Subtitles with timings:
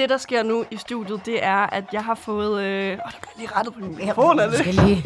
[0.00, 2.62] det, der sker nu i studiet, det er, at jeg har fået...
[2.62, 2.92] Øh...
[2.92, 4.58] Åh, der bliver lige rettet på min mikrofon, du det?
[4.58, 5.04] skal lige,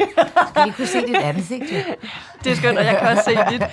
[0.49, 1.71] skal lige kunne se dit ansigt.
[1.71, 1.77] Jo.
[2.43, 3.63] Det er skønt, og jeg kan også se dit.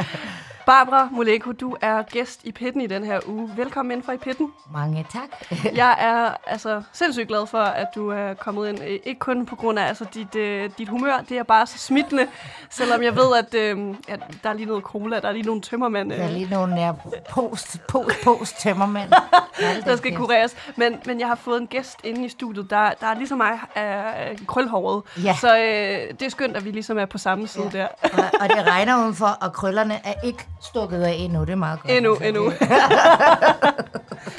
[0.66, 3.50] Barbara Moleko, du er gæst i Pitten i den her uge.
[3.56, 4.52] Velkommen ind fra i Pitten.
[4.72, 5.58] Mange tak.
[5.82, 8.82] Jeg er altså sindssygt glad for, at du er kommet ind.
[8.82, 11.78] Øh, Ikke kun på grund af altså, dit, øh, dit humør, det er bare så
[11.78, 12.26] smittende.
[12.70, 15.60] Selvom jeg ved, at, øh, at der er lige noget cola, der er lige nogle
[15.60, 16.94] tømmermænd, Der er øh, lige nogle der
[17.30, 19.10] post, post, post tømmermænd.
[19.84, 20.56] der skal kureres.
[20.76, 23.58] Men, men jeg har fået en gæst inde i studiet, der, der er ligesom mig
[23.76, 25.02] øh, krølhåret.
[25.24, 25.36] Ja.
[25.40, 27.78] Så øh, det er skønt, at vi ligesom er på samme side ja.
[27.78, 27.86] der.
[28.02, 31.40] og, og det regner udenfor, og krøllerne er ikke stukket af endnu.
[31.40, 31.92] Det er meget godt.
[31.92, 32.44] Endnu, endnu.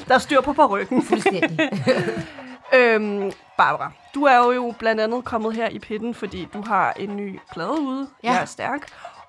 [0.07, 1.69] der er styr på er Fuldstændig.
[2.75, 7.15] Øhm, Barbara, du er jo blandt andet kommet her i pitten, fordi du har en
[7.15, 8.07] ny plade ude.
[8.23, 8.31] Ja.
[8.31, 8.81] Jeg er stærk.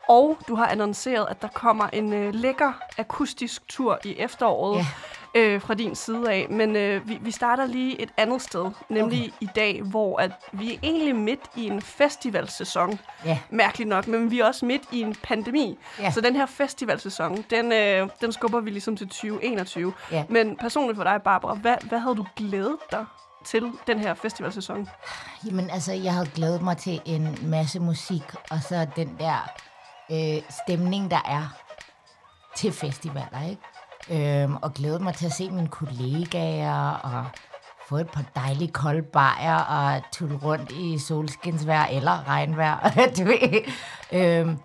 [0.09, 4.87] Og du har annonceret, at der kommer en øh, lækker akustisk tur i efteråret Ja.
[5.35, 6.47] Øh, fra din side af.
[6.51, 9.33] Men øh, vi, vi starter lige et andet sted, nemlig okay.
[9.41, 12.99] i dag, hvor at vi er egentlig midt i en festivalsæson.
[13.25, 13.39] Ja.
[13.51, 15.79] Mærkeligt nok, men vi er også midt i en pandemi.
[16.01, 16.11] Ja.
[16.11, 19.93] Så den her festivalsæson, den, øh, den skubber vi ligesom til 2021.
[20.11, 20.25] Ja.
[20.29, 23.07] Men personligt for dig, Barbara, hvad, hvad havde du glædet dig
[23.47, 24.89] til den her festivalsæson?
[25.47, 29.51] Jamen altså, jeg havde glædet mig til en masse musik, og så den der
[30.11, 31.59] øh, stemning, der er
[32.57, 33.63] til festivaler, ikke?
[34.11, 37.25] Øhm, og glæde mig til at se mine kollegaer, og
[37.89, 43.63] få et par dejlige kolde bajer, og tulle rundt i solskinsvejr eller regnvejr, du ved.
[44.13, 44.59] Øhm,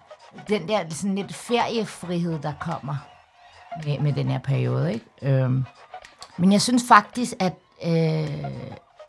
[0.47, 2.95] den der sådan lidt feriefrihed, der kommer
[3.85, 5.05] med, med den her periode, ikke?
[5.21, 5.65] Øhm,
[6.37, 7.53] men jeg synes faktisk, at
[7.85, 8.45] øh,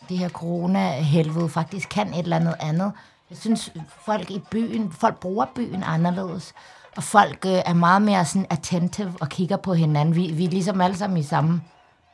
[0.08, 2.92] det her corona-helvede faktisk kan et eller andet andet.
[3.30, 6.54] Jeg synes, folk i byen, folk bruger byen anderledes.
[7.00, 10.14] Og folk øh, er meget mere sådan attentive og kigger på hinanden.
[10.14, 11.62] Vi, vi er ligesom alle sammen i samme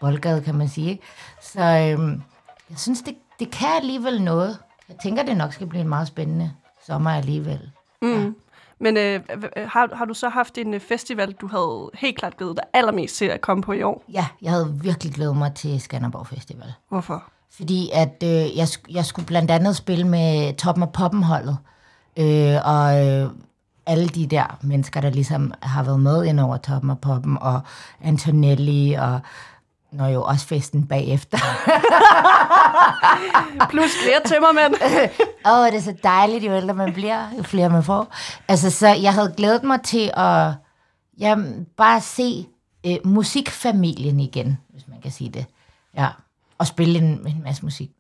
[0.00, 0.90] boldgade, kan man sige.
[0.90, 1.02] Ikke?
[1.42, 2.18] Så øh,
[2.70, 4.58] jeg synes, det, det kan alligevel noget.
[4.88, 6.52] Jeg tænker, det nok skal blive en meget spændende
[6.86, 7.70] sommer alligevel.
[8.80, 12.18] Men øh, h- h- har, har du så haft en øh, festival, du havde helt
[12.18, 14.04] klart glædet dig allermest til at komme på i år?
[14.12, 16.72] Ja, jeg havde virkelig glædet mig til Skanderborg Festival.
[16.88, 17.24] Hvorfor?
[17.50, 21.58] Fordi at øh, jeg, jeg skulle blandt andet spille med Toppen af Poppen-holdet.
[22.16, 23.30] Øh, og øh,
[23.86, 27.60] alle de der mennesker, der ligesom har været med ind over Toppen af Poppen, og
[28.00, 29.20] Antonelli, og
[29.92, 31.38] når jo også festen bagefter.
[33.70, 34.74] Plus flere tømmermænd.
[35.46, 38.14] Åh, oh, det er så dejligt, jo ældre man bliver, jo flere man får.
[38.48, 40.52] Altså, så jeg havde glædet mig til at
[41.18, 41.36] ja,
[41.76, 42.46] bare se
[42.86, 45.46] øh, musikfamilien igen, hvis man kan sige det.
[45.96, 46.08] Ja,
[46.58, 47.90] og spille en, en masse musik.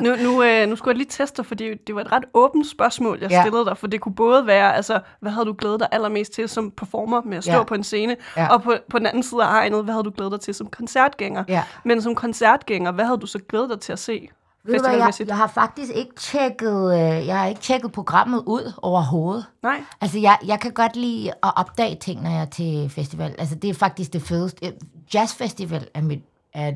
[0.00, 2.70] Nu, nu, øh, nu skulle jeg lige teste dig, fordi det var et ret åbent
[2.70, 3.42] spørgsmål, jeg Ja.
[3.42, 3.78] stillede dig.
[3.78, 7.22] For det kunne både være, altså, hvad havde du glædet dig allermest til som performer
[7.22, 7.62] med at stå Ja.
[7.62, 8.16] på en scene?
[8.36, 8.48] Ja.
[8.52, 10.66] Og på, på den anden side af hegnet, hvad havde du glædet dig til som
[10.66, 11.44] koncertgænger?
[11.48, 11.62] Ja.
[11.84, 14.28] Men som koncertgænger, hvad havde du så glædet dig til at se?
[14.66, 18.42] Ved du hvad, jeg, jeg har faktisk ikke tjekket, øh, jeg har ikke tjekket programmet
[18.46, 19.44] ud overhovedet.
[19.62, 19.80] Nej.
[20.00, 23.34] Altså, jeg, jeg kan godt lide at opdage ting, når jeg er til festival.
[23.38, 24.72] Altså, det er faktisk det fedeste.
[25.14, 26.22] Jazzfestival er, mit,
[26.54, 26.72] er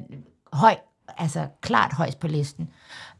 [0.52, 0.76] høj,
[1.18, 2.70] altså klart højst på listen.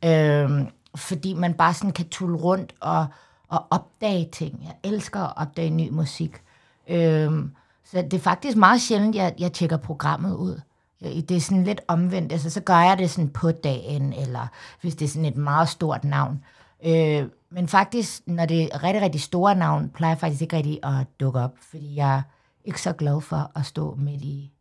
[0.04, 3.06] Øhm, fordi man bare sådan kan tulle rundt og,
[3.48, 4.64] og opdage ting.
[4.64, 6.42] Jeg elsker at opdage ny musik.
[6.88, 7.50] Øhm,
[7.84, 10.60] så det er faktisk meget sjældent, jeg, jeg tjekker programmet ud.
[11.04, 12.32] Øh, det er sådan lidt omvendt.
[12.32, 14.46] Altså, så gør jeg det sådan på dagen, eller
[14.80, 16.44] hvis det er sådan et meget stort navn.
[16.84, 20.78] Øh, men faktisk, når det er rigtig, rigtig store navn, plejer jeg faktisk ikke rigtig
[20.82, 22.22] at dukke op, fordi jeg er
[22.64, 24.52] ikke så glad for at stå midt i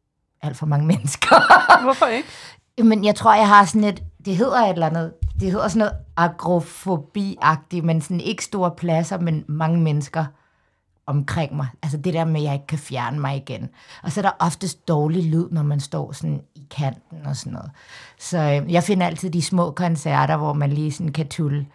[0.42, 1.36] alt for mange mennesker.
[1.84, 2.28] Hvorfor ikke?
[2.84, 5.80] Men jeg tror, jeg har sådan et, det hedder et eller andet, det hedder sådan
[5.80, 10.26] noget agrofobi-agtigt, men sådan ikke store pladser, men mange mennesker
[11.06, 11.68] omkring mig.
[11.84, 13.70] Altså det der med, at jeg ikke kan fjerne mig igen.
[14.04, 17.54] Og så er der oftest dårlig lyd, når man står sådan i kanten og sådan
[17.54, 17.72] noget.
[18.20, 21.66] Så øh, jeg finder altid de små koncerter, hvor man lige sådan kan tulle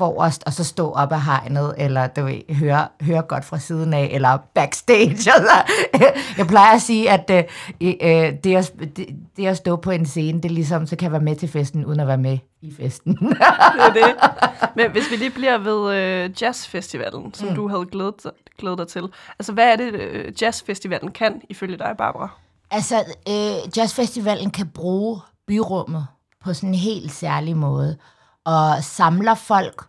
[0.00, 3.94] forrest, og så stå op af hegnet, eller du ved, høre, høre godt fra siden
[3.94, 5.30] af, eller backstage.
[5.92, 7.44] Altså, jeg plejer at sige, at øh,
[7.80, 9.06] øh, det, at, det,
[9.36, 11.84] det at stå på en scene, det ligesom, så kan jeg være med til festen,
[11.84, 13.14] uden at være med i festen.
[13.14, 13.36] Det
[13.78, 14.14] er det.
[14.76, 17.54] Men hvis vi lige bliver ved øh, jazzfestivalen, som mm.
[17.54, 18.14] du havde glædet,
[18.58, 19.02] glædet dig til.
[19.38, 22.28] Altså, hvad er det, øh, jazzfestivalen kan, ifølge dig, Barbara?
[22.70, 26.06] Altså, øh, Jazzfestivalen kan bruge byrummet
[26.44, 27.96] på sådan en helt særlig måde,
[28.44, 29.84] og samler folk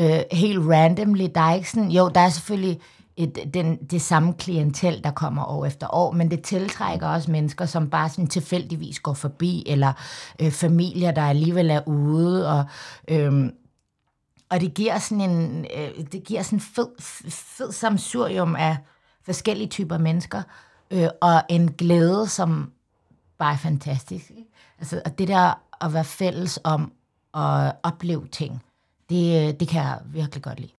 [0.00, 1.26] øh, helt randomly.
[1.34, 2.80] Der er ikke sådan, jo, der er selvfølgelig
[3.16, 7.66] et, den, det samme klientel, der kommer år efter år, men det tiltrækker også mennesker,
[7.66, 9.92] som bare sådan tilfældigvis går forbi, eller
[10.40, 12.64] øh, familier, der alligevel er ude, og...
[13.08, 13.50] Øh,
[14.50, 16.88] og det giver sådan en, øh, det giver sådan fed,
[17.30, 18.76] fed samsurium af
[19.24, 20.42] forskellige typer mennesker,
[20.90, 22.72] øh, og en glæde, som
[23.38, 24.30] bare er fantastisk.
[24.78, 26.92] Altså, og det der at være fælles om
[27.34, 28.62] at opleve ting,
[29.10, 30.72] det, øh, det kan jeg virkelig godt lide.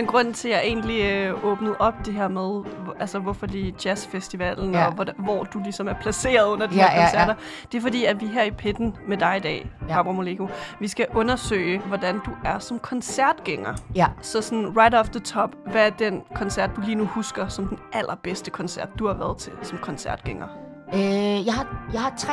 [0.00, 2.62] Men grunden til, at jeg egentlig øh, åbnede op det her med,
[3.00, 4.86] altså hvorfor lige jazzfestivalen, Ja.
[4.86, 7.34] og hvor, hvor du ligesom er placeret under de Ja, her ja, koncerter,
[7.72, 9.94] det er fordi, at vi her i Pitten med dig i dag, Ja.
[9.94, 10.48] Barbara Moleko,
[10.80, 13.74] vi skal undersøge, hvordan du er som koncertgænger.
[13.94, 17.48] Ja, Så sådan right off the top, hvad er den koncert, du lige nu husker
[17.48, 20.46] som den allerbedste koncert, du har været til som koncertgænger?
[20.94, 22.32] øh, jeg, har, jeg har tre.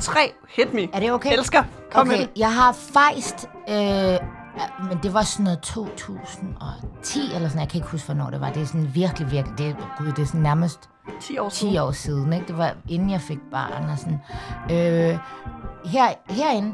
[0.00, 0.82] Tre, hit me.
[0.92, 1.32] Er det okay?
[1.32, 1.62] Elsker.
[1.92, 2.30] Kom Okay, det.
[2.36, 3.74] jeg har fejst, øh,
[4.56, 8.40] ja, men det var sådan noget 2010 eller sådan, jeg kan ikke huske, hvornår det
[8.40, 8.50] var.
[8.50, 10.90] Det er sådan virkelig, virkelig, det, gud, det er sådan nærmest
[11.20, 11.72] 10 år siden.
[11.72, 12.46] 10 år siden, ikke?
[12.46, 14.20] Det var inden jeg fik barn og sådan.
[14.70, 15.18] Øh,
[15.84, 16.72] her, herinde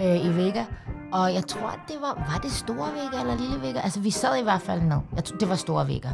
[0.00, 0.64] øh, i Vega,
[1.12, 3.80] og jeg tror, det var, var det Store Vega eller Lille Vega?
[3.80, 4.98] Altså, vi sad i hvert fald ned.
[5.16, 6.08] Jeg tror, det var Store Vega.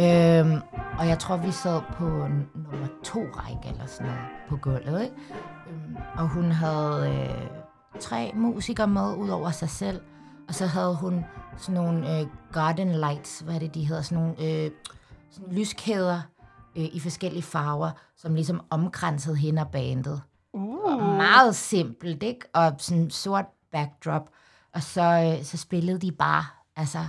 [0.00, 0.60] Øh,
[0.98, 5.14] og jeg tror, vi sad på nummer to række eller sådan noget på gulvet, ikke?
[5.70, 10.00] Øhm, og hun havde øh, tre musikere med ud over sig selv.
[10.52, 11.24] Og så havde hun
[11.58, 14.02] sådan nogle øh, garden lights, hvad er det, de hedder?
[14.02, 14.70] Sådan nogle øh,
[15.30, 16.20] sådan lyskæder
[16.76, 20.22] øh, i forskellige farver, som ligesom omkransede hende og bandet.
[20.52, 21.02] Uh.
[21.02, 22.40] Meget simpelt, ikke?
[22.52, 24.28] Og sådan sort backdrop.
[24.74, 26.44] Og så, øh, så spillede de bare,
[26.76, 27.06] altså,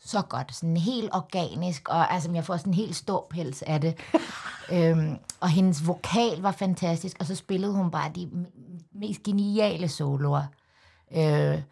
[0.00, 0.54] så godt.
[0.54, 3.98] Sådan helt organisk, og altså, jeg får sådan en helt stor pels af det.
[4.72, 8.30] øhm, og hendes vokal var fantastisk, og så spillede hun bare de
[8.92, 10.44] mest geniale soloer.
[11.16, 11.62] Øh,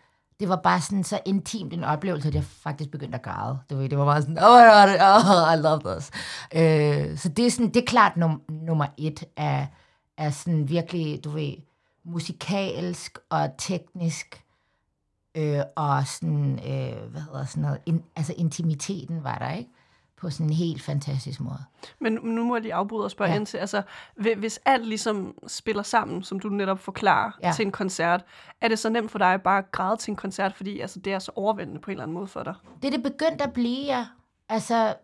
[0.42, 3.58] det var bare sådan så intimt en oplevelse, at jeg faktisk begyndte at græde.
[3.70, 6.10] Det var, det var bare sådan, oh my god, oh, I love this.
[6.54, 9.66] Øh, så det er, sådan, det er klart num- nummer et af,
[10.18, 11.52] af sådan virkelig, du ved,
[12.04, 14.44] musikalsk og teknisk,
[15.34, 19.70] øh, og sådan, øh, hvad hedder sådan noget, in, altså intimiteten var der, ikke?
[20.22, 21.64] På sådan en helt fantastisk måde.
[22.00, 23.36] Men nu må jeg lige afbryde og spørge ja.
[23.36, 23.82] Ind til, altså,
[24.16, 27.52] hvi- hvis alt ligesom spiller sammen, som du netop forklarer ja.
[27.56, 28.24] Til en koncert,
[28.60, 31.12] er det så nemt for dig bare at græde til en koncert, fordi altså, det
[31.12, 32.54] er så overvældende på en eller anden måde for dig?
[32.82, 34.06] Det er det begyndt at blive, ja.
[34.48, 34.94] Altså,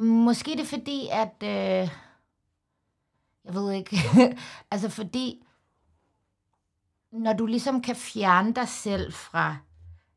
[0.00, 1.34] måske det er fordi, at...
[1.42, 1.90] Øh,
[3.44, 3.96] jeg ved ikke.
[4.72, 5.42] altså, fordi...
[7.12, 9.56] Når du ligesom kan fjerne dig selv fra...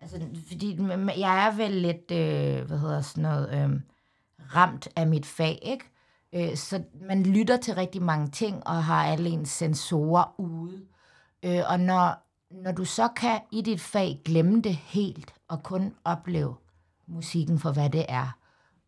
[0.01, 0.77] Altså, fordi
[1.17, 3.79] jeg er vel lidt, øh, hvad hedder sådan noget, øh,
[4.55, 5.85] ramt af mit fag, ikke?
[6.33, 10.85] Øh, så man lytter til rigtig mange ting, og har alle ens sensorer ude.
[11.43, 12.15] Øh, og når,
[12.63, 16.55] når du så kan i dit fag glemme det helt, og kun opleve
[17.07, 18.37] musikken for, hvad det er,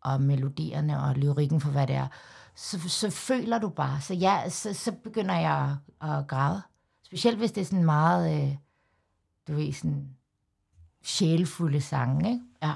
[0.00, 2.08] og melodierne og lyrikken for, hvad det er,
[2.54, 4.00] så, så føler du bare.
[4.00, 6.62] Så, ja, så, så begynder jeg at, at græde.
[7.02, 8.56] Specielt hvis det er sådan meget, øh,
[9.48, 10.08] du ved, sådan
[11.02, 12.44] sjælfulde sange, ikke?
[12.62, 12.72] Ja.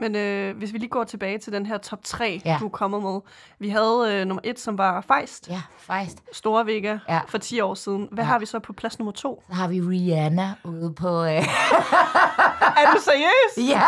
[0.00, 2.56] Men øh, hvis vi lige går tilbage til den her top 3, ja.
[2.60, 3.20] Du er kommet med.
[3.58, 6.16] Vi havde øh, nummer 1, som var Feist, Ja, faktisk.
[6.32, 7.20] Store Vega, Ja.
[7.28, 8.08] for 10 år siden.
[8.12, 8.24] Hvad.
[8.24, 8.28] Ja.
[8.28, 9.42] har vi så på plads nummer 2?
[9.48, 11.24] Så har vi Rihanna ude på...
[11.24, 11.42] Øh,
[12.80, 13.70] er du seriøs?
[13.70, 13.82] ja!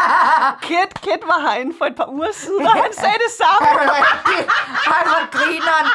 [0.63, 3.69] Kit, Kit var herinde for et par uger siden, og han sagde det samme.
[4.95, 5.87] Han var grineren.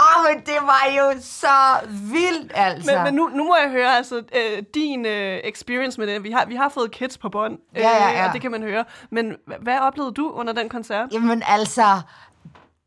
[0.00, 1.56] Åh, oh, men det var jo så
[1.90, 2.92] vildt, altså.
[2.94, 6.24] Men, men nu, nu må jeg høre altså, øh, din øh, experience med det.
[6.24, 8.26] Vi har, vi har fået kids på bånd, øh, Ja, ja, ja.
[8.26, 8.84] og det kan man høre.
[9.10, 11.08] Men hva- hvad oplevede du under den koncert?
[11.12, 12.00] Jamen altså,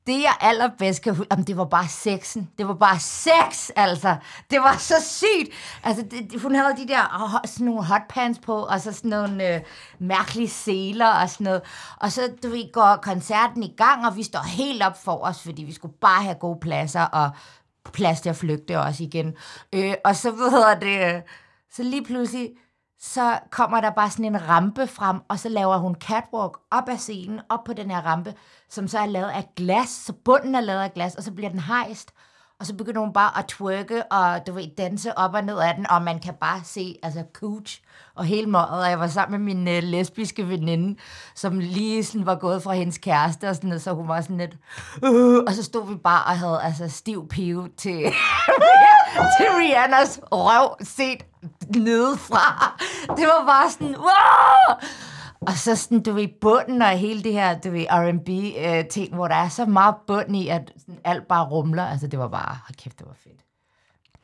[0.08, 2.50] det jeg allerbedst kan huske, jamen, det var bare sexen.
[2.58, 4.16] Det var bare sex, altså.
[4.50, 5.56] Det var så sygt.
[5.84, 9.56] Altså, det, hun havde de der ho- sådan nogle hotpants på, og så sådan nogle
[9.56, 9.62] øh,
[10.00, 11.62] mærkelige seler og sådan noget.
[12.02, 15.42] Og så, du ved, går koncerten i gang, og vi står helt op for os,
[15.44, 17.30] fordi vi skulle bare have gode pladser, og
[17.94, 19.34] plads til at flygte også igen.
[19.74, 21.22] Øh, og så, hvad hedder det, øh,
[21.74, 22.50] så lige pludselig,
[23.00, 26.98] så kommer der bare sådan en rampe frem, og så laver hun catwalk op ad
[26.98, 28.34] scenen, op på den her rampe,
[28.70, 31.50] som så er lavet af glas, så bunden er lavet af glas, og så bliver
[31.50, 32.12] den hejst,
[32.60, 35.76] og så begynder hun bare at twerke, og du ved, danse op og ned af
[35.76, 37.82] den, og man kan bare se, altså, cooch
[38.16, 41.00] og hele måret, og jeg var sammen med min øh, lesbiske veninde,
[41.36, 44.38] som lige sådan var gået fra hendes kæreste, og sådan noget, så hun var sådan
[44.38, 44.56] lidt,
[45.04, 48.02] Uh, og så stod vi bare og havde altså stiv pive til,
[49.38, 51.26] til Rihannas røv set
[51.76, 52.78] nedefra.
[53.18, 54.78] Det var bare sådan, wow!
[55.48, 59.36] Og så sådan, du ved, bunden og hele det her, du ved, R&B-ting, hvor der
[59.36, 61.86] er så meget bund i, at sådan, alt bare rumler.
[61.86, 63.40] Altså, det var bare, hold kæft, det var fedt.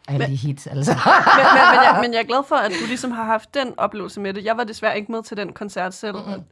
[0.07, 0.91] Alle de hits, altså.
[0.95, 1.03] men,
[1.37, 4.19] men, men, jeg, men jeg er glad for, at du ligesom har haft den oplevelse
[4.19, 4.45] med det.
[4.45, 6.15] Jeg var desværre ikke med til den koncert selv.
[6.15, 6.43] Mm-hmm.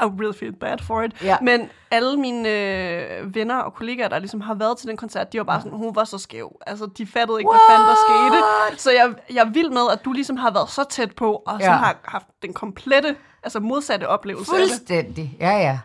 [0.00, 1.22] I really feel bad for it.
[1.22, 1.36] Ja.
[1.42, 5.38] Men alle mine øh, venner og kollegaer, der ligesom har været til den koncert, de
[5.38, 6.56] var bare sådan, hun var så skæv.
[6.66, 8.80] Altså, de fattede ikke, hvad fanden der skete.
[8.82, 11.52] Så jeg, jeg er vild med, at du ligesom har været så tæt på, og
[11.52, 11.72] sådan Ja.
[11.72, 13.16] har haft den komplette,
[13.48, 14.50] altså modsatte oplevelse.
[14.50, 15.78] Fuldstændig, ja, ja.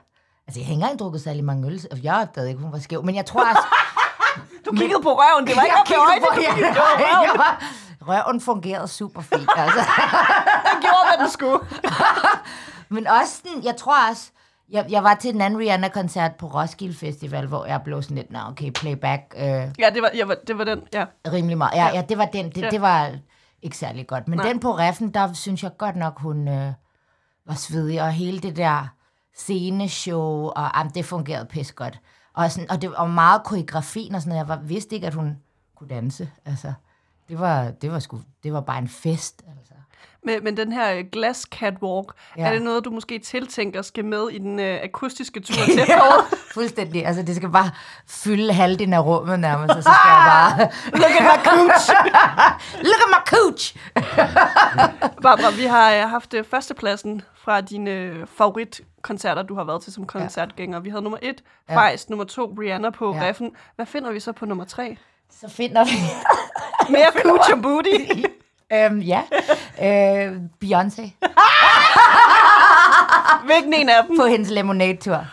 [0.48, 2.80] Altså, jeg har ikke engang drukket særlig mange øl, og jeg opdagede ikke, hun var
[2.80, 3.04] skæv.
[3.06, 3.68] Men jeg tror også...
[4.66, 7.24] Du kiggede på røven, det var ikke op i øjnene, du kiggede på røven.
[7.30, 7.64] jeg var,
[8.08, 9.80] Røven fungerede super fint, altså.
[10.70, 11.60] Den gjorde, hvad den skulle.
[12.96, 14.32] Men også sådan, jeg tror også,
[14.70, 18.32] jeg, jeg var til en anden Rihanna-koncert på Roskilde Festival, hvor jeg blev sådan lidt,
[18.32, 21.06] nå okay, playback, øh, Ja, det var, ja, det var den, ja.
[21.32, 21.78] rimelig meget.
[21.78, 22.70] Ja, ja, det var den, det, Ja.
[22.70, 23.12] det var
[23.62, 24.28] ikke særlig godt.
[24.28, 24.48] Men Nej.
[24.48, 26.74] den på reffen, der synes jeg godt nok, hun øh,
[27.46, 28.88] var svedig, og hele det der
[29.36, 32.00] sceneshow, og jamen, det fungerede pis godt.
[32.34, 34.40] Og, sådan, og det var meget koreografien og sådan noget.
[34.40, 35.38] Jeg var, vidste ikke, at hun
[35.76, 36.30] kunne danse.
[36.46, 36.74] Altså,
[37.30, 39.44] det var, det var, sgu, det var bare en fest.
[39.48, 39.63] Eller
[40.26, 42.42] men, men den her øh, glass catwalk, ja.
[42.42, 42.48] Ja.
[42.48, 46.26] er det noget, du måske tiltænker skal med i den øh, akustiske tur til efteråret?
[46.54, 47.06] Fuldstændig.
[47.06, 47.72] Altså, det skal bare
[48.08, 50.70] fylde halvdelen af rummet nærmest, og så skal jeg bare...
[51.02, 51.90] Look at my cooch!
[52.88, 53.76] Look at my cooch!
[55.22, 59.94] Barbara, vi har øh, haft øh, førstepladsen fra dine øh, favoritkoncerter, du har været til
[59.94, 60.80] som koncertgænger.
[60.80, 61.76] Vi havde nummer et, Ja.
[61.76, 63.22] Fejst, nummer to, Rihanna på Ja.
[63.24, 63.52] Reffen.
[63.76, 64.98] Hvad finder vi så på nummer tre?
[65.42, 65.92] Så finder vi...
[66.90, 67.90] Mere cooch og booty.
[68.74, 69.22] Øhm, ja.
[69.82, 70.32] Øh,
[70.66, 71.02] Beyoncé
[73.46, 74.18] Hvilken en af dem?
[74.18, 75.26] på hendes Lemonade-tur.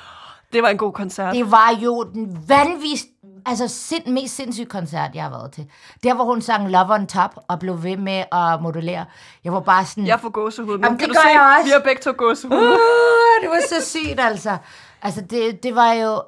[0.52, 1.34] Det var en god koncert.
[1.34, 3.08] Det var jo den vanvittigste,
[3.46, 5.66] altså sind, mest sindssyge koncert, jeg har været til.
[6.02, 9.04] Der, hvor hun sang Love on Top og blev ved med at modulere.
[9.44, 10.06] Jeg var bare sådan...
[10.06, 10.78] Jeg får gåsehud.
[10.78, 11.38] Jamen, kan det du gør se?
[11.38, 11.64] jeg også.
[11.64, 12.56] Vi har begge to gåsehud.
[12.56, 14.56] Uh, det var så sygt, altså.
[15.02, 16.22] Altså, det, det var jo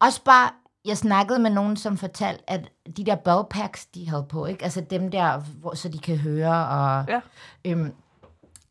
[0.00, 0.50] også bare...
[0.84, 2.60] Jeg snakkede med nogen, som fortalte, at
[2.96, 4.64] de der bellpacks, de havde på, ikke?
[4.64, 7.20] Altså dem der, hvor, så de kan høre, og Ja.
[7.64, 7.92] øhm,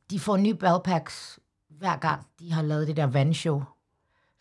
[0.10, 3.64] de får nye bellpacks hver gang, de har lavet det der vandshow.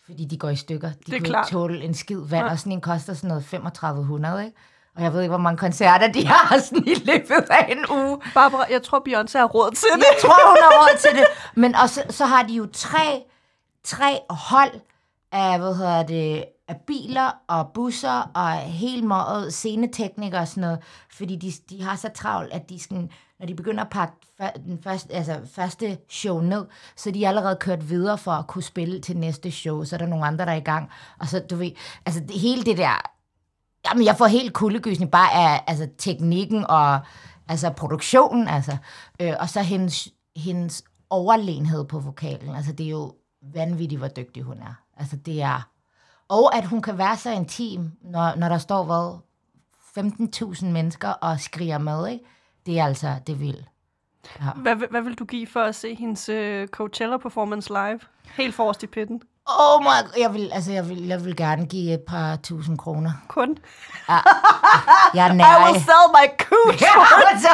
[0.07, 0.89] Fordi de går i stykker.
[0.89, 1.47] De Det er kunne klart.
[1.49, 4.57] ikke tåle en skid vand, og sådan en koster sådan noget 3500, ikke?
[4.97, 8.21] Og jeg ved ikke, hvor mange koncerter de har sådan i løbet af en uge.
[8.35, 9.99] Barbara, jeg tror, Beyoncé har råd til det.
[9.99, 11.27] Jeg tror, hun har råd til det.
[11.57, 13.23] Men og så, så har de jo tre,
[13.85, 14.81] tre hold
[15.33, 20.79] af, hvad hedder det, af biler og busser og helt meget sceneteknikere og sådan noget.
[21.11, 24.17] Fordi de, de har så travlt, at de skal, når de begynder at pakke
[24.67, 29.01] den første, altså første show ned, så er allerede kørt videre for at kunne spille
[29.01, 29.85] til næste show.
[29.85, 30.91] Så er der nogle andre, der er i gang.
[31.21, 31.71] Og så, du ved,
[32.07, 33.13] altså det, hele det der
[33.91, 37.01] Jamen, jeg får helt kuldegysning bare af altså, teknikken og
[37.49, 38.77] altså, produktionen, altså.
[39.21, 42.55] Øh, og så hendes, hendes overlegenhed på vokalen.
[42.55, 43.15] Altså, det er jo
[43.55, 44.75] vanvittigt, hvor dygtig hun er.
[44.97, 45.69] Altså, det er...
[46.29, 49.19] Og at hun kan være så intim, når, når der står, hvad,
[50.55, 52.25] 15.000 mennesker og skriger med, ikke?
[52.67, 53.65] Det er altså, det er vildt.
[54.57, 58.01] Hvad, vil- hvad vil du give for at se hendes uh, Coachella-performance live?
[58.37, 59.21] Helt forrest i pitten.
[59.59, 63.11] Oh my, jeg vil, altså, jeg vil, jeg vil gerne give et par tusind kroner.
[63.29, 63.59] Kun.
[64.09, 64.23] Jeg
[65.27, 66.83] er I will sell my cooch!
[66.83, 66.89] Ja,
[67.33, 67.49] altså.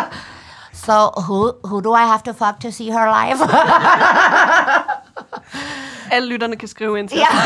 [0.72, 3.38] So who who do I have to fuck to see her live?
[6.12, 7.26] Alle lytterne kan skrive ind til ja.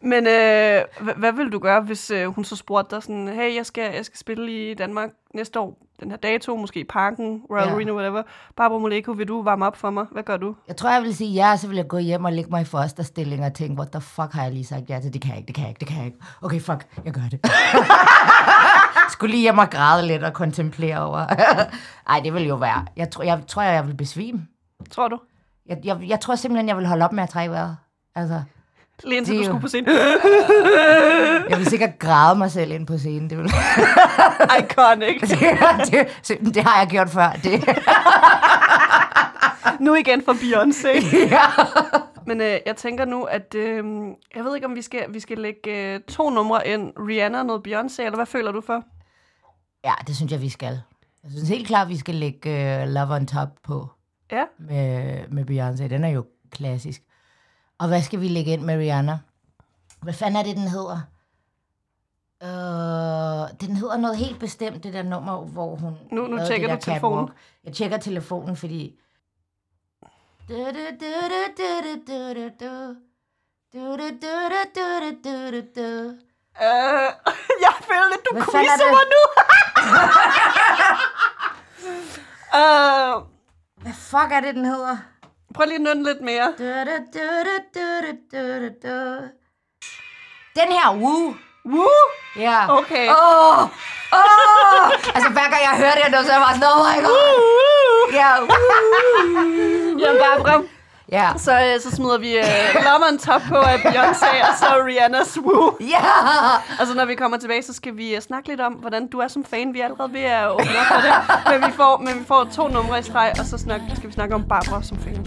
[0.00, 3.54] Men øh, hvad, hvad vil du gøre, hvis øh, hun så spurgte dig sådan, hey,
[3.56, 7.42] jeg skal, jeg skal spille i Danmark næste år, den her dato, måske i Parken,
[7.50, 7.74] Royal Ja.
[7.74, 8.22] Arena, whatever.
[8.56, 10.06] Barbara Moleko, vil du varme op for mig?
[10.12, 10.54] Hvad gør du?
[10.68, 12.62] Jeg tror, jeg vil sige ja, og så vil jeg gå hjem og lægge mig
[12.62, 15.12] i fosterstilling og tænke, what the fuck har jeg lige sagt ja til?
[15.12, 16.18] Det kan jeg ikke, det kan jeg ikke, det kan jeg ikke.
[16.42, 17.40] Okay, fuck, jeg gør det.
[19.12, 21.26] Skulle lige hjem og græde lidt og kontemplere over.
[22.10, 22.86] Ej, det vil jo være.
[22.96, 24.46] Jeg tror, jeg, tror, jeg vil besvime.
[24.90, 25.18] Tror du?
[25.66, 27.76] Jeg, jeg, jeg tror simpelthen, jeg vil holde op med at trække vejret.
[28.14, 28.42] Altså,
[29.04, 29.88] Lige indtil du jo- skulle på scenen.
[31.50, 33.30] jeg vil sikkert græde mig selv ind på scenen.
[33.30, 33.44] Det, vil,
[34.60, 35.20] Iconic.
[35.90, 37.30] det, det, det har jeg gjort før.
[37.42, 37.64] Det,
[39.80, 41.16] Nu igen for Beyoncé.
[41.30, 41.40] ja.
[42.26, 43.84] Men øh, jeg tænker nu, at øh,
[44.34, 46.92] jeg ved ikke, om vi skal, vi skal lægge øh, to numre ind.
[47.08, 48.82] Rihanna og noget Beyoncé, eller hvad føler du for?
[49.84, 50.80] ja, det synes jeg, vi skal.
[51.22, 52.50] Jeg synes helt klart, vi skal lægge
[52.82, 53.88] uh, Love on Top på.
[54.32, 54.44] Ja.
[54.58, 55.88] med, med Beyoncé.
[55.88, 57.02] Den er jo klassisk.
[57.78, 59.18] Og hvad skal vi lægge ind med Rihanna?
[60.02, 61.00] Hvad fanden er det, den hedder?
[62.42, 65.96] Øh, den hedder noget helt bestemt, det der nummer, hvor hun...
[66.12, 67.26] Nu- nu tjekker du telefonen.
[67.26, 67.38] catwalk.
[67.64, 68.98] Jeg tjekker telefonen, fordi...
[76.60, 77.08] Øh,
[77.64, 79.22] jeg føler lidt, du er quizzer mig nu.
[82.60, 83.33] øh,
[83.84, 84.96] hvad fuck er det, den hedder?
[85.54, 86.46] Prøv lige at lidt mere.
[86.58, 88.96] Du, du, du, du, du, du, du, du.
[90.58, 91.34] Den her, woo.
[91.64, 91.88] Woo?
[92.36, 92.42] Ja.
[92.42, 92.70] Yeah.
[92.78, 93.08] Okay.
[93.08, 93.58] Åh!
[93.58, 93.68] Oh,
[94.12, 95.14] oh.
[95.14, 98.12] altså, hver gang jeg hører det, så er jeg bare sådan, oh my god.
[98.12, 98.30] Ja.
[98.40, 98.54] woo.
[99.98, 100.68] Jeg Jamen, bare prøv.
[101.12, 101.32] Ja.
[101.36, 102.44] Så, øh, så smider vi øh,
[102.84, 105.76] lommeren top på af Beyoncé og så Rihanna's Woo.
[105.80, 105.86] Ja!
[105.86, 106.80] Yeah.
[106.80, 109.18] Og så når vi kommer tilbage, så skal vi øh, snakke lidt om, hvordan du
[109.18, 109.74] er som fan.
[109.74, 111.60] Vi er allerede ved at åbne op for det.
[111.60, 114.14] Men vi får, men vi får to numre i streg, og så snak, skal vi
[114.14, 115.26] snakke om Barbara som fan.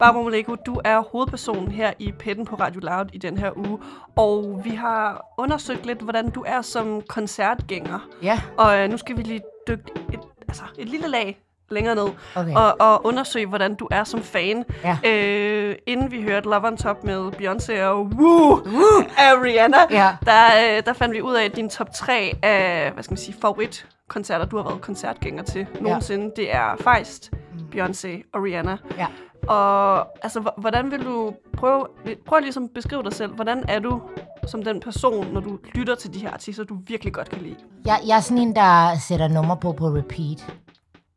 [0.00, 3.78] Barbara Moleko, du er hovedpersonen her i Petten på Radio Loud i den her uge.
[4.16, 8.08] Og vi har undersøgt lidt, hvordan du er som koncertgænger.
[8.22, 11.38] Ja, Og øh, nu skal vi lige dykke et, altså, et lille lag
[11.70, 12.54] længere ned Okay.
[12.54, 14.64] og, og undersøge, hvordan du er som fan.
[14.84, 14.98] Ja.
[15.06, 20.16] Øh, inden vi hørte Love on Top med Beyoncé og Woo, Woo af Rihanna, Ja.
[20.26, 20.44] der,
[20.76, 23.36] øh, der fandt vi ud af, at din top 3 af hvad skal man sige,
[23.40, 27.30] favoritkoncerter, du har været koncertgænger til nogensinde, det er Feist,
[27.74, 28.76] Beyoncé og Rihanna.
[28.98, 29.06] ja.
[29.48, 31.86] Og altså, hvordan vil du prøve,
[32.26, 33.32] prøv at ligesom beskrive dig selv.
[33.34, 34.00] Hvordan er du
[34.46, 37.56] som den person, når du lytter til de her artister, du virkelig godt kan lide?
[37.84, 40.46] Jeg, jeg er sådan en, der sætter nummer på på repeat.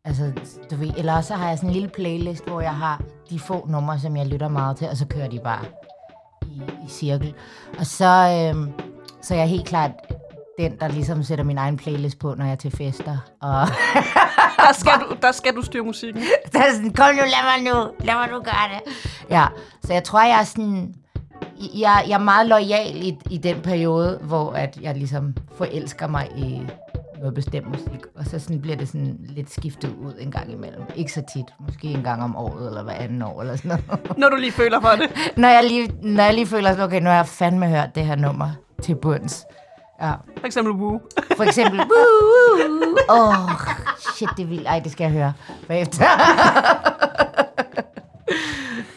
[0.05, 0.31] Altså,
[0.71, 3.65] du ved, eller så har jeg sådan en lille playlist, hvor jeg har de få
[3.69, 5.65] numre, som jeg lytter meget til, og så kører de bare
[6.45, 7.33] i, i cirkel.
[7.79, 8.71] Og så, øhm,
[9.21, 9.91] så er jeg helt klart
[10.59, 13.17] den, der ligesom sætter min egen playlist på, når jeg er til fester.
[13.41, 13.67] Og
[14.67, 16.23] Der skal du, der skal du styre musikken.
[16.53, 18.93] der er sådan, kom nu, lad mig nu, lad mig nu gøre det.
[19.29, 19.45] Ja,
[19.83, 20.93] så jeg tror, jeg er sådan,
[21.75, 26.27] jeg, jeg er meget lojal i, i den periode, hvor at jeg ligesom forelsker mig
[26.37, 26.61] i
[27.23, 30.81] noget bestemt musik, og så sådan bliver det sådan lidt skiftet ud en gang imellem.
[30.95, 34.17] Ikke så tit, måske en gang om året, eller hver anden år, eller sådan noget.
[34.21, 35.11] Når du lige føler for det.
[35.37, 38.05] når, jeg lige, når jeg lige føler sådan, okay, nu har jeg fandme hørt det
[38.05, 38.49] her nummer
[38.81, 39.45] til bunds.
[40.01, 41.01] Ja, For eksempel Woo.
[41.37, 41.87] for eksempel, woo,
[42.59, 43.51] woo, åh, oh,
[44.15, 44.67] shit, det er vildt.
[44.67, 45.33] Ej, det skal jeg høre
[45.67, 46.05] bagefter.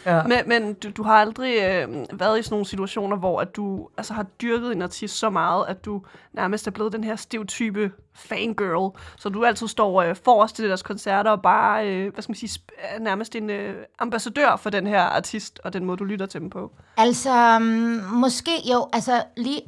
[0.05, 0.23] Ja.
[0.23, 3.89] Men, men du, du har aldrig øh, været i sådan nogle situationer, hvor at du
[3.97, 6.01] altså, har dyrket en artist så meget, at du
[6.33, 8.99] nærmest er blevet den her stereotype fangirl.
[9.17, 12.35] Så du altid står øh, forrest til deres koncerter og bare, øh, hvad skal man
[12.35, 16.03] sige, sp- er nærmest en øh, ambassadør for den her artist og den måde, du
[16.03, 16.71] lytter til dem på.
[16.97, 17.63] Altså, um,
[18.13, 19.61] måske jo, altså lige,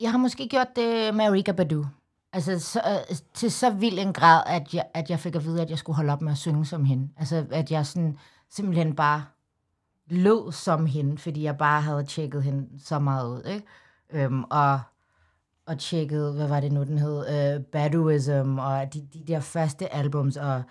[0.00, 1.84] jeg har måske gjort det med Erika Badu.
[2.32, 5.62] Altså, så, øh, til så vild en grad, at jeg, at jeg fik at vide,
[5.62, 7.08] at jeg skulle holde op med at synge som hende.
[7.18, 8.18] Altså, at jeg sådan,
[8.50, 9.24] simpelthen bare
[10.06, 13.66] lød som hende, fordi jeg bare havde tjekket hende så meget ud, ikke?
[14.10, 14.80] Øhm, og,
[15.66, 17.56] og tjekket, hvad var det nu, den hed?
[17.56, 20.62] Uh, Baduism, og de, de der første albums, og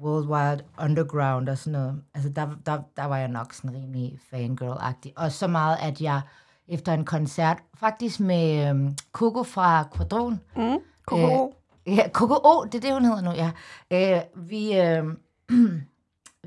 [0.00, 2.02] World Wide Underground og sådan noget.
[2.14, 5.12] Altså, der, der, der var jeg nok sådan rimelig fangirl-agtig.
[5.16, 6.20] Og så meget, at jeg
[6.68, 10.78] efter en koncert, faktisk med øhm, Coco fra Quadron, Mm.
[11.06, 11.54] KKO.
[11.86, 13.50] Ja, KKO, det er det, hun hedder nu, ja.
[13.90, 15.04] Øh, vi øh,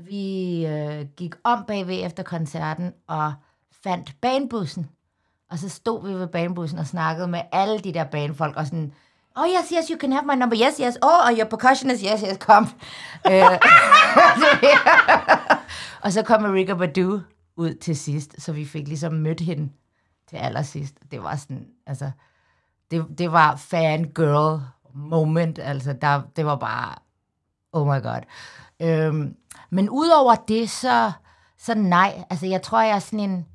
[0.00, 3.34] vi øh, gik om bagved efter koncerten og
[3.82, 4.90] fandt banebussen.
[5.50, 8.92] Og så stod vi ved banebussen og snakkede med alle de der banefolk, og sådan,
[9.36, 12.20] oh yes, yes, you can have my number, yes, yes, oh, and your percussionist, yes,
[12.20, 12.64] yes, kom.
[13.30, 13.42] øh,
[16.04, 17.20] og så kom Erika Badu
[17.56, 19.72] ud til sidst, så vi fik ligesom mødt hende
[20.28, 20.94] til allersidst.
[21.10, 22.10] Det var sådan, altså,
[22.90, 24.60] det, det var fangirl
[24.94, 26.94] moment, altså der, det var bare,
[27.72, 28.20] oh my god.
[28.82, 29.36] Øhm,
[29.70, 31.12] men udover det, så,
[31.58, 33.46] så nej, altså jeg tror, jeg er sådan en,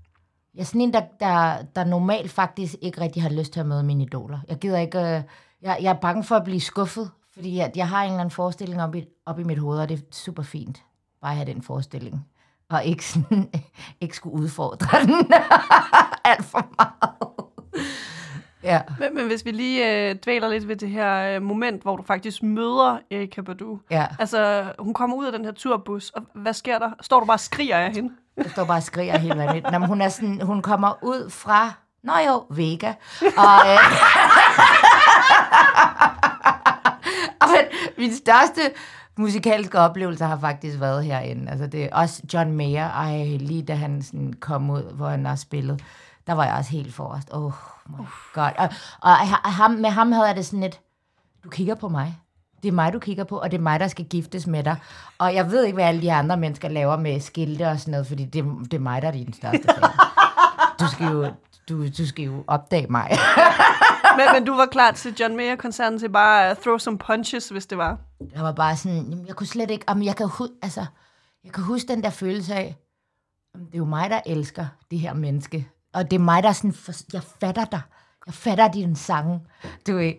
[0.56, 3.66] jeg er sådan en, der, der, der normalt faktisk ikke rigtig har lyst til at
[3.66, 4.40] møde mine idoler.
[4.48, 5.24] Jeg gider ikke, øh,
[5.62, 8.32] jeg, jeg er bange for at blive skuffet, fordi jeg, jeg har en eller anden
[8.32, 10.84] forestilling op i, op i mit hoved, og det er super fint,
[11.22, 12.28] bare at have den forestilling.
[12.70, 13.50] Og ikke, sådan,
[14.02, 15.34] ikke skulle udfordre den
[16.32, 17.32] alt for meget.
[18.64, 18.82] Ja.
[19.00, 22.04] Men, men hvis vi lige øh, dvæler lidt ved det her øh, moment, hvor du
[22.04, 23.80] faktisk møder Erika Badu.
[23.92, 24.08] Ja.
[24.20, 26.92] Altså, hun kommer ud af den her turbus, og hvad sker der?
[27.02, 28.14] Står du bare og skriger af hende?
[28.38, 29.72] Jeg står bare og skriger helt vanvittigt.
[29.72, 32.94] Nå, men hun, er sådan, hun kommer ud fra, nå jo, Vega.
[33.22, 33.80] Og, øh,
[37.42, 37.66] og men,
[37.98, 38.62] min største
[39.18, 41.52] musikalske oplevelse har faktisk været herinde.
[41.52, 42.90] Altså, det er også John Mayer.
[42.90, 45.82] Ej, lige da han sådan kom ud, hvor han har spillet,
[46.28, 47.30] der var jeg også helt forrest.
[47.32, 47.52] Oh
[47.90, 48.52] my god.
[48.58, 48.70] Og,
[49.02, 49.12] og
[49.52, 50.80] ham, med ham havde jeg det sådan lidt,
[51.44, 52.18] du kigger på mig.
[52.64, 54.76] Det er mig, du kigger på, og det er mig, der skal giftes med dig.
[55.18, 58.08] Og jeg ved ikke, hvad alle de andre mennesker laver med skilte og sådan noget,
[58.08, 59.90] fordi det, det er mig, der er din største fan.
[60.80, 61.32] Du skal jo,
[61.70, 63.10] du, du skal jo opdage mig.
[64.18, 67.66] men, men du var klar til John Mayer-koncerten til bare at throw some punches, hvis
[67.66, 67.98] det var.
[68.36, 70.86] Jeg var bare sådan, jeg kunne slet ikke, jamen, jeg kan, hu- altså,
[71.44, 72.76] jeg kan huske den der følelse af,
[73.56, 75.68] det er jo mig, der elsker det her menneske.
[75.94, 77.82] Og det er mig, der sådan, for, jeg fatter dig.
[78.26, 79.48] Jeg fatter din sang.
[79.88, 80.14] Du ved,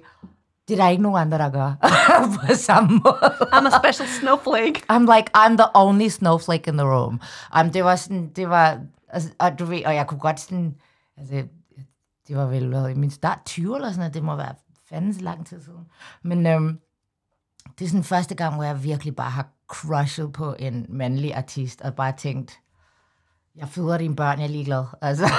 [0.69, 1.73] det er der ikke nogen andre, der gør.
[2.47, 3.35] på samme måde.
[3.53, 4.83] I'm a special snowflake.
[4.93, 7.21] I'm like, I'm the only snowflake in the room.
[7.61, 10.75] Um, det var sådan, det var, altså, og du ved, og jeg kunne godt sådan,
[11.17, 11.45] altså,
[12.29, 14.55] det var vel hvad, i min start 20 eller sådan noget, det må være
[14.89, 15.87] fandens lang tid siden.
[16.23, 16.79] Men øhm,
[17.79, 21.81] det er sådan første gang, hvor jeg virkelig bare har crushet på en mandlig artist,
[21.81, 22.59] og bare tænkt,
[23.57, 24.85] jeg føder dine børn, jeg er ligeglad.
[25.03, 25.25] Altså,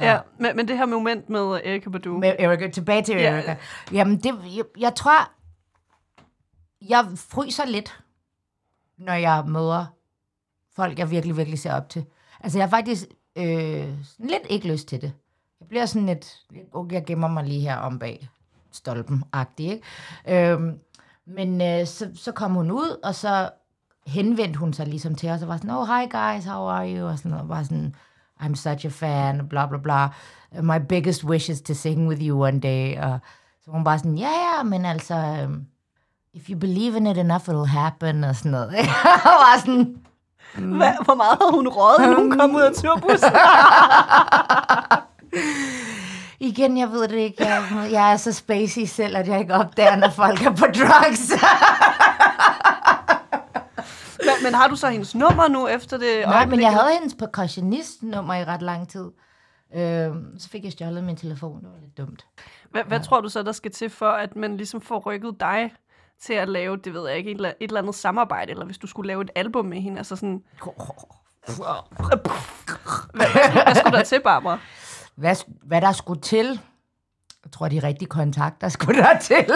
[0.00, 2.18] Ja, men, men det her moment med Erika Badu.
[2.18, 3.30] med Erika, tilbage til Ja.
[3.32, 3.56] Erika.
[3.92, 5.30] Jamen, det, jeg, jeg tror,
[6.88, 8.00] jeg fryser lidt,
[8.98, 9.86] når jeg møder
[10.76, 12.04] folk, jeg virkelig, virkelig ser op til.
[12.40, 13.04] Altså, jeg har faktisk
[13.36, 15.12] øh, lidt ikke lyst til det.
[15.60, 16.36] Jeg bliver sådan lidt,
[16.72, 18.28] okay, jeg gemmer mig lige her om bag
[18.72, 20.52] stolpen-agtig, ikke?
[20.52, 20.78] Øhm,
[21.26, 23.50] men øh, så, så kom hun ud, og så
[24.06, 27.06] henvendte hun sig ligesom til os, og var sådan, oh, hi guys, how are you?
[27.06, 27.94] Og sådan noget, og var sådan,
[28.40, 30.08] I'm such a fan, bla bla bla.
[30.62, 32.98] My biggest wish is to sing with you one day.
[32.98, 33.18] Og
[33.64, 35.14] så hun bare sådan, ja, ja, men altså,
[35.44, 35.66] um,
[36.34, 38.68] if you believe in it enough, it'll happen, og sådan noget.
[39.24, 39.96] og var sådan,
[40.54, 43.32] Hvad, hvor meget havde hun røget, inden hun kom ud af turbussen?
[46.48, 49.96] igen, jeg ved det ikke, jeg, jeg er så spacey selv, at jeg ikke opdager,
[49.96, 51.32] når folk er på drugs.
[54.26, 56.20] men, men har du så hendes nummer nu efter det?
[56.26, 59.10] Nej, men jeg havde hendes percussionist-nummer i ret lang tid.
[59.74, 62.26] Øhm, så fik jeg stjålet min telefon, det var lidt dumt.
[62.70, 65.72] Hvad, hvad tror du så, der skal til for, at man ligesom får rykket dig
[66.20, 68.78] til at lave, det ved jeg ikke, et eller, et eller andet samarbejde, eller hvis
[68.78, 70.42] du skulle lave et album med hende, altså sådan...
[73.12, 74.58] Hvad, hvad, hvad skulle der til, Barbara?
[75.14, 76.60] Hvad, hvad der skulle til?
[77.44, 79.46] Jeg tror, de rigtige kontakter skulle der til.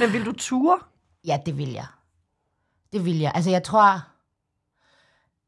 [0.00, 0.78] Men vil du ture?
[1.26, 1.86] Ja, det vil jeg.
[2.92, 3.32] Det vil jeg.
[3.34, 4.02] Altså, jeg tror...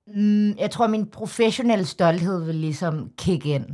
[0.06, 3.66] Mm, jeg tror, min professionelle stolthed vil ligesom kick ind,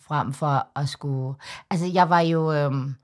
[0.00, 1.34] frem for at skulle...
[1.70, 2.52] Altså, jeg var jo...
[2.52, 2.94] Øhm,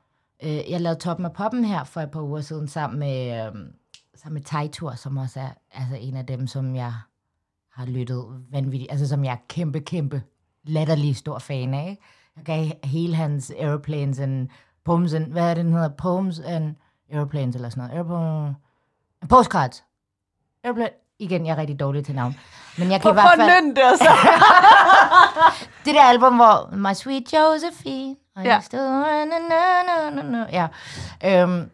[0.43, 3.73] øh, jeg lavede Toppen af Poppen her for et par uger siden, sammen med, øhm,
[4.15, 6.93] sammen med Tejtur, som også er altså en af dem, som jeg
[7.73, 10.23] har lyttet vanvittigt, altså som jeg er kæmpe, kæmpe
[10.65, 11.91] latterlig stor fan af.
[11.91, 12.03] Ikke?
[12.37, 14.49] Jeg gav hele hans Airplanes and
[14.85, 15.89] Poems and, hvad er det, den hedder?
[15.89, 16.77] Poems and
[17.13, 17.99] Airplanes eller sådan noget.
[17.99, 18.57] Airplane,
[19.29, 19.85] postcards.
[20.65, 22.37] Airplane, igen, jeg er rigtig dårlig til navn.
[22.79, 23.63] Men jeg kan Prøv, i hvert prøv fald...
[23.63, 24.11] nynne det, altså.
[25.85, 28.61] Det der album, hvor My Sweet Josephine, Ja.
[28.61, 30.67] Still, na, na, na, na, ja.
[31.25, 31.71] Øhm,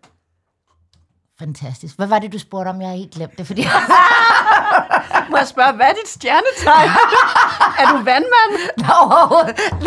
[1.38, 1.96] fantastisk.
[1.96, 2.80] Hvad var det, du spurgte om?
[2.80, 3.62] Jeg har helt glemt det, fordi...
[5.30, 6.90] Må jeg spørge, hvad er dit stjernetegn?
[7.78, 8.52] er du vandmand?
[8.86, 8.98] Nå,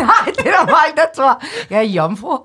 [0.04, 1.42] nej, det er der mange, der tror.
[1.70, 2.38] Jeg er jomfru.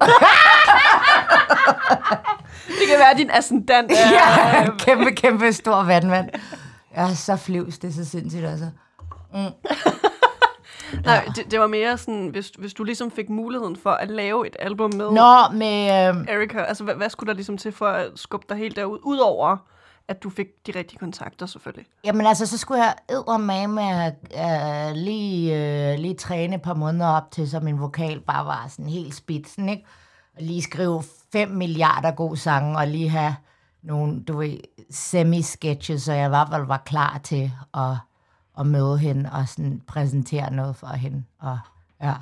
[2.67, 4.09] Det kan være, din ascendant er...
[4.11, 6.29] Ja, kæmpe, kæmpe stor vandmand.
[6.95, 8.69] Jeg er så flyvs, det er så sindssygt, altså.
[11.05, 14.47] Nej, det, det var mere sådan, hvis, hvis du ligesom fik muligheden for at lave
[14.47, 15.85] et album med Nå, med...
[15.85, 18.99] Øh, Erika, altså hvad, hvad skulle der ligesom til for at skubbe dig helt derud?
[19.03, 19.57] Udover
[20.15, 21.85] at du fik de rigtige kontakter, selvfølgelig.
[22.03, 27.07] Jamen altså, så skulle jeg eddermame med at lige, uh, lige træne et par måneder
[27.07, 29.85] op til, så min vokal bare var sådan helt spidsen, ikke?
[30.35, 33.35] Og lige skrive 5 milliarder gode sange, og lige have
[33.81, 34.57] nogle, du ved,
[34.89, 37.95] semi-sketches, så jeg i hvert fald var klar til at,
[38.59, 41.23] at møde hende og sådan præsentere noget for hende.
[41.39, 41.59] Og
[42.01, 42.13] ja,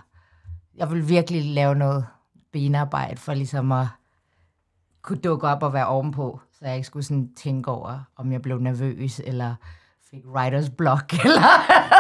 [0.76, 2.06] jeg ville virkelig lave noget
[2.52, 3.88] benarbejde for ligesom at
[5.02, 8.42] kunne dukke op og være ovenpå, så jeg ikke skulle sådan tænke over, om jeg
[8.42, 9.56] blev nervøs, eller
[10.12, 11.42] fik writers block, eller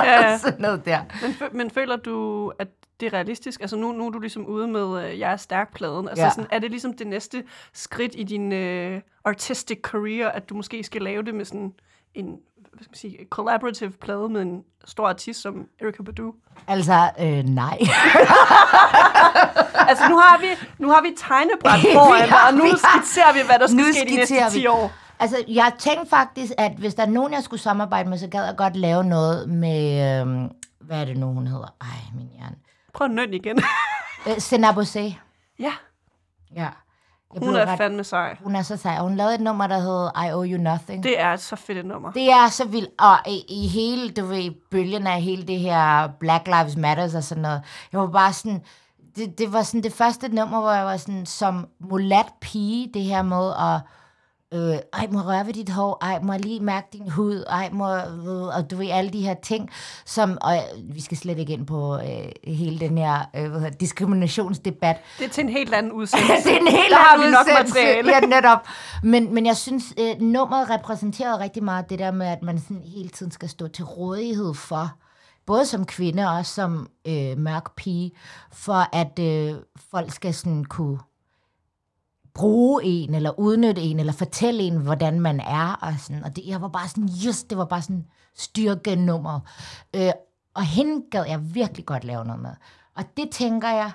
[0.04, 0.38] Ja.
[0.38, 1.00] sådan noget der.
[1.21, 2.67] Men, fø- men føler du, at
[3.00, 3.62] det er realistisk?
[3.62, 6.10] Altså nu, nu er du ligesom ude med øh, Jeg er stærk-pladen.
[6.10, 6.30] Altså Ja.
[6.30, 7.43] sådan, er det ligesom det næste
[7.74, 11.74] skridt i din øh, artistic career, at du måske skal lave det med sådan
[12.13, 12.26] en
[12.74, 16.34] hvad skal man sige, collaborative plade med en stor artist som Erika Badu?
[16.67, 17.80] Altså, øh, nej.
[19.89, 23.39] Altså nu har vi, nu har vi tegnebræt foran dig, og nu Vi skitserer vi,
[23.46, 24.67] hvad der skal Nu ske de næste skitserer 10 vi.
[24.67, 24.91] år.
[25.20, 28.46] Altså, jeg tænkte faktisk, at hvis der er nogen, jeg skulle samarbejde med, så gad
[28.46, 29.82] jeg godt lave noget med,
[30.22, 30.50] øh,
[30.88, 31.74] hvad er det nu, hun hedder?
[31.82, 32.56] Ej, min hjerne.
[32.94, 33.60] Prøv at nøn igen.
[34.28, 35.00] Øh, Senabosé.
[35.60, 35.74] ja,
[36.56, 36.67] Ja.
[37.34, 38.38] Jeg hun er fandme sej.
[38.44, 38.98] Hun er så sej.
[39.00, 41.04] Hun lavede et nummer, der hed I Owe You Nothing.
[41.04, 42.12] Det er et så fedt et nummer.
[42.12, 46.08] Det er så vildt, og i, i hele, du ved, bølgen af hele det her
[46.20, 48.62] Black Lives Matters og sådan noget, jeg var bare sådan,
[49.15, 53.02] det, det var sådan det første nummer, hvor jeg var sådan, som mulat pige, det
[53.04, 53.82] her med at,
[54.54, 57.95] øh, ej, må røre ved dit hår, ej, må lige mærke din hud, ej, må,
[57.95, 59.69] øh, og du ved, alle de her ting,
[60.06, 63.60] som, og øh, vi skal slet ikke ind på øh, hele den her øh, hvad
[63.60, 66.50] hedder, diskriminationsdebat, Det er til en helt anden udsendelse.
[66.50, 68.12] det er en helt Der har anden vi nok materiale.
[68.12, 68.60] Ja, netop.
[69.04, 72.82] Men, men jeg synes, øh, nummeret repræsenterede rigtig meget det der med, at man sådan
[72.95, 74.91] hele tiden skal stå til rådighed for,
[75.45, 78.12] både som kvinde og som øh, mørk pige,
[78.51, 80.99] for at øh, folk skal sådan kunne
[82.34, 86.43] bruge en, eller udnytte en, eller fortælle en, hvordan man er, og sådan, og det,
[86.47, 89.39] jeg var bare sådan, just, det var bare sådan styrkenummer.
[89.95, 90.12] Øh,
[90.54, 92.51] og hende gad jeg virkelig godt lave noget med.
[92.95, 93.91] Og det tænker jeg,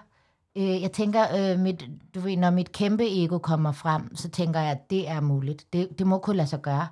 [0.56, 4.60] øh, jeg tænker, øh, mit, du ved, når mit kæmpe ego kommer frem, så tænker
[4.60, 5.72] jeg, at det er muligt.
[5.72, 6.86] Det, det må kunne lade sig gøre.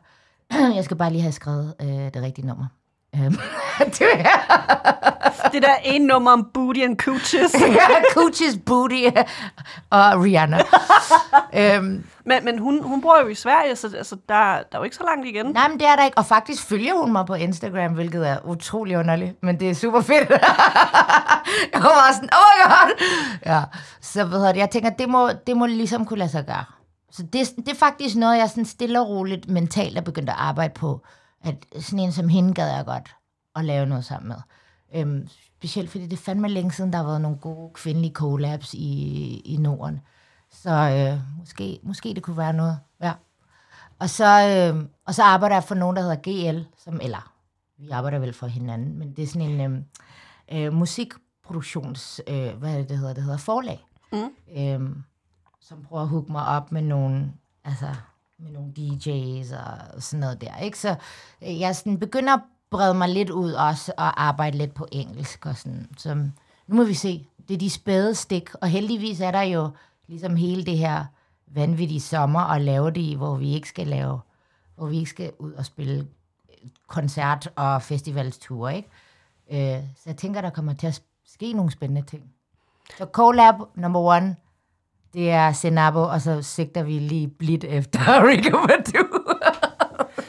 [0.76, 2.66] jeg skal bare lige have skrevet øh, det rigtige nummer.
[3.14, 3.38] Øhm,
[3.98, 7.54] det er Det der ene nummer om booty and cooches.
[8.16, 9.02] Coochie's Booty
[9.90, 10.58] og Rihanna.
[11.76, 14.82] øhm, Men, men hun, hun bor jo i Sverige, så altså, der, der er jo
[14.82, 15.46] ikke så langt igen.
[15.46, 16.18] nej, men det er der ikke.
[16.18, 19.42] Og faktisk følger hun mig på Instagram, hvilket er utrolig underligt.
[19.42, 20.30] Men det er super fedt.
[21.72, 23.04] jeg var sådan, oh my god.
[23.46, 23.62] Ja,
[24.00, 26.64] så hedder det, jeg tænker, det må, det må ligesom kunne lade sig gøre.
[27.12, 30.36] Så det, det er faktisk noget, jeg sådan stille og roligt mentalt er begyndt at
[30.38, 31.00] arbejde på.
[31.44, 33.16] At sådan en som hende gad jeg godt
[33.56, 34.36] at lave noget sammen med.
[34.94, 39.40] Øhm, specielt fordi det fandme længe siden, der har været nogle gode kvindelige collabs i,
[39.44, 40.00] i Norden.
[40.50, 42.78] Så øh, måske, måske det kunne være noget.
[43.02, 43.12] Ja.
[43.98, 47.32] Og så, øh, og så arbejder jeg for nogen, der hedder GL, som, eller
[47.78, 49.86] vi arbejder vel for hinanden, men det er sådan en
[50.50, 53.14] øh, øh, musikproduktions, øh, hvad er det, det hedder?
[53.14, 53.86] Det hedder forlag.
[54.12, 54.56] Mm.
[54.56, 54.96] Øh,
[55.60, 57.32] som prøver at hooke mig op med nogle,
[57.64, 57.94] altså,
[58.44, 59.56] med nogle DJ's
[59.94, 60.56] og sådan noget der.
[60.56, 60.78] Ikke?
[60.78, 60.94] Så
[61.42, 62.40] øh, jeg sådan begynder at
[62.70, 65.88] brede mig lidt ud også og arbejde lidt på engelsk og sådan.
[65.98, 66.32] Så mm,
[66.66, 67.26] nu må vi se.
[67.48, 69.70] Det er de spæde stik, og heldigvis er der jo
[70.06, 71.04] ligesom hele det her
[71.46, 74.20] vanvittige sommer at lave det i, hvor vi ikke skal lave,
[74.76, 75.94] hvor vi ikke skal ud og spille
[76.48, 78.88] øh, koncert- og festivalsture, ikke?
[79.50, 82.22] Øh, så jeg tænker, der kommer til at ske nogle spændende ting.
[82.98, 84.36] Så collab number one,
[85.14, 87.98] det er Senabo, og så sigter vi lige blidt efter
[88.28, 89.06] Rico Badu.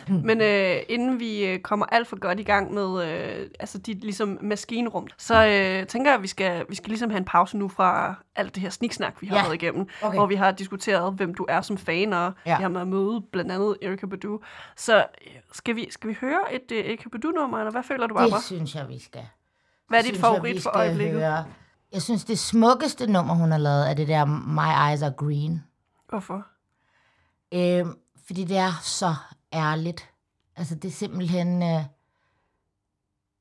[0.27, 4.01] Men øh, inden vi øh, kommer alt for godt i gang med øh, altså dit
[4.03, 7.57] ligesom maskinrum, så øh, tænker jeg, at vi skal, vi skal ligesom have en pause
[7.57, 9.41] nu fra alt det her sniksnak, vi har Ja.
[9.43, 9.87] været igennem.
[10.01, 10.17] Okay.
[10.17, 12.57] Hvor vi har diskuteret, hvem du er som fan, og Ja.
[12.57, 14.39] vi har med at møde blandt andet Erika Badu.
[14.77, 18.15] Så øh, skal vi, skal vi høre et øh, Erika Badu-nummer, eller hvad føler du,
[18.17, 18.35] Abba?
[18.35, 19.21] Det synes jeg, vi skal.
[19.87, 21.19] Hvad er synes dit jeg, favorit vi for øjeblikket?
[21.21, 21.45] Høre.
[21.95, 25.63] Jeg synes, det smukkeste nummer, hun har lavet, er det der My Eyes Are Green.
[26.09, 26.45] Hvorfor?
[27.53, 29.15] Øhm, fordi det er så
[29.53, 30.09] ærligt.
[30.55, 31.63] Altså, det er simpelthen...
[31.63, 31.83] Øh,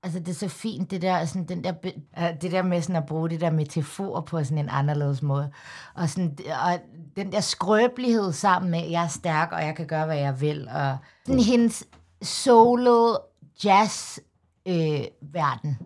[0.02, 1.72] altså, det er så fint, det der, sådan, den der,
[2.18, 5.50] øh, det der med sådan at bruge det der metafor på sådan en anderledes måde.
[5.94, 6.80] Og, sådan, og
[7.16, 10.68] den der skrøbelighed sammen med, jeg er stærk, og jeg kan gøre, hvad jeg vil.
[10.68, 10.96] Og
[11.26, 11.84] sådan hendes
[12.22, 13.16] solo
[13.64, 14.18] jazz
[14.66, 15.78] øh, verden,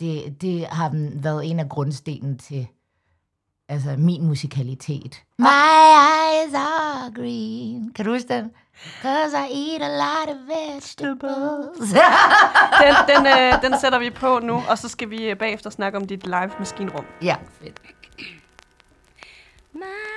[0.00, 2.66] det, det har den været en af grundstenen til
[3.68, 5.22] altså min musikalitet.
[5.38, 7.92] My eyes are green.
[7.94, 8.50] Kan du huske den?
[9.02, 11.92] Cause I eat a lot of vegetables.
[12.82, 15.98] Den, den, øh, den sætter vi på nu, og så skal vi øh, bagefter snakke
[15.98, 17.04] om dit live maskinrum.
[17.22, 17.80] ja, fedt.
[19.72, 20.09] My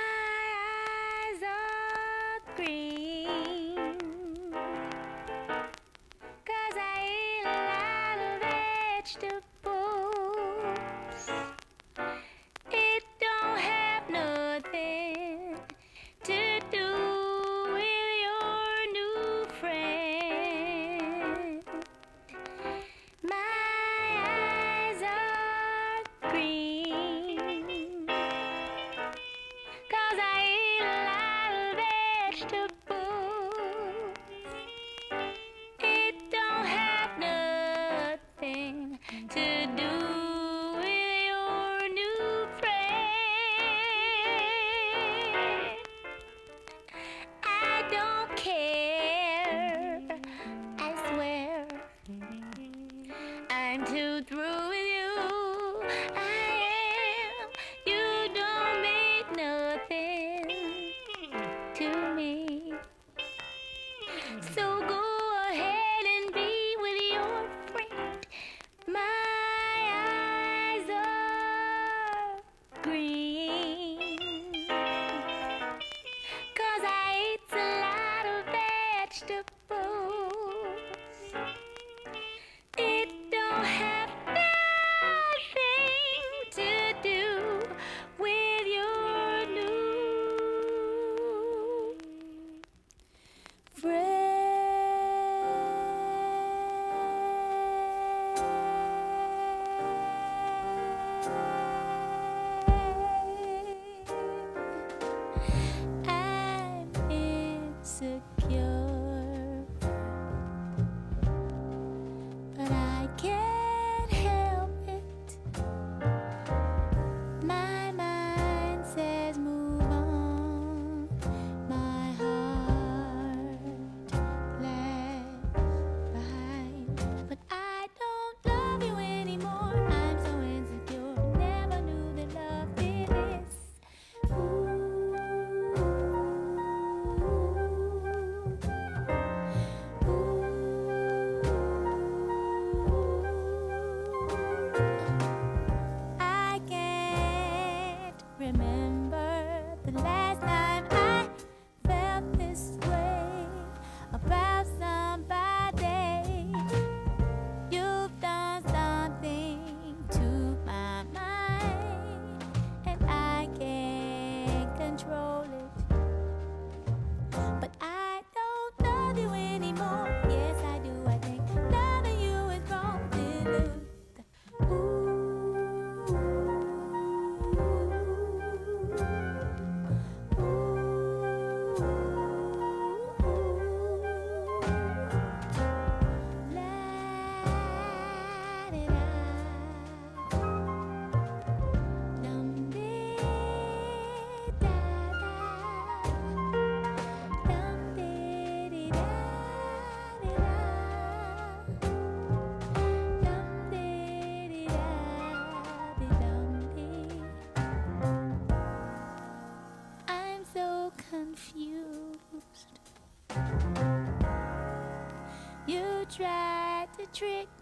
[217.14, 217.53] Trick.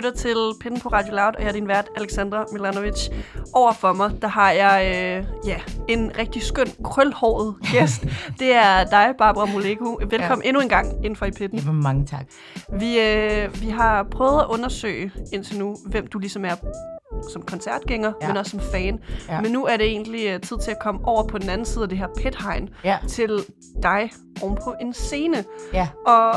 [0.00, 3.08] Lytter til Pinden på Radio Loud, og jeg er din vært, Alexandra Milanovic.
[3.54, 5.56] Over for mig, der har jeg øh, ja,
[5.88, 8.02] en rigtig skøn, krølhåret gæst.
[8.40, 10.00] Det er dig, Barbara Moleko.
[10.10, 10.48] Velkommen ja.
[10.48, 11.58] endnu en gang inden for i Pitten.
[11.58, 12.26] Jamen, mange tak.
[12.78, 16.54] Vi, øh, vi har prøvet at undersøge indtil nu, hvem du ligesom er
[17.32, 18.26] som koncertgænger, ja.
[18.28, 18.98] Men også som fan.
[19.28, 19.34] Ja.
[19.34, 19.40] Ja.
[19.40, 21.82] Men nu er det egentlig uh, tid til at komme over på den anden side
[21.82, 22.98] af det her pithegn Ja.
[23.08, 23.40] til
[23.82, 24.10] dig
[24.42, 25.44] oven på en scene.
[25.72, 26.34] Ja, Og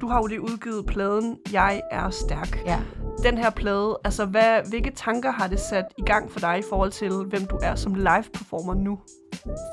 [0.00, 2.62] du har jo lige udgivet pladen Jeg er stærk.
[2.66, 2.78] ja.
[3.22, 6.62] Den her plade, altså hvad, hvilke tanker har det sat i gang for dig i
[6.68, 8.98] forhold til, hvem du er som live-performer nu?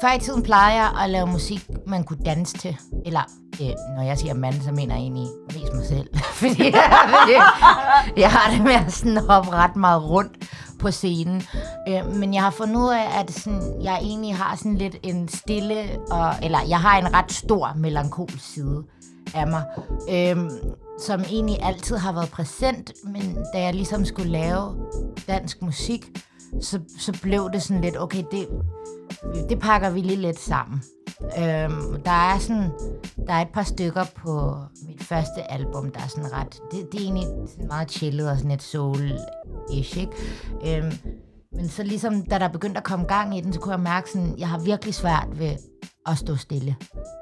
[0.02, 2.78] Før i tiden plejede jeg at lave musik, man kunne danse til.
[3.06, 3.22] Eller,
[3.62, 6.08] øh, når jeg siger mand, så mener jeg egentlig mest mig selv.
[6.42, 6.64] Fordi
[7.34, 7.44] jeg,
[8.18, 11.42] jeg har det med at sådan hoppe ret meget rundt på scenen.
[11.90, 15.28] Øh, men jeg har fundet ud af, at sådan, jeg egentlig har sådan lidt en
[15.28, 18.84] stille, og, eller jeg har en ret stor melankolsk side
[19.36, 19.64] af mig.
[20.10, 20.38] Øh,
[21.00, 24.76] som egentlig altid har været præsent, men da jeg ligesom skulle lave
[25.28, 26.06] dansk musik,
[26.62, 28.48] så, så blev det sådan lidt, okay, det,
[29.50, 30.84] det pakker vi lige lidt sammen.
[31.38, 32.70] Øhm, der er sådan,
[33.28, 34.56] der er et par stykker på
[34.88, 38.38] mit første album, der er sådan ret, det, det er egentlig sådan meget chillet og
[38.38, 40.12] sådan et soul-ish, ikke?
[40.68, 40.94] Øhm,
[41.52, 44.10] men så ligesom, da der begyndte at komme gang i den, så kunne jeg mærke
[44.10, 45.56] sådan, jeg har virkelig svært ved
[46.06, 46.76] at stå stille.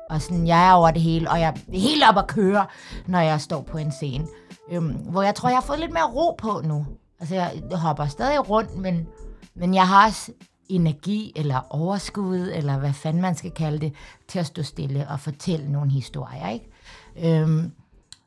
[0.09, 2.65] Og sådan, jeg er over det hele, og jeg er helt op at køre,
[3.07, 4.27] når jeg står på en scene.
[4.71, 6.85] Øhm, hvor jeg tror, jeg har fået lidt mere ro på nu.
[7.19, 9.07] Altså, jeg, hopper stadig rundt, men,
[9.55, 10.31] men jeg har også
[10.69, 13.93] energi, eller overskud, eller hvad fanden man skal kalde det,
[14.27, 17.39] til at stå stille og fortælle nogle historier, ikke?
[17.41, 17.71] Øhm,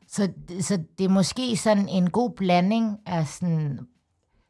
[0.07, 0.29] så,
[0.61, 3.79] så det er måske sådan en god blanding af sådan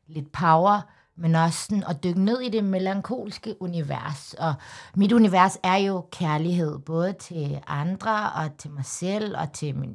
[0.07, 0.81] lidt power,
[1.17, 4.33] men også sådan at dykke ned i det melankolske univers.
[4.39, 4.53] Og
[4.95, 9.93] mit univers er jo kærlighed, både til andre, og til mig selv, og til min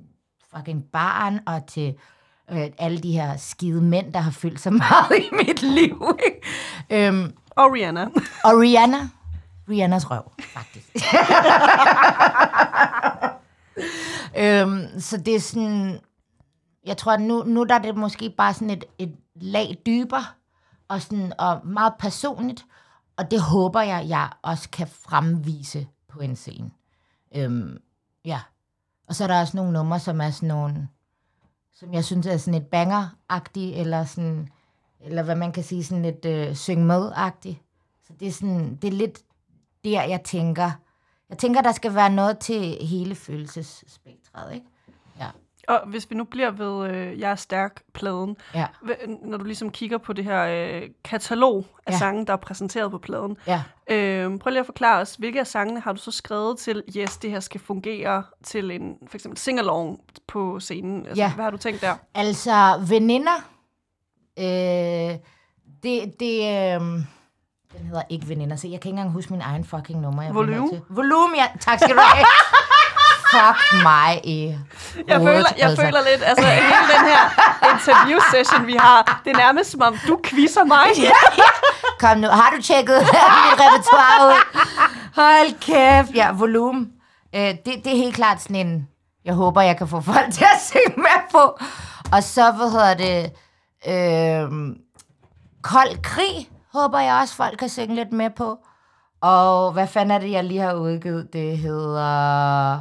[0.57, 1.95] fucking barn, og til
[2.51, 6.19] øh, alle de her skide mænd, der har fyldt så meget i mit liv.
[6.27, 7.07] Ikke?
[7.09, 8.05] Øhm, Og Rihanna.
[8.45, 9.09] og Rihanna,
[9.69, 10.89] Rihannas røv, faktisk.
[14.43, 16.01] øhm, så det er sådan,
[16.87, 20.25] jeg tror, at nu, nu der er det måske bare sådan et, et lag dybere,
[20.91, 22.67] og, sådan, og meget personligt,
[23.17, 26.71] og det håber jeg, jeg også kan fremvise på en scene.
[27.35, 27.79] Øhm,
[28.25, 28.41] ja.
[29.09, 30.89] Og så er der også nogle numre, som er sådan nogle,
[31.73, 33.09] som jeg synes er sådan et banger
[33.57, 34.49] eller sådan,
[35.01, 37.59] eller hvad man kan sige, sådan lidt øh, syng med-agtigt.
[38.07, 39.19] Så det er sådan, det er lidt
[39.85, 40.71] der, jeg tænker,
[41.29, 44.67] jeg tænker, der skal være noget til hele følelsesspektret, ikke?
[45.69, 48.67] Og hvis vi nu bliver ved øh, Jeg er stærk-pladen, Ja.
[49.25, 51.99] når du ligesom kigger på det her øh, katalog af ja.
[51.99, 53.63] Sange, der er præsenteret på pladen, Ja.
[53.91, 57.17] øh, prøv lige at forklare os, hvilke af sangene har du så skrevet til, yes,
[57.17, 61.07] det her skal fungere til en for eksempel singalong på scenen?
[61.07, 61.33] Altså, Ja.
[61.35, 61.95] Hvad har du tænkt der?
[62.15, 63.37] Altså, veninder,
[64.39, 65.19] øh,
[65.83, 66.81] det, det, øh,
[67.79, 70.23] den hedder ikke veninder, så jeg kan ikke engang huske min egen fucking nummer.
[70.23, 70.83] Jeg Volume?
[70.89, 71.47] Volume, ja.
[71.61, 72.27] Tak skal du have.
[73.31, 74.57] Fuck mig i
[75.09, 75.83] Jeg, føler, jeg altså.
[75.85, 77.23] føler lidt, altså hele den her
[77.73, 80.87] interview-session, vi har, det er nærmest som om, du quizzer mig.
[82.01, 84.59] Kom nu, har du tjekket mit repertoire ud?
[85.15, 86.17] Hold kæft.
[86.17, 86.93] Ja, volumen.
[87.35, 88.89] Øh, det, det er helt klart sådan en,
[89.25, 91.59] jeg håber, jeg kan få folk til at synge med på.
[92.13, 93.33] Og så, hvad hedder det,
[93.87, 94.51] øh,
[95.63, 98.59] Kold Krig, håber jeg også, folk kan synge lidt med på.
[99.21, 101.33] Og hvad fanden er det, jeg lige har udgivet?
[101.33, 102.79] Det hedder...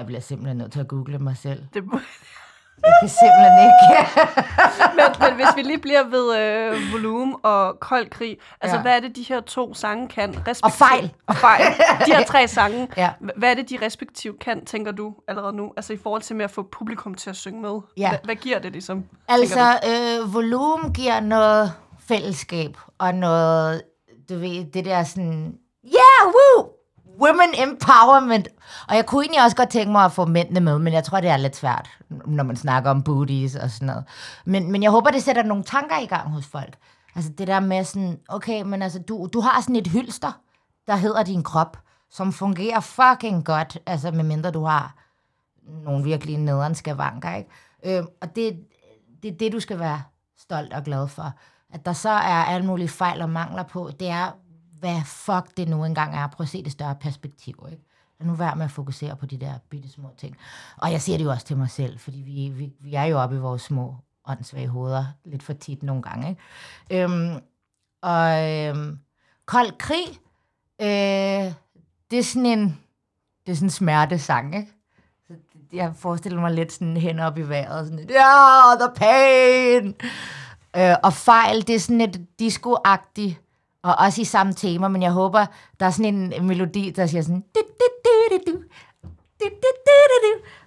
[0.00, 1.58] Jeg bliver simpelthen nødt til at google mig selv.
[1.74, 1.84] Det,
[2.84, 4.28] Jeg kan simpelthen ikke.
[4.96, 8.82] men, men hvis vi lige bliver ved øh, volumen og kold krig, altså Ja.
[8.82, 10.28] hvad er det, de her to sange kan?
[10.30, 11.12] Respektivt, Og fejl.
[11.26, 11.64] Og fejl.
[12.06, 12.88] De her tre sange.
[12.96, 13.10] Ja.
[13.22, 15.72] Hva- Hvad er det, de respektivt kan, tænker du allerede nu?
[15.76, 17.80] Altså i forhold til med at få publikum til at synge med.
[17.96, 18.08] Ja.
[18.08, 19.04] Hvad, hvad giver det ligesom?
[19.28, 21.72] Altså, øh, volumen giver noget
[22.08, 23.82] fællesskab, og noget,
[24.28, 26.68] du ved, det der sådan, yeah, woo,
[27.20, 28.48] women empowerment.
[28.88, 31.20] Og jeg kunne egentlig også godt tænke mig at få mændene med, men jeg tror,
[31.20, 31.90] det er lidt svært,
[32.26, 34.04] når man snakker om booties og sådan noget.
[34.44, 36.76] Men, men jeg håber, det sætter nogle tanker i gang hos folk.
[37.14, 40.32] Altså det der med sådan, okay, men altså, du, du har sådan et hylster,
[40.86, 41.78] der hedder din krop,
[42.10, 44.94] som fungerer fucking godt, altså medmindre du har
[45.84, 47.50] nogle virkelig nederen skavanker, ikke?
[47.98, 48.60] Øh, og det,
[49.22, 50.02] det er det, du skal være
[50.38, 51.32] stolt og glad for.
[51.72, 54.36] At der så er alle mulige fejl og mangler på, det er,
[54.80, 56.26] hvad fuck det nu engang er.
[56.26, 57.84] Prøv at se det større perspektiv, ikke?
[58.20, 60.36] Lad nu være med at fokusere på de der bitte små ting.
[60.76, 63.18] Og jeg siger det jo også til mig selv, fordi vi, vi, vi er jo
[63.18, 67.04] oppe i vores små åndssvage hoveder lidt for tit nogle gange, ikke?
[67.04, 67.40] Øhm,
[68.02, 68.98] og øhm,
[69.46, 70.06] kold krig,
[70.80, 71.52] øh,
[72.10, 72.78] det er sådan en,
[73.46, 74.72] det er sådan en smertesang, ikke?
[75.26, 75.34] Så
[75.72, 77.86] jeg forestiller mig lidt sådan hen op i vejret.
[77.86, 79.94] Sådan ja, yeah, the pain!
[80.76, 83.49] Øh, og fejl, det er sådan et disco-agtigt,
[83.82, 85.46] og også i samme tema, men jeg håber,
[85.80, 87.44] der er sådan en melodi, der siger sådan...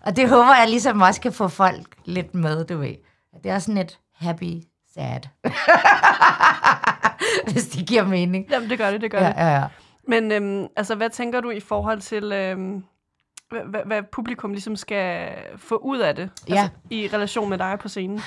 [0.01, 2.95] Og det håber jeg ligesom også kan få folk lidt med, du ved.
[3.43, 4.53] Det er sådan et happy,
[4.93, 5.19] sad.
[7.51, 8.47] Hvis det giver mening.
[8.51, 9.35] Jamen, det gør det, det gør Ja, det.
[9.37, 9.63] ja, ja.
[10.07, 12.83] Men øhm, altså, hvad tænker du i forhold til, øhm,
[13.49, 16.29] hvad, hvad, hvad publikum ligesom skal få ud af det?
[16.49, 16.53] Ja.
[16.55, 18.21] Altså, I relation med dig på scenen?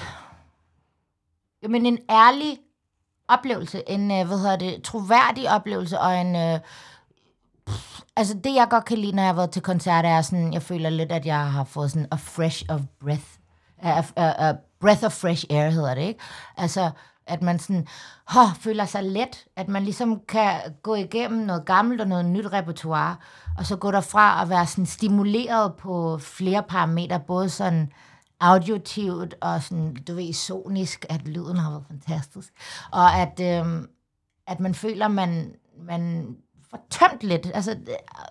[1.62, 2.59] Jamen en ærlig
[3.29, 6.61] oplevelse, en, øh, hvad hedder det, troværdig oplevelse, og en, øh,
[7.66, 10.53] pff, altså det jeg godt kan lide, når jeg har været til koncerter, er sådan,
[10.53, 13.27] jeg føler lidt, at jeg har fået sådan a fresh of breath,
[13.83, 16.20] a, a, a breath of fresh air hedder det, ikke?
[16.57, 16.91] Altså,
[17.27, 17.87] at man sådan,
[18.37, 22.53] oh, føler sig let, at man ligesom kan gå igennem noget gammelt og noget nyt
[22.53, 23.16] repertoire,
[23.59, 27.93] og så gå derfra og være sådan stimuleret på flere parametre, både sådan
[28.41, 32.53] auditivt og sådan, du ved, sonisk, at lyden har været fantastisk.
[32.93, 33.89] Og at, øh,
[34.47, 36.37] at man føler, man, man
[36.70, 37.76] får tømt lidt, altså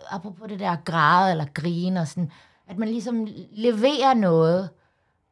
[0.10, 2.32] apropos det der græde eller grine og sådan,
[2.68, 4.70] at man ligesom leverer noget,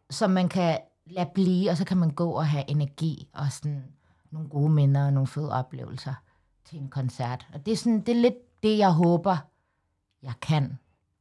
[0.09, 3.83] som man kan lade blive, og så kan man gå og have energi og sådan
[4.31, 6.13] nogle gode minder og nogle fede oplevelser
[6.65, 7.47] til en koncert.
[7.53, 9.37] Og det er, sådan, det er lidt det, jeg håber,
[10.23, 10.79] jeg kan.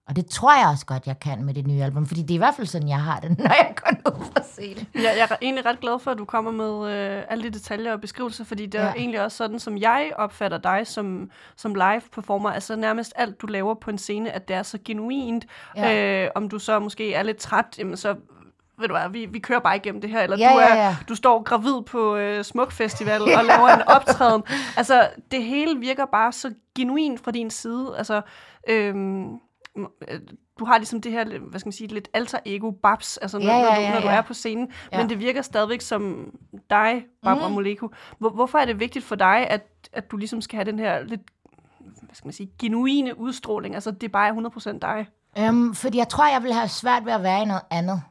[0.09, 2.35] Og det tror jeg også godt, jeg kan med det nye album, fordi det er
[2.35, 4.87] i hvert fald sådan, jeg har det, når jeg går ned for scenen.
[4.95, 7.93] Jeg, jeg er egentlig ret glad for, at du kommer med øh, alle de detaljer
[7.93, 8.89] og beskrivelser, fordi det er Ja.
[8.89, 8.95] ja.
[8.97, 12.51] egentlig også sådan, som jeg opfatter dig som, som live performer.
[12.51, 15.47] Altså nærmest alt, du laver på en scene, at det er så genuint.
[15.77, 15.91] Ja.
[15.91, 16.25] Ja.
[16.25, 18.15] Øh, om du så måske er lidt træt, jamen så
[18.79, 20.87] ved du hvad, vi, vi kører bare igennem det her, eller Ja, du, er, ja,
[20.87, 20.97] ja.
[21.09, 24.43] du står gravid på øh, Smuk Festival og laver en optræden.
[24.77, 27.95] Altså, det hele virker bare så genuint fra din side.
[27.99, 28.21] Altså,
[28.69, 29.39] øhm, øh,
[30.59, 33.47] du har ligesom det her, hvad skal man sige, lidt alter ego babs, altså når,
[33.47, 34.15] Ja, ja, når, du, ja, når du ja.
[34.17, 34.99] er på scenen, Ja.
[34.99, 36.31] men det virker stadigvæk som
[36.71, 37.55] dig, Barbara mm.
[37.55, 37.89] Moleko.
[38.19, 41.03] Hvor, hvorfor er det vigtigt for dig, at, at du ligesom skal have den her
[41.03, 41.21] lidt,
[41.79, 44.31] hvad skal man sige, genuine udstråling, altså det er bare
[44.75, 45.07] 100% dig?
[45.49, 48.03] Um, fordi jeg tror, jeg vil have svært ved at være i noget andet.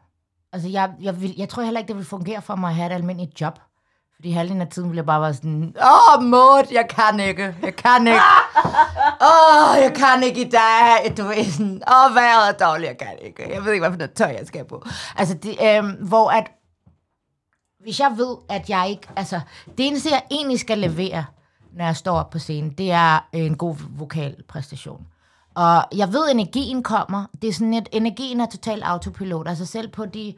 [0.53, 2.85] Altså, jeg, jeg, vil, jeg tror heller ikke, det vil fungere for mig at have
[2.91, 3.59] et almindeligt job.
[4.21, 7.55] Fordi halvdelen af tiden vil jeg bare være sådan, åh, oh, Maud, jeg kan ikke,
[7.63, 8.19] jeg kan ikke.
[9.29, 11.17] Åh, oh, jeg kan ikke i dag.
[11.17, 13.53] Du ved sådan, åh, oh, vejret er dårligt, jeg kan ikke.
[13.53, 14.85] Jeg ved ikke, hvad for noget tøj, jeg skal på.
[15.15, 16.51] Altså, det, øhm, hvor at,
[17.83, 19.39] hvis jeg ved, at jeg ikke, altså,
[19.77, 21.25] det eneste, jeg egentlig skal levere,
[21.73, 25.07] når jeg står op på scenen, det er en god vokalpræstation.
[25.55, 27.25] Og jeg ved, at energien kommer.
[27.41, 29.47] Det er sådan, at energien er totalt autopilot.
[29.47, 30.33] Altså selv på de,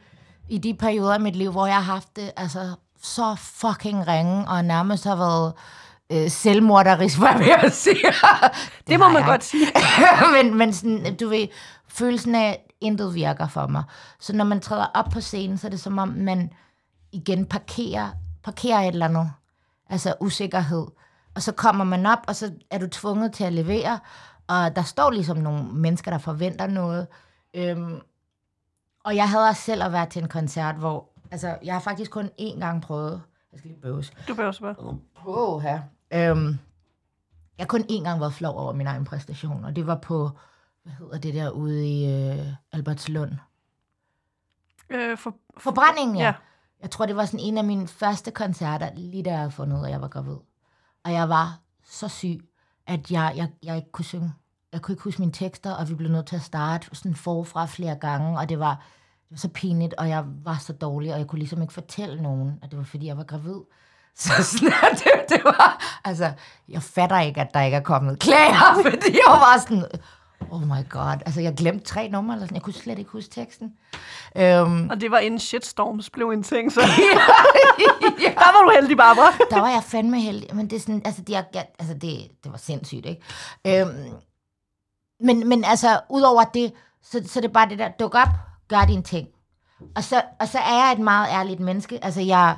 [0.50, 4.48] i de perioder af mit liv, hvor jeg har haft det altså, så fucking ringe,
[4.48, 5.54] og nærmest har været
[6.12, 7.96] øh, selvmorderisk, vil jeg sige.
[7.96, 9.68] det, Det må man jeg godt sige.
[10.36, 11.48] men, men sådan, du ved,
[11.88, 13.84] følelsen af, at intet virker for mig.
[14.20, 16.52] Så når man træder op på scenen, så er det som om, man
[17.12, 18.10] igen parkerer,
[18.44, 19.32] parkerer et eller andet.
[19.90, 20.88] Altså usikkerhed.
[21.36, 24.00] Og så kommer man op, og så er du tvunget til at levere.
[24.48, 27.08] Og der står ligesom nogle mennesker, der forventer noget.
[27.54, 28.00] Øhm,
[29.06, 31.13] og jeg havde også selv at være til en koncert, hvor...
[31.34, 33.22] Altså, jeg har faktisk kun én gang prøvet...
[33.52, 34.98] Jeg skal lige bøves Du behøver så bare.
[35.24, 35.82] på her.
[36.14, 36.48] Øhm,
[37.58, 40.30] jeg har kun én gang været flov over min egen præstation, og det var på,
[40.84, 43.32] hvad hedder det der ude i øh, Albertslund?
[44.90, 46.24] Øh, for, Forbrændingen, ja.
[46.24, 46.34] Ja.
[46.82, 49.78] Jeg tror, det var sådan en af mine første koncerter, lige da jeg havde fundet
[49.78, 50.38] ud af, at jeg var gravid.
[51.04, 52.50] Og jeg var så syg,
[52.88, 54.34] at jeg, jeg, jeg ikke kunne synge.
[54.74, 57.66] Jeg kunne ikke huske mine tekster, og vi blev nødt til at starte sådan forfra
[57.66, 58.86] flere gange, og det var,
[59.34, 62.22] det var så pinligt, og jeg var så dårlig, og jeg kunne ligesom ikke fortælle
[62.22, 63.60] nogen, at det var, fordi jeg var gravid.
[64.16, 64.72] Så sådan,
[65.04, 66.32] det, det var, altså,
[66.70, 69.86] jeg fatter ikke, at der ikke er kommet klager, fordi jeg var sådan,
[70.52, 73.32] oh my god, altså jeg glemte tre numre, eller sådan, jeg kunne slet ikke huske
[73.32, 73.74] teksten.
[74.36, 79.32] Øhm, og det var inden shitstorms blev en ting, så der var du heldig, Barbara.
[79.50, 81.46] der var jeg fandme heldig, men det er sådan, altså, det, jeg,
[81.80, 83.82] altså det, det var sindssygt, ikke?
[83.82, 84.14] Øhm,
[85.20, 86.74] men, men altså, udover det,
[87.04, 89.28] så, så det er bare det der, duk op, gør din ting.
[89.96, 92.00] Og så, og så er jeg et meget ærligt menneske.
[92.06, 92.58] Altså, jeg,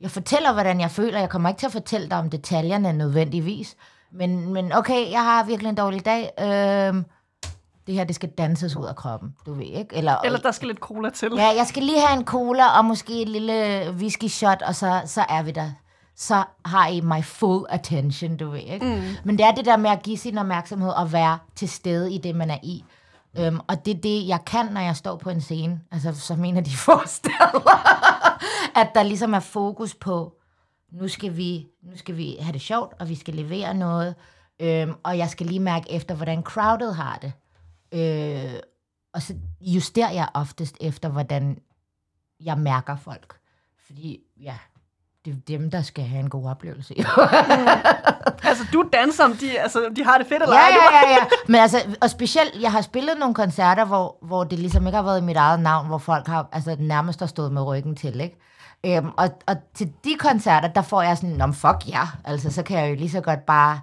[0.00, 1.18] jeg fortæller, hvordan jeg føler.
[1.18, 3.76] Jeg kommer ikke til at fortælle dig om detaljerne nødvendigvis.
[4.12, 6.30] Men, men okay, jeg har virkelig en dårlig dag.
[6.40, 7.04] Øhm,
[7.86, 9.96] det her, det skal danses ud af kroppen, du ved, ikke?
[9.96, 11.32] Eller, Eller der skal lidt cola til.
[11.36, 15.02] Ja, jeg skal lige have en cola og måske et lille whisky shot, og så,
[15.06, 15.70] så er vi der.
[16.16, 18.86] Så har I my full attention, du ved, ikke?
[18.86, 19.02] Mm.
[19.24, 22.18] Men det er det der med at give sin opmærksomhed og være til stede i
[22.18, 22.84] det, man er i.
[23.34, 23.40] Mm.
[23.40, 25.80] Øhm, og det er det, jeg kan, når jeg står på en scene.
[25.90, 27.68] Altså, som en af de få steder.
[28.80, 30.38] at der ligesom er fokus på,
[30.92, 34.14] nu skal vi, nu skal vi have det sjovt, og vi skal levere noget.
[34.60, 37.32] Øhm, og jeg skal lige mærke efter, hvordan crowded har det.
[37.92, 38.60] Øh,
[39.14, 41.58] og så justerer jeg oftest efter, hvordan
[42.40, 43.38] jeg mærker folk.
[43.86, 44.58] Fordi, ja,
[45.24, 46.94] det er dem, der skal have en god oplevelse.
[48.44, 51.24] Altså, du danser, om de, altså, de har det fedt eller Ja, ja, ja, ja.
[51.46, 55.02] Men altså, og specielt, jeg har spillet nogle koncerter, hvor, hvor det ligesom ikke har
[55.02, 58.20] været i mit eget navn, hvor folk har altså, nærmest har stået med ryggen til,
[58.20, 58.38] ikke?
[58.86, 62.62] Øhm, og, og til de koncerter, der får jeg sådan, om fuck ja, altså så
[62.62, 63.80] kan jeg jo lige så godt bare,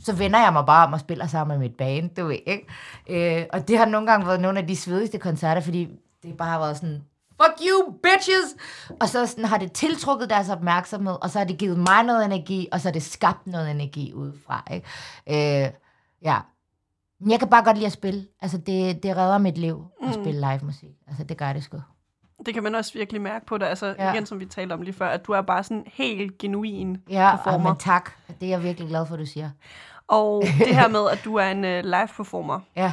[0.00, 3.38] så vender jeg mig bare om og spiller sammen med mit band, du ved, ikke?
[3.38, 5.88] Øh, og det har nogle gange været nogle af de svedigste koncerter, fordi
[6.22, 7.02] det bare har været sådan,
[7.42, 8.56] fuck you, bitches!
[9.00, 12.24] Og så sådan, har det tiltrukket deres opmærksomhed, og så har det givet mig noget
[12.24, 15.64] energi, og så har det skabt noget energi udefra, ikke?
[15.64, 15.70] Øh,
[16.22, 16.38] ja.
[17.20, 18.26] Men jeg kan bare godt lide at spille.
[18.42, 20.90] Altså, det, det redder mit liv at spille live musik.
[21.08, 21.80] Altså, det gør det sgu.
[22.46, 23.68] Det kan man også virkelig mærke på dig.
[23.68, 24.04] Altså, Ja.
[24.06, 24.12] ja.
[24.12, 27.36] igen, som vi talte om lige før, at du er bare sådan helt genuin Ja,
[27.36, 27.68] performer.
[27.70, 28.10] men tak.
[28.40, 29.50] Det er jeg virkelig glad for, du siger.
[30.08, 32.92] Og det her med, at du er en uh, live performer, Ja,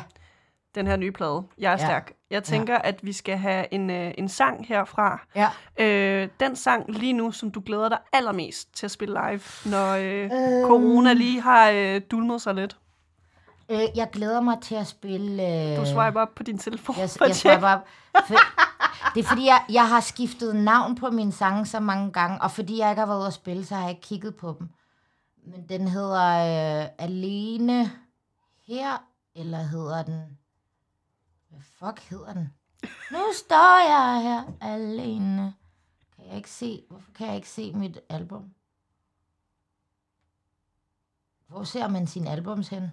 [0.76, 1.78] den her nye plade, Jeg er Ja.
[1.78, 2.14] stærk.
[2.30, 5.22] Jeg tænker, at vi skal have en, uh, en sang herfra.
[5.36, 5.50] ja.
[5.84, 9.92] Øh, den sang lige nu, som du glæder dig allermest til at spille live, når
[10.00, 10.30] øh,
[10.68, 12.78] corona lige har øh, dulmet sig lidt.
[13.70, 15.44] Øh, jeg glæder mig til at spille...
[15.72, 16.96] Øh, Du swiper op på din telefon.
[16.98, 17.88] Jeg, jeg swiper op.
[18.28, 18.36] For,
[19.16, 22.52] det er fordi, jeg, jeg har skiftet navn på mine sange så mange gange, og
[22.52, 24.70] fordi jeg ikke har været ude at spille, så har jeg ikke kigget på dem.
[25.46, 27.92] Men den hedder øh, Alene
[28.68, 29.04] her,
[29.36, 30.22] eller hedder den...
[31.54, 32.54] Hvad fuck hedder den?
[33.12, 35.54] Nu står jeg her alene.
[36.16, 36.84] Kan jeg ikke se...
[36.90, 38.54] Hvorfor kan jeg ikke se mit album?
[41.48, 42.92] Hvor ser man sine albums hen?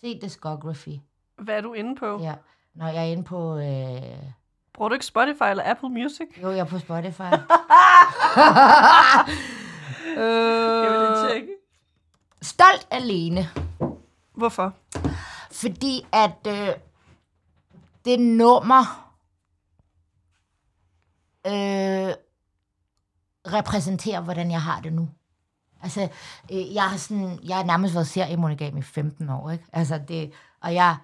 [0.00, 0.98] Se Discography.
[1.36, 2.20] Hvad er du inde på?
[2.20, 2.34] Ja,
[2.74, 3.56] når jeg er inde på...
[3.56, 4.32] Øh...
[4.72, 6.28] Bruger du ikke Spotify eller Apple Music?
[6.42, 7.22] Jo, jeg er på Spotify.
[10.16, 11.52] Jeg vil lige tjekke.
[12.42, 13.48] Stolt alene.
[14.32, 14.74] Hvorfor?
[15.50, 16.68] Fordi at øh,
[18.04, 19.12] det nummer
[21.46, 22.14] øh,
[23.52, 25.08] repræsenterer, hvordan jeg har det nu.
[25.82, 26.08] Altså,
[26.52, 29.64] øh, jeg har sådan, jeg har nærmest været seriemonogam i 15 år, ikke?
[29.72, 30.32] Altså det,
[30.62, 30.96] og jeg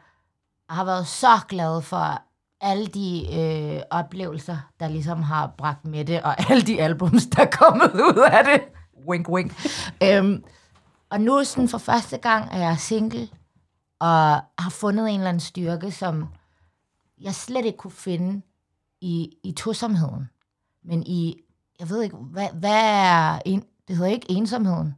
[0.68, 2.22] har været så glad for
[2.60, 7.42] alle de øh, oplevelser, der ligesom har bragt med det, og alle de albums, der
[7.42, 8.62] er kommet ud af det.
[9.08, 9.52] Wink, wink.
[10.02, 10.44] øhm,
[11.10, 13.28] og nu sådan for første gang er jeg single,
[14.00, 16.28] og har fundet en eller anden styrke, som
[17.20, 18.42] jeg slet ikke kunne finde
[19.00, 20.28] i, i tosomheden.
[20.84, 21.36] Men i,
[21.80, 24.94] jeg ved ikke, hvad, hvad er, en, det hedder ikke ensomheden,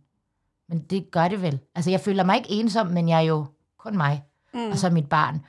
[0.69, 1.61] men det gør det vel.
[1.75, 3.47] Altså, jeg føler mig ikke ensom, men jeg er jo
[3.79, 4.71] kun mig, mm.
[4.71, 5.45] og så mit barn.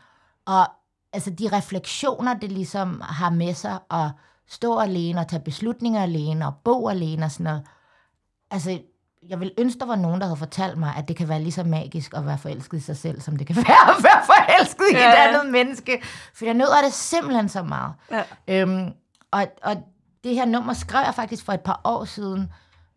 [0.45, 0.67] Og
[1.13, 4.11] altså, de refleksioner, det ligesom har med sig, at
[4.47, 7.63] stå alene og tage beslutninger alene, og bo alene og sådan noget.
[8.51, 8.81] Altså,
[9.29, 11.51] jeg vil ønske, der var nogen, der havde fortalt mig, at det kan være lige
[11.51, 14.85] så magisk at være forelsket i sig selv, som det kan være at være forelsket
[14.91, 16.01] i et andet menneske.
[16.33, 17.93] For jeg nøder det simpelthen så meget.
[18.11, 18.21] Ja.
[18.47, 18.89] Øhm,
[19.31, 19.77] og, og
[20.23, 22.51] det her nummer skrev jeg faktisk for et par år siden,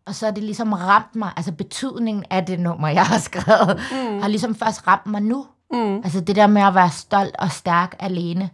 [0.05, 3.81] og så er det ligesom ramt mig, altså betydningen af det nummer, jeg har skrevet,
[3.91, 4.21] mm.
[4.21, 5.45] har ligesom først ramt mig nu.
[5.71, 5.95] Mm.
[5.95, 8.49] Altså det der med at være stolt og stærk alene.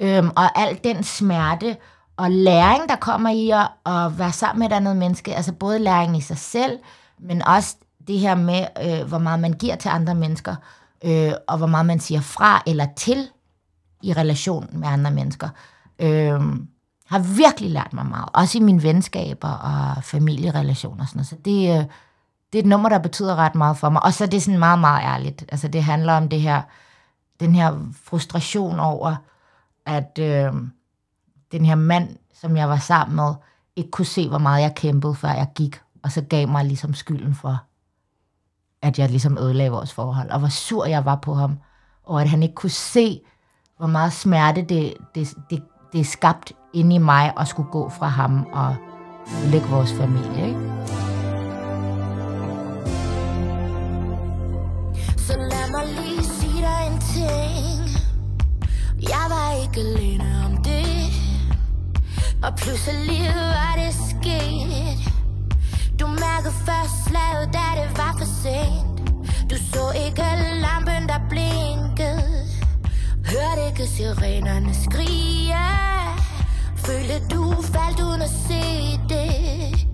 [0.00, 1.76] Øhm, og al den smerte
[2.16, 5.34] og læring, der kommer i at, at være sammen med et andet menneske.
[5.34, 6.78] Altså både læring i sig selv,
[7.22, 10.54] men også det her med, øh, hvor meget man giver til andre mennesker,
[11.04, 13.28] øh, og hvor meget man siger fra eller til
[14.02, 15.48] i relation med andre mennesker.
[15.98, 16.40] Øh,
[17.06, 18.28] har virkelig lært mig meget.
[18.32, 21.02] Også i mine venskaber og familierelationer.
[21.02, 21.26] Og sådan noget.
[21.26, 21.84] Så det, øh,
[22.52, 24.02] det er et nummer, der betyder ret meget for mig.
[24.02, 25.44] Og så er det sådan meget, meget ærligt.
[25.48, 26.62] Altså det handler om det her,
[27.40, 29.16] den her frustration over,
[29.86, 30.52] at øh,
[31.52, 33.34] den her mand, som jeg var sammen med,
[33.76, 35.80] ikke kunne se, hvor meget jeg kæmpede, før jeg gik.
[36.02, 37.62] Og så gav mig ligesom skylden for,
[38.82, 40.30] at jeg ligesom ødelagde vores forhold.
[40.30, 41.58] Og hvor sur jeg var på ham.
[42.04, 43.20] Og at han ikke kunne se,
[43.76, 47.88] hvor meget smerte det, det, det, det er skabt inde i mig at skulle gå
[47.88, 48.76] fra ham og
[49.44, 50.46] lægge vores familie.
[50.46, 50.60] Ikke?
[55.16, 57.80] Så lad mig lige sige dig en ting
[59.08, 61.12] Jeg var ikke alene om det
[62.42, 65.19] Og pludselig var det sket
[66.00, 69.00] du mærkede først slaget, da det var for sent.
[69.50, 70.22] Du så ikke
[70.64, 72.46] lampen, der blinkede.
[73.30, 75.66] Hørte ikke sirenerne skrige.
[76.76, 78.62] Følte du faldt uden at se
[79.08, 79.88] det?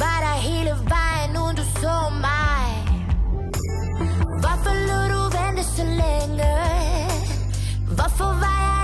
[0.00, 1.96] Var der hele vejen, uden du så
[2.26, 2.68] mig?
[4.40, 6.54] Hvorfor lod du vente så længe?
[7.96, 8.77] Hvorfor var jeg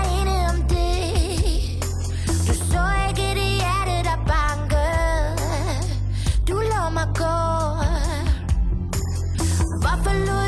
[10.05, 10.44] Hvorfor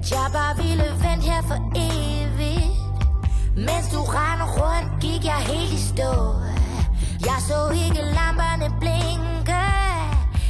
[0.00, 2.70] At jeg bare ville vente her for evigt.
[3.56, 6.12] Mens du rendte rundt, gik jeg helt i stå.
[7.28, 9.62] Jeg så ikke lamperne blinke.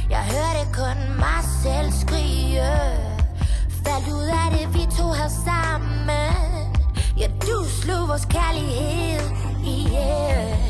[0.09, 2.71] Jeg hørte kun mig selv skrige.
[3.85, 6.67] Faldt ud af det, vi to havde sammen.
[7.17, 9.21] Ja, du slog vores kærlighed
[9.65, 9.91] ihjel.
[9.93, 10.60] yeah.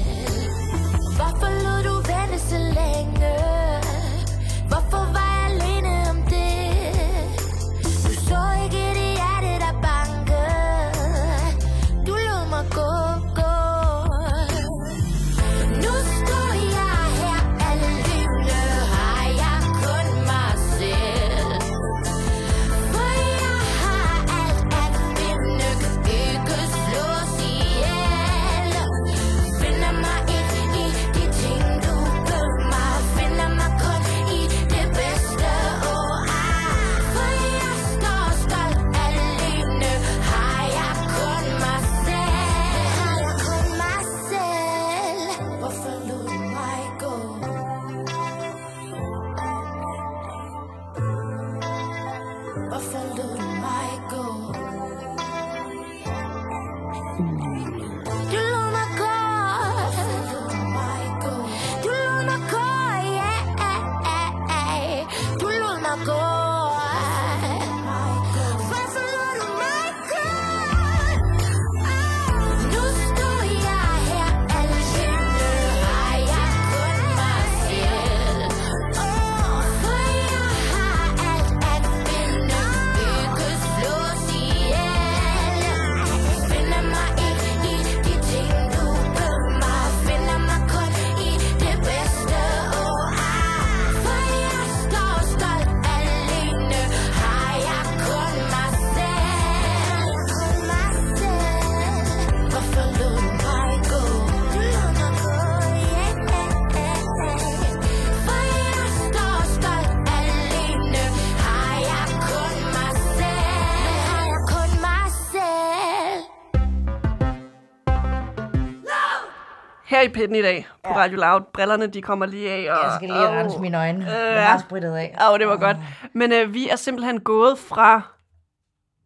[120.01, 121.41] Her i pitten i dag på Radio Loud.
[121.53, 122.57] Brillerne, de kommer lige af.
[122.59, 124.05] Og, Jeg skal lige rense mine øjne.
[124.05, 124.41] Øh, Jeg ja.
[124.41, 125.17] har sprittet af.
[125.31, 125.77] Åh, det var godt.
[126.13, 128.01] Men øh, vi er simpelthen gået fra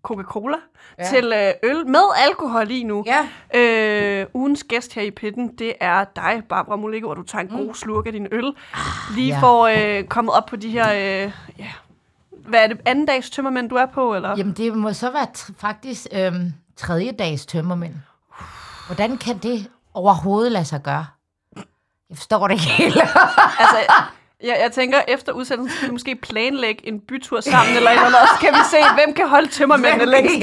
[0.04, 0.58] Coca-Cola
[0.98, 1.04] ja.
[1.04, 1.10] Ja.
[1.10, 3.06] til øh, øl med alkohol i nu.
[3.54, 3.60] Ja.
[3.60, 7.48] Øh, ugens gæst her i pitten, det er dig, Barbara Molego, og du tager en
[7.68, 8.54] god slurk af din øl.
[9.16, 9.39] Lige ja.
[9.39, 10.93] for øh, kommet op på de her...
[10.93, 11.72] Øh, ja.
[12.32, 12.82] Hvad er det?
[12.86, 14.36] Anden dags tømmermænd, du er på, eller?
[14.38, 15.28] Jamen, det må så være
[15.58, 17.93] faktisk øhm, tredje dags tømmermænd.
[18.88, 21.06] Hvordan kan det overhovedet lade sig gøre?
[22.10, 22.98] Jeg forstår det ikke helt.
[23.60, 23.78] Altså,
[24.43, 28.22] jeg, jeg tænker, efter udsendelsen skal vi måske planlægge en bytur sammen, eller eller andet,
[28.22, 30.36] og så kan vi se, hvem kan holde tømmermændene længst.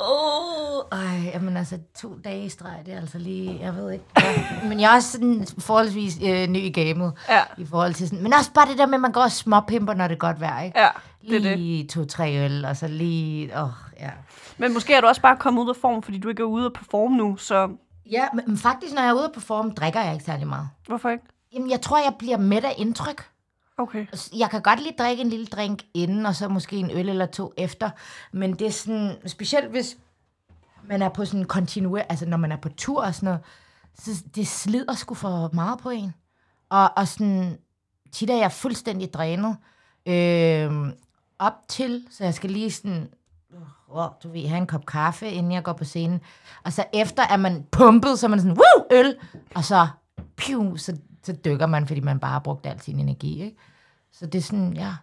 [0.00, 4.04] Åh, ej, jamen altså, to dage i streg, det er altså lige, jeg ved ikke.
[4.18, 4.68] Ja.
[4.68, 7.12] Men jeg er også sådan forholdsvis øh, ny i gamet.
[7.28, 7.40] Ja.
[7.58, 9.94] I forhold til sådan, men også bare det der med, at man går og småpimper,
[9.94, 10.80] når det er godt vejr, ikke?
[10.80, 10.88] Ja,
[11.20, 11.58] det er det.
[11.58, 13.70] Lige to-tre øl, og så lige, åh, oh,
[14.00, 14.10] ja.
[14.58, 16.66] Men måske er du også bare kommet ud af form, fordi du ikke er ude
[16.66, 17.68] at performe nu, så
[18.10, 20.68] Ja, men, faktisk, når jeg er ude at performe, drikker jeg ikke særlig meget.
[20.86, 21.24] hvorfor ikke?
[21.52, 23.28] Jamen, jeg tror, jeg bliver mæt af indtryk.
[23.78, 24.06] Okay.
[24.36, 27.26] Jeg kan godt lige drikke en lille drink inden, og så måske en øl eller
[27.26, 27.90] to efter.
[28.32, 29.96] Men det er sådan, specielt hvis
[30.84, 33.40] man er på sådan kontinuer, altså når man er på tur og sådan noget,
[33.94, 36.14] så det slider sgu for meget på en.
[36.70, 37.58] Og, og sådan,
[38.12, 39.56] tit er jeg fuldstændig drænet.
[40.06, 40.92] Øh,
[41.38, 43.08] op til, så jeg skal lige sådan,
[43.94, 46.20] oh, du ved, have en kop kaffe, inden jeg går på scenen.
[46.64, 49.16] Og så efter er man pumpet, så er man sådan, woo, øl!
[49.54, 49.86] Og så,
[50.36, 53.56] piu, så, så dykker man, fordi man bare har brugt al sin energi, ikke?
[54.12, 54.94] Så det er sådan, ja.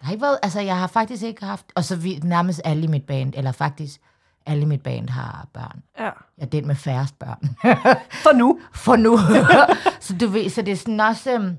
[0.00, 2.84] Der har ikke været, altså jeg har faktisk ikke haft, og så vi, nærmest alle
[2.84, 4.00] i mit band, eller faktisk
[4.46, 5.82] alle i mit band har børn.
[5.98, 6.04] Ja.
[6.04, 7.56] Jeg er den med færrest børn.
[8.24, 8.60] For nu.
[8.74, 9.18] For nu.
[10.00, 11.56] så du ved, så det er sådan også, øhm,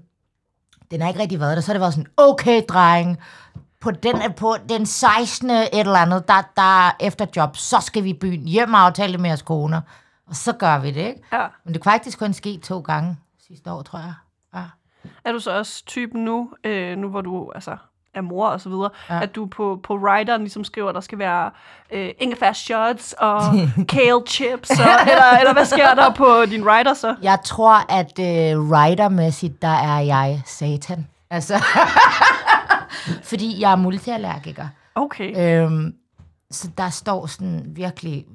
[0.92, 3.18] den har ikke rigtig været der, så har det været sådan, okay dreng,
[3.82, 5.50] på den, på den 16.
[5.50, 9.14] et eller andet, der, der efter job, så skal vi i byen, hjem og aftale
[9.14, 9.82] det med jeres koner.
[10.28, 11.22] Og så gør vi det, ikke?
[11.34, 11.48] Ja.
[11.66, 13.18] Men det kan faktisk kun ske to gange
[13.48, 14.14] sidste år, tror jeg.
[14.56, 14.64] Ja.
[15.26, 17.78] Er du så også typen nu, øh, nu hvor du altså,
[18.14, 19.22] er mor og så videre, ja.
[19.22, 21.52] at du på, på writeren ligesom skriver, at der skal være
[21.92, 23.42] øh, ingefær shots og
[23.96, 27.16] kale chips, og, eller, eller hvad sker der på din writer så?
[27.22, 31.08] Jeg tror, at øh, writermæssigt, der er jeg satan.
[31.30, 31.54] Altså,
[33.24, 34.68] fordi jeg er multiallergiker.
[34.96, 35.64] Okay.
[35.64, 35.96] Øhm,
[36.52, 38.26] så der står sådan virkelig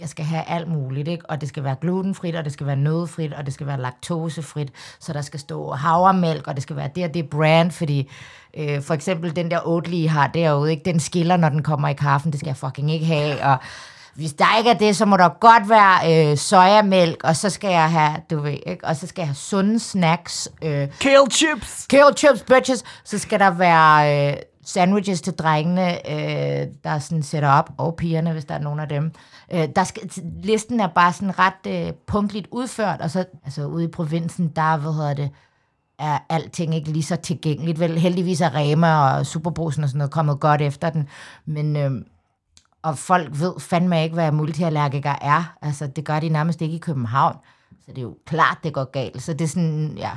[0.00, 1.30] jeg skal have alt muligt, ikke?
[1.30, 4.72] Og det skal være glutenfrit, og det skal være nødfrit, og det skal være laktosefrit,
[5.00, 8.10] så der skal stå havremælk, og det skal være det og det brand, fordi
[8.56, 10.84] øh, for eksempel den der Oatly, I har derude, ikke?
[10.84, 13.58] Den skiller, når den kommer i kaffen, det skal jeg fucking ikke have, og
[14.14, 17.70] hvis der ikke er det, så må der godt være øh, sojamælk, og så skal
[17.70, 18.84] jeg have, du ved, ikke?
[18.84, 21.86] Og så skal jeg have sunde snacks, øh, Kale chips!
[21.90, 22.84] Kale chips, bitches.
[23.04, 28.32] Så skal der være øh, sandwiches til drengene, øh, der sådan sætter op, og pigerne,
[28.32, 29.12] hvis der er nogen af dem.
[29.52, 30.10] Øh, der skal,
[30.42, 34.76] listen er bare sådan ret øh, punktligt udført, og så altså, ude i provinsen, der,
[34.76, 35.30] hvad hedder det,
[35.98, 37.80] er alting ikke lige så tilgængeligt.
[37.80, 41.08] Vel, heldigvis er Rema og Superbrusen og sådan noget kommet godt efter den,
[41.46, 41.76] men...
[41.76, 41.90] Øh,
[42.82, 45.56] og folk ved fandme ikke, hvad multiallergikere er.
[45.62, 47.36] Altså, det gør de nærmest ikke i København.
[47.84, 49.22] Så det er jo klart, det går galt.
[49.22, 50.10] Så det er sådan, ja,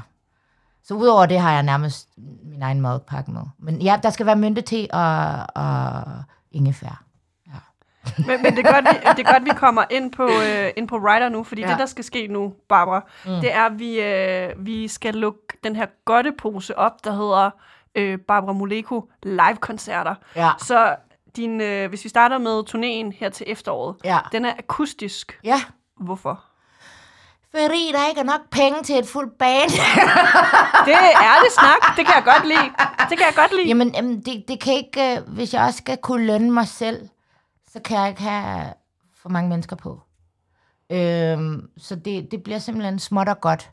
[0.83, 2.09] så udover det har jeg nærmest
[2.43, 3.41] min egen madpakke med.
[3.59, 6.03] Men ja, der skal være mynte og, og
[6.51, 7.03] ingefær.
[8.17, 10.87] Men, men det, er godt, vi, det er godt, vi kommer ind på, øh, ind
[10.87, 11.67] på Rider nu, fordi ja.
[11.67, 11.73] Ja.
[11.73, 13.41] det, der skal ske nu, Barbara, mm.
[13.41, 17.49] det er, at vi, øh, vi skal lukke den her godtepose op, der hedder
[17.95, 20.15] øh, Barbara Moleko live-koncerter.
[20.35, 20.49] Ja.
[20.59, 20.95] Så
[21.35, 24.19] din, øh, hvis vi starter med turnéen her til efteråret, Ja.
[24.31, 25.39] den er akustisk.
[25.43, 25.61] Ja,
[26.01, 26.43] Hvorfor?
[27.51, 29.69] fordi der ikke er nok penge til et fuldt band.
[30.85, 31.97] Det er ærlig snak.
[31.97, 32.73] Det kan jeg godt lide.
[33.09, 33.67] Det kan jeg godt lide.
[33.67, 37.09] Jamen, jamen det, det kan ikke, øh, hvis jeg også skal kunne lønne mig selv,
[37.71, 38.73] så kan jeg ikke have
[39.21, 40.01] for mange mennesker på.
[40.89, 43.71] Øhm, så det, det bliver simpelthen småt og godt,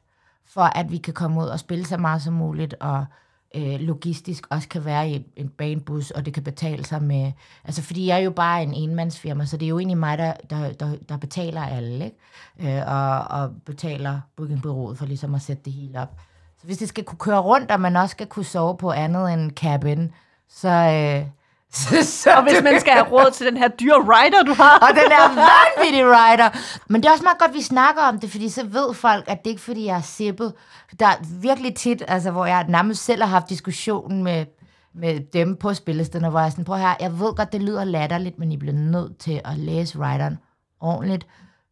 [0.54, 3.06] for at vi kan komme ud og spille så meget som muligt, og
[3.54, 7.32] øh, logistisk også kan være i en banebus, og det kan betale sig med...
[7.64, 10.32] Altså, fordi jeg er jo bare en enmandsfirma, så det er jo egentlig mig, der,
[10.50, 12.78] der, der, der betaler alle, ikke?
[12.78, 16.20] Øh, og, og betaler bookingbureauet for ligesom at sætte det hele op.
[16.60, 19.32] Så hvis det skal kunne køre rundt, og man også skal kunne sove på andet
[19.32, 20.12] end cabin,
[20.48, 20.68] så...
[20.68, 21.39] Øh,
[21.72, 24.78] så, Og hvis man skal have råd til den her dyre rider, du har.
[24.78, 26.58] og den er vanvittig rider.
[26.88, 29.24] Men det er også meget godt, at vi snakker om det, fordi så ved folk,
[29.28, 30.52] at det ikke er, fordi jeg er sippet.
[31.00, 34.46] Der er virkelig tit, altså, hvor jeg nærmest selv har haft diskussionen med,
[34.94, 37.84] med dem på spillestederne, hvor jeg er sådan, prøv her, jeg ved godt, det lyder
[37.84, 40.38] latterligt, men I bliver nødt til at læse rideren
[40.80, 41.26] ordentligt,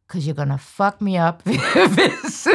[0.09, 1.43] because you're gonna fuck me up,
[1.95, 2.49] hvis,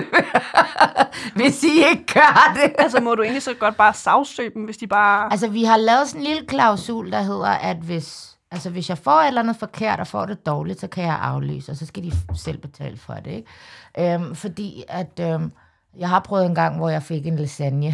[1.35, 2.73] hvis I ikke gør det.
[2.77, 5.31] Altså, må du egentlig så godt bare sagsøge dem, hvis de bare...
[5.31, 8.97] Altså, vi har lavet sådan en lille klausul, der hedder, at hvis, altså, hvis jeg
[8.97, 11.85] får et eller andet forkert og får det dårligt, så kan jeg aflyse, og så
[11.85, 14.13] skal de selv betale for det, ikke?
[14.13, 15.19] Øhm, fordi at...
[15.19, 15.51] Øhm,
[15.99, 17.93] jeg har prøvet en gang, hvor jeg fik en lasagne.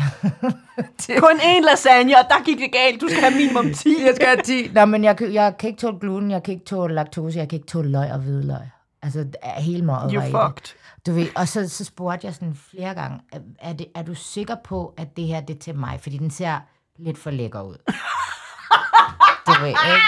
[1.20, 3.02] Kun én lasagne, og der gik det galt.
[3.02, 3.90] Du skal have minimum 10.
[4.06, 4.72] jeg skal have 10.
[4.74, 7.58] Nå, men jeg, jeg kan ikke tåle gluten, jeg kan ikke tåle laktose, jeg kan
[7.58, 8.79] ikke tåle løg og hvidløg.
[9.02, 10.76] Altså, er hele meget You fucked.
[11.06, 13.20] Du ved, og så, så spurgte jeg sådan flere gange,
[13.60, 16.00] er, det, er du sikker på, at det her det er til mig?
[16.02, 16.60] Fordi den ser
[16.98, 17.78] lidt for lækker ud.
[19.48, 20.02] du ved, ikke?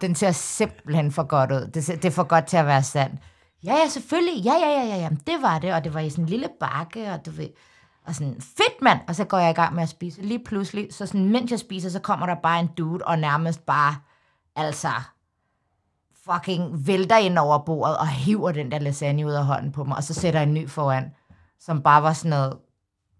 [0.00, 1.70] Den ser simpelthen for godt ud.
[1.74, 3.20] Det, det er for godt til at være sandt.
[3.64, 4.44] Ja, ja, selvfølgelig.
[4.44, 5.08] Ja, ja, ja, ja, ja.
[5.26, 7.48] Det var det, og det var i sådan en lille bakke, og du ved...
[8.06, 9.00] Og sådan, fedt mand!
[9.08, 10.22] Og så går jeg i gang med at spise.
[10.22, 13.66] Lige pludselig, så sådan, mens jeg spiser, så kommer der bare en dude, og nærmest
[13.66, 13.96] bare,
[14.56, 14.88] altså,
[16.32, 19.96] fucking vælter ind over bordet og hiver den der lasagne ud af hånden på mig,
[19.96, 21.10] og så sætter en ny foran,
[21.60, 22.58] som bare var sådan noget,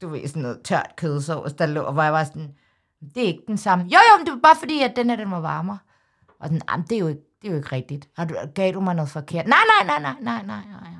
[0.03, 2.55] du ved, sådan noget tørt kødsovs, der lå, hvor jeg var sådan,
[3.15, 3.85] det er ikke den samme.
[3.85, 5.79] Jo, jo, men det var bare fordi, at den her, den var varmere.
[6.41, 8.09] Og den, "Jamen, det er jo ikke, det er jo ikke rigtigt.
[8.17, 9.47] Har du, gav du mig noget forkert?
[9.47, 10.91] Nej, nej, nej, nej, nej, nej, nej, nej.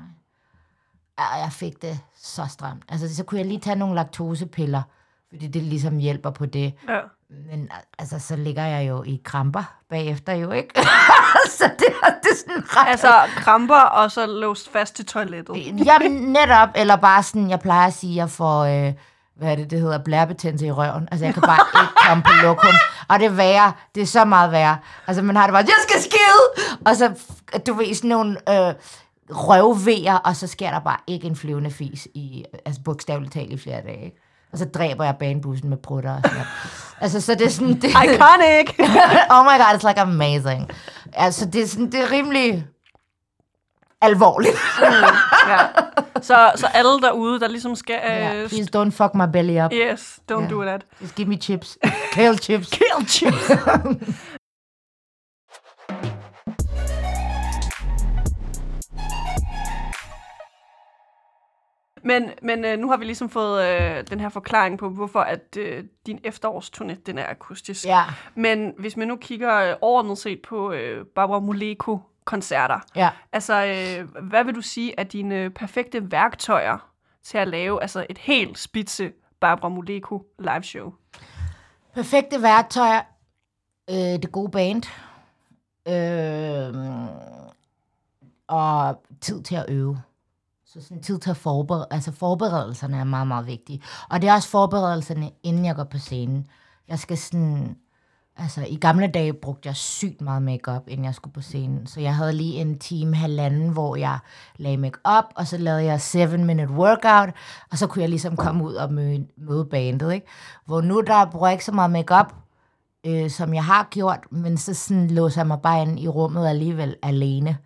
[1.17, 2.83] Og jeg fik det så stramt.
[2.89, 4.81] Altså, så kunne jeg lige tage nogle laktosepiller,
[5.37, 6.73] fordi det ligesom hjælper på det.
[6.89, 6.99] Ja.
[7.51, 7.69] Men
[7.99, 10.73] altså, så ligger jeg jo i kramper bagefter jo, ikke?
[11.57, 12.89] så det, er- det er sådan ret...
[12.89, 15.85] Altså, kramper og så låst fast til toilettet.
[15.85, 18.93] Jamen, netop, eller bare sådan, jeg plejer at sige, at jeg får, øh,
[19.35, 21.07] hvad er det, det hedder, blærebetændelse i røven.
[21.11, 22.73] Altså, jeg kan bare ikke komme på lokum.
[23.09, 24.77] Og det er værre, det er så meget værre.
[25.07, 26.75] Altså, man har det bare, jeg skal skide!
[26.85, 27.13] Og så,
[27.67, 28.73] du ved, sådan nogle øh,
[29.29, 33.57] røvvejer, og så sker der bare ikke en flyvende fis i, altså bogstaveligt talt i
[33.57, 34.21] flere dage, ikke?
[34.51, 36.43] Og så dræber jeg banebussen med prutter og sådan.
[37.01, 37.73] Altså, så det er sådan...
[37.73, 38.69] Det, Iconic!
[39.35, 40.69] oh my god, it's like amazing.
[41.13, 42.65] Altså, det er, sådan, det er rimelig
[44.01, 44.55] alvorligt.
[45.47, 45.57] ja.
[46.21, 47.95] Så, så alle derude, der ligesom skal...
[48.05, 49.71] Yeah, Øh, please don't fuck my belly up.
[49.73, 50.49] yes, don't Yeah.
[50.51, 50.81] do that.
[51.01, 51.77] Just give me chips.
[52.13, 52.69] Kale chips.
[52.69, 53.51] Kill chips!
[62.07, 65.57] Men, men øh, nu har vi ligesom fået øh, den her forklaring på, hvorfor at
[65.57, 67.85] øh, din efterårsturné, den er akustisk.
[67.85, 68.03] Ja,
[68.35, 73.09] Men hvis man nu kigger øh, overordnet set på øh, Barbara Moleko koncerter, ja.
[73.31, 76.91] altså øh, hvad vil du sige er dine perfekte værktøjer
[77.23, 80.93] til at lave altså et helt spidse Barbara Moleko live show?
[81.93, 83.01] Perfekte værktøjer.
[83.89, 84.83] Øh, det gode band.
[85.87, 86.75] Øh,
[88.47, 90.01] og tid til at øve.
[90.77, 93.81] Så sådan tid til at forberede, altså forberedelserne er meget, meget vigtige.
[94.09, 96.47] Og det er også forberedelserne, inden jeg går på scenen.
[96.87, 97.77] Jeg skal sådan,
[98.37, 101.87] altså i gamle dage brugte jeg sygt meget makeup inden jeg skulle på scenen.
[101.87, 104.19] Så jeg havde lige en time, halvanden, hvor jeg
[104.57, 107.29] lagde makeup og så lavede jeg 7 minute workout,
[107.71, 110.27] og så kunne jeg ligesom komme ud og møde, møde bandet, ikke?
[110.65, 112.33] Hvor nu der bruger jeg ikke så meget makeup,
[113.05, 116.47] øh, som jeg har gjort, men så sådan låser jeg mig bare ind i rummet
[116.47, 117.57] alligevel alene,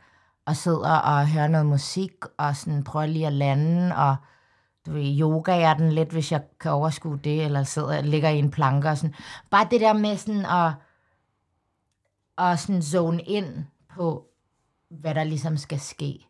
[0.45, 4.15] og sidder og hører noget musik, og sådan prøver lige at lande, og
[4.85, 8.39] du ved, yoga er den lidt, hvis jeg kan overskue det, eller sidder ligger i
[8.39, 9.15] en planke og sådan.
[9.51, 10.73] Bare det der med sådan at,
[12.37, 13.65] at sådan zone ind
[13.95, 14.25] på,
[14.89, 16.27] hvad der ligesom skal ske.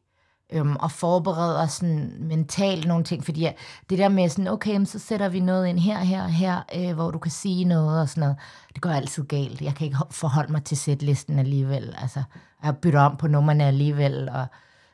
[0.54, 3.56] Øhm, og forbereder sådan mentalt nogle ting, fordi jeg-
[3.90, 6.94] det der med sådan, okay, men så sætter vi noget ind her, her, her, øh,
[6.94, 8.36] hvor du kan sige noget og sådan noget,
[8.74, 9.62] det går altid galt.
[9.62, 12.24] Jeg kan ikke forholde mig til sætlisten alligevel, altså,
[12.64, 14.46] jeg bytter om på numrene alligevel, og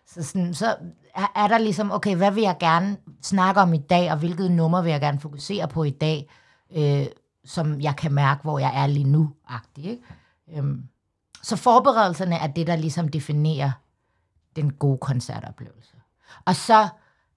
[0.07, 0.75] så, sådan, så
[1.15, 4.51] er, er der ligesom, okay, hvad vil jeg gerne snakke om i dag, og hvilket
[4.51, 6.29] nummer vil jeg gerne fokusere på i dag,
[6.75, 7.05] øh,
[7.45, 10.01] som jeg kan mærke, hvor jeg er lige nu, agtig, ikke?
[10.57, 10.83] Øhm,
[11.43, 13.71] så forberedelserne er det, der ligesom definerer
[14.57, 15.93] den gode koncertoplevelse.
[16.45, 16.87] Og så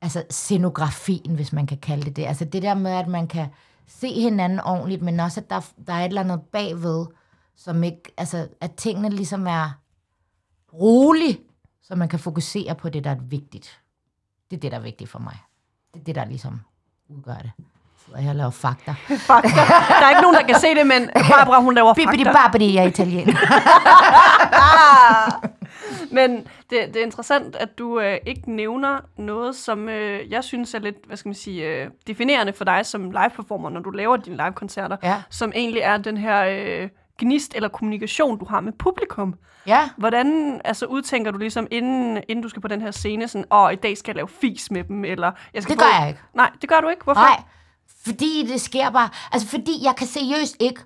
[0.03, 2.27] altså scenografien, hvis man kan kalde det det.
[2.27, 3.47] Altså det der med, at man kan
[3.87, 7.07] se hinanden ordentligt, men også, at der, der er et eller andet bagved,
[7.57, 9.71] som ikke, altså at tingene ligesom er
[10.73, 11.41] rolig,
[11.83, 13.81] så man kan fokusere på det, der er vigtigt.
[14.51, 15.37] Det er det, der er vigtigt for mig.
[15.95, 16.61] Det er det, der ligesom
[17.09, 17.51] udgør det.
[18.19, 18.95] Jeg laver fakta.
[19.31, 19.49] Fakta.
[19.49, 22.33] Der er ikke nogen, der kan se det, men Barbara, hun laver fakta.
[22.33, 23.33] babidi, jeg er italiener.
[26.19, 26.37] Men
[26.71, 30.79] det, det er interessant, at du øh, ikke nævner noget, som øh, jeg synes er
[30.79, 34.37] lidt, hvad skal man sige, øh, definerende for dig som live-performer, når du laver dine
[34.37, 35.23] live-koncerter, Ja.
[35.31, 36.89] som egentlig er den her øh,
[37.19, 39.35] gnist eller kommunikation, du har med publikum.
[39.67, 39.89] ja.
[39.97, 43.73] Hvordan altså, udtænker du ligesom, inden, inden du skal på den her scene, sådan, åh,
[43.73, 46.21] i dag skal jeg lave fis med dem, eller jeg skal Det gør jeg ikke.
[46.35, 47.05] Nej, det gør du ikke.
[47.05, 47.21] Hvorfor?
[47.21, 47.43] Nej,
[48.05, 49.09] fordi det sker bare...
[49.33, 50.81] Altså, fordi jeg kan seriøst ikke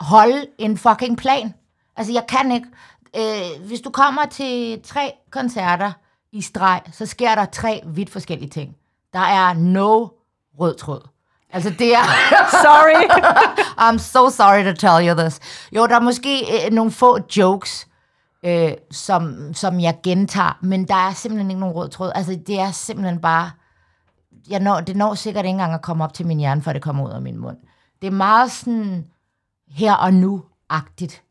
[0.00, 1.54] holde en fucking plan.
[1.96, 2.66] Altså, jeg kan ikke...
[3.16, 5.92] Øh, hvis du kommer til tre koncerter
[6.32, 8.76] i streg, så sker der tre vidt forskellige ting.
[9.12, 10.08] Der er no
[10.58, 11.08] rød tråd.
[11.50, 12.02] Altså, det er...
[12.64, 13.08] Sorry.
[13.84, 15.40] I'm so sorry to tell you this.
[15.72, 17.88] Jo, der er måske øh, nogle få jokes,
[18.44, 22.12] øh, som, som jeg gentager, men der er simpelthen ikke nogen rød tråd.
[22.14, 23.50] Altså, det er simpelthen bare...
[24.48, 26.82] Jeg når, det når sikkert ikke engang at komme op til min hjerne, før det
[26.82, 27.56] kommer ud af min mund.
[28.02, 29.06] Det er meget sådan
[29.68, 31.22] her og nu-agtigt.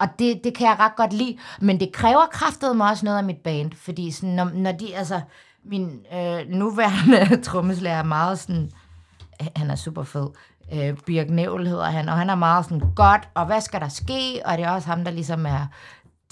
[0.00, 3.18] Og det, det kan jeg ret godt lide, men det kræver kraftet mig også noget
[3.18, 5.20] af mit band, fordi sådan, når, når de, altså,
[5.64, 8.70] min øh, nuværende trommeslager er meget sådan,
[9.56, 10.28] han er super fed.
[10.74, 13.88] Øh, Birk Nævl hedder han, og han er meget sådan, godt, og hvad skal der
[13.88, 14.40] ske?
[14.44, 15.66] Og det er også ham, der ligesom er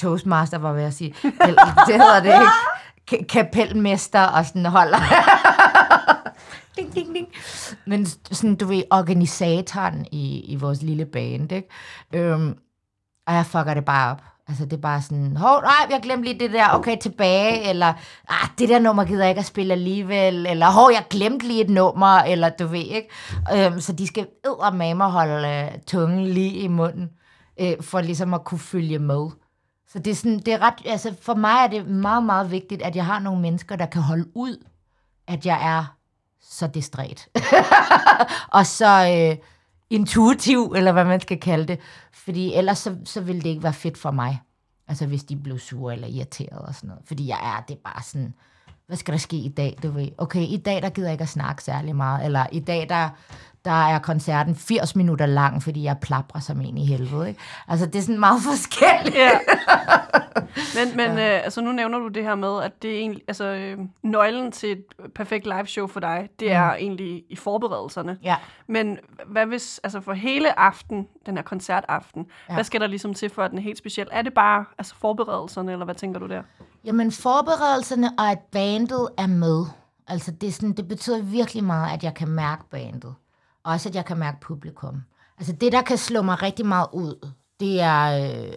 [0.01, 1.15] toastmaster, var ved at sige.
[1.23, 2.53] Eller, det hedder det ikke.
[3.13, 4.99] K- kapelmester, og sådan holder.
[6.77, 7.29] ding, ding, ding.
[7.87, 11.69] Men sådan, du ved, organisatoren i, i vores lille band, ikke?
[12.13, 12.55] Øhm,
[13.27, 14.23] og jeg fucker det bare op.
[14.49, 17.93] Altså, det er bare sådan, hov, nej, jeg glemte lige det der, okay, tilbage, eller,
[18.29, 21.65] ah, det der nummer gider jeg ikke at spille alligevel, eller, hov, jeg glemte lige
[21.65, 23.09] et nummer, eller du ved, ikke?
[23.55, 27.11] Øhm, så de skal eddermame holde øh, tungen lige i munden,
[27.61, 29.29] øh, for ligesom at kunne følge med.
[29.89, 32.83] Så det er sådan, det er ret, altså for mig er det meget, meget vigtigt,
[32.83, 34.65] at jeg har nogle mennesker, der kan holde ud,
[35.29, 35.97] at jeg er
[36.41, 37.29] så distræt.
[38.59, 39.37] og så øh,
[39.91, 41.81] intuitiv, eller hvad man skal kalde det.
[42.13, 44.41] Fordi ellers så, så ville det ikke være fedt for mig.
[44.89, 47.03] Altså hvis de blev sure eller irriteret og sådan noget.
[47.07, 48.35] Fordi jeg er, det er bare sådan,
[48.87, 50.09] hvad skal der ske i dag, du ved?
[50.19, 52.25] Okay, i dag der gider jeg ikke at snakke særlig meget.
[52.25, 53.09] Eller i dag der,
[53.67, 57.29] der er koncerten 80 minutter lang, fordi jeg plaprer som en i helvede.
[57.29, 57.41] Ikke?
[57.69, 59.17] Altså det er sådan meget forskelligt.
[59.17, 59.31] Ja.
[60.75, 61.37] Men, men ja.
[61.37, 64.53] øh, altså, nu nævner du det her med, at det er egentlig, altså, øh, nøglen
[64.53, 64.85] til et
[65.15, 68.19] perfekt live show for dig, det er egentlig i forberedelserne.
[68.23, 68.37] Ja.
[68.67, 72.55] Men hvad hvis, altså for hele aften, den her koncertaften, ja.
[72.55, 74.09] hvad skal der ligesom til for, at den er helt speciel?
[74.13, 76.43] Er det bare altså forberedelserne, eller hvad tænker du der?
[76.85, 79.65] Jamen forberedelserne og at bandet er med.
[80.09, 83.15] Altså det, er sådan, det betyder virkelig meget, at jeg kan mærke bandet.
[83.67, 85.03] Og også at jeg kan mærke publikum.
[85.39, 88.53] Altså det, der kan slå mig rigtig meget ud, det er, øh,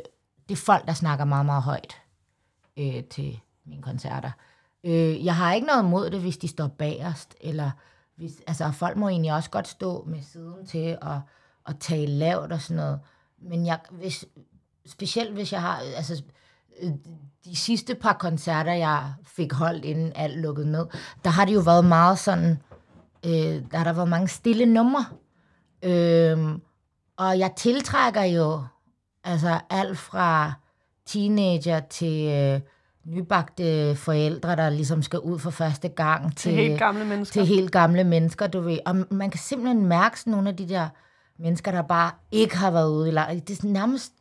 [0.50, 2.02] det er folk, der snakker meget, meget højt
[2.78, 4.32] øh, til mine koncerter.
[4.84, 7.72] Øh, jeg har ikke noget imod det, hvis de står bagerst, eller
[8.16, 11.18] hvis, altså folk må egentlig også godt stå med siden til at,
[11.68, 13.00] at tale lavt og sådan noget.
[13.38, 14.26] Men jeg, hvis,
[14.86, 16.24] specielt hvis jeg har, altså
[16.82, 16.92] øh,
[17.46, 20.86] de sidste par koncerter, jeg fik holdt, inden alt lukkede ned,
[21.24, 22.62] der har det jo været meget sådan,
[23.26, 23.32] øh,
[23.72, 25.06] der der været mange stille numre.
[25.84, 26.62] Øhm,
[27.18, 28.64] og jeg tiltrækker jo
[29.24, 30.54] altså alt fra
[31.08, 32.60] teenager til øh,
[33.06, 37.34] nybagte forældre, der ligesom skal ud for første gang Til helt gamle mennesker.
[37.34, 38.78] til helt gamle mennesker, du ved.
[38.86, 40.88] Og man kan simpelthen mærke sådan nogle af de der
[41.40, 43.40] mennesker, der bare ikke har været ude i.
[43.40, 44.12] Det er nærmest,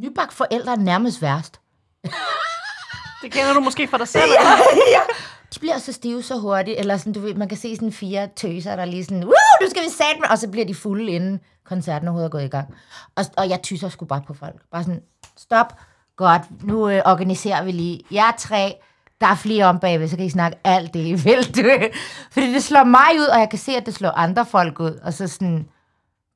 [0.00, 1.60] nybagt forældre er nærmest værst.
[3.22, 4.22] Det kender du måske fra dig selv.
[5.54, 8.28] De bliver så stive så hurtigt, eller sådan, du ved, man kan se sådan fire
[8.36, 11.40] tøser, der lige sådan, Woo, nu skal vi satme, og så bliver de fulde, inden
[11.64, 12.74] koncerten overhovedet er gået i gang.
[13.16, 14.56] Og, og jeg tyser sgu bare på folk.
[14.70, 15.02] Bare sådan,
[15.36, 15.74] stop,
[16.16, 18.00] godt, nu øh, organiserer vi lige.
[18.10, 18.74] Jeg er tre,
[19.20, 21.56] der er flere om bagved, så kan I snakke alt det, I vil.
[21.56, 21.70] Du.
[22.32, 25.00] Fordi det slår mig ud, og jeg kan se, at det slår andre folk ud,
[25.02, 25.68] og så sådan,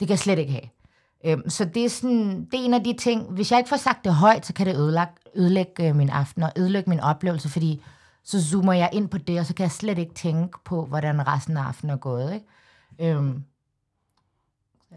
[0.00, 0.68] det kan jeg slet ikke have.
[1.24, 3.76] Øhm, så det er, sådan, det er en af de ting, hvis jeg ikke får
[3.76, 7.48] sagt det højt, så kan det ødelægge, ødelægge øh, min aften og ødelægge min oplevelse,
[7.48, 7.82] fordi
[8.26, 11.26] så zoomer jeg ind på det, og så kan jeg slet ikke tænke på, hvordan
[11.26, 12.34] resten af aftenen er gået.
[12.34, 12.46] Ikke?
[13.14, 13.44] Øhm,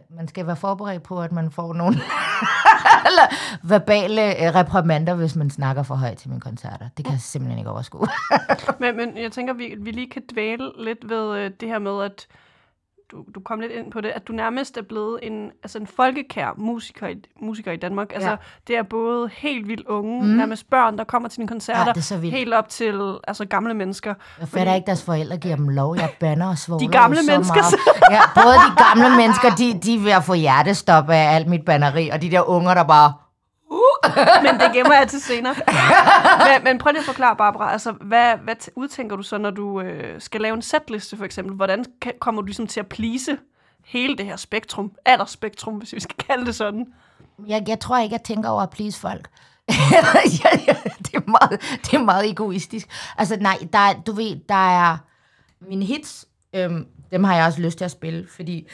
[0.09, 1.95] man skal være forberedt på, at man får nogle
[3.07, 6.89] eller verbale øh, reprimander, hvis man snakker for højt til mine koncerter.
[6.97, 8.07] Det kan jeg simpelthen ikke overskue.
[8.79, 12.03] Men, men jeg tænker, vi, vi lige kan dvæle lidt ved øh, det her med,
[12.03, 12.27] at
[13.11, 15.87] du, du kom lidt ind på det, at du nærmest er blevet en, altså en
[15.87, 18.13] folkekær musiker i, musiker i Danmark.
[18.13, 18.35] Altså, Ja.
[18.67, 20.27] det er både helt vildt unge, mm.
[20.27, 24.13] nærmest børn, der kommer til dine koncerter, Ja, helt op til altså, gamle mennesker.
[24.39, 25.95] Jeg fatter ikke, deres forældre giver dem lov.
[25.95, 27.63] Jeg banner og svogler De gamle så mennesker.
[28.11, 31.65] Ja, både de gamle mennesker, de, de er ved at få hjertestop af alt mit
[31.65, 33.13] banneri, og de der unger, der bare...
[34.43, 35.55] men det gemmer jeg til senere.
[36.47, 39.81] men, men prøv lige at forklare, Barbara, altså, hvad, hvad udtænker du så, når du
[39.81, 41.55] øh, skal lave en setliste, for eksempel?
[41.55, 43.37] Hvordan kan, kommer du ligesom til at please
[43.85, 46.85] hele det her spektrum, aldersspektrum, hvis vi skal kalde det sådan?
[47.47, 49.27] Jeg, jeg tror ikke, jeg tænker over at please folk.
[49.69, 52.87] ja, ja, det, er meget, det er meget egoistisk.
[53.17, 54.97] Altså nej, der, er- du ved, der er
[55.61, 58.67] mine hits, øhm, dem har jeg også lyst til at spille, fordi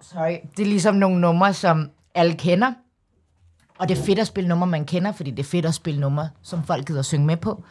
[0.00, 2.72] sorry, det er ligesom nogle numre, som alle kender.
[3.80, 6.00] Og det er fedt at spille numre, man kender, fordi det er fedt at spille
[6.00, 7.64] numre, som folk gider synge med på.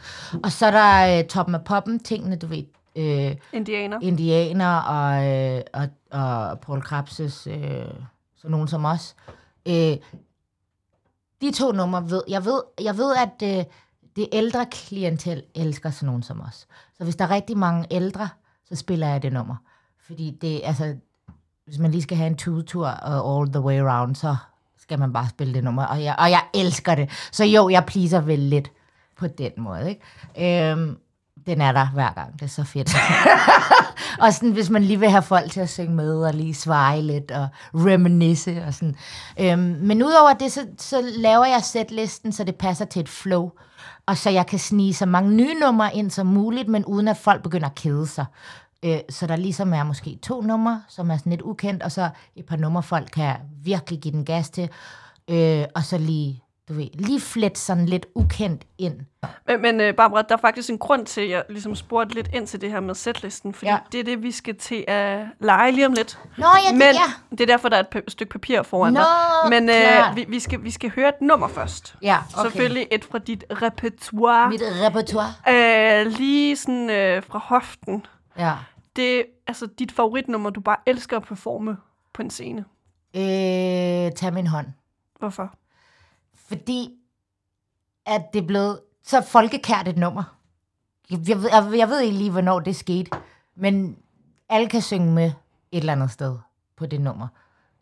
[0.44, 2.64] Og så er der øh, toppen af poppen, tingene, du ved,
[2.96, 4.00] øh, Indianer.
[4.02, 5.88] indianer og, øh, og,
[6.20, 7.86] og Paul Krabses, øh,
[8.36, 9.16] så nogen som os.
[9.68, 9.98] Øh,
[11.42, 13.66] de to numre ved, jeg ved, jeg ved at øh,
[14.16, 16.68] det ældre klientel elsker sådan nogen som os.
[16.98, 18.30] Så hvis der er rigtig mange ældre,
[18.66, 19.56] så spiller jeg det nummer.
[20.08, 20.96] Fordi det, altså,
[21.66, 24.36] hvis man lige skal have en tudetur uh, all the way around, så
[24.90, 25.86] skal man bare spille det nummer.
[25.86, 27.10] Og jeg, og jeg elsker det.
[27.32, 28.72] Så jo, jeg pleaser vel lidt
[29.18, 29.90] på den måde.
[29.90, 30.72] Ikke?
[30.72, 30.98] Øhm,
[31.46, 32.34] den er der hver gang.
[32.34, 32.96] Det er så fedt.
[34.24, 37.02] og sådan, hvis man lige vil have folk til at synge med, og lige svare
[37.02, 38.96] lidt, og reminisce, og sådan.
[39.40, 43.52] Øhm, men udover det, så, så laver jeg setlisten, så det passer til et flow.
[44.06, 47.18] Og så jeg kan snige så mange nye numre ind som muligt, men uden at
[47.18, 48.26] folk begynder at kede sig.
[48.86, 52.10] Øh, så der ligesom er måske to numre, som er sådan lidt ukendt, og så
[52.36, 54.70] et par numre, folk kan virkelig give den gas til.
[55.30, 58.96] Øh, og så lige, du ved, lige flet sådan lidt ukendt ind.
[59.48, 62.30] Men, men øh, Barbara, der er faktisk en grund til, at jeg ligesom spurgte lidt
[62.34, 63.78] ind til det her med setlisten, fordi ja.
[63.92, 66.20] Det er det, vi skal til at lege lige om lidt.
[66.38, 67.14] Nå, ja, det- men ja.
[67.32, 69.62] det er derfor, der er et pa- stykke papir foran Nå, dig.
[69.62, 71.96] Men øh, vi, vi, skal, vi skal høre et nummer først.
[72.02, 72.42] Ja, okay.
[72.50, 74.50] Selvfølgelig et fra dit repertoire.
[74.50, 75.34] Mit repertoire.
[75.50, 78.06] Øh, lige sådan øh, fra hoften.
[78.40, 78.56] Ja.
[78.96, 81.78] Det er altså dit favoritnummer, du bare elsker at performe
[82.14, 82.66] på en scene.
[83.16, 84.68] Øh, tag min hånd.
[85.20, 85.54] Hvorfor?
[86.48, 86.90] Fordi
[88.06, 90.24] at det er blevet så folkekært et nummer.
[91.10, 93.12] Jeg, jeg, ved- jeg, jeg ved ikke lige, hvornår det skete,
[93.56, 93.98] men
[94.50, 95.26] alle kan synge med
[95.72, 96.38] et eller andet sted
[96.78, 97.28] på det nummer.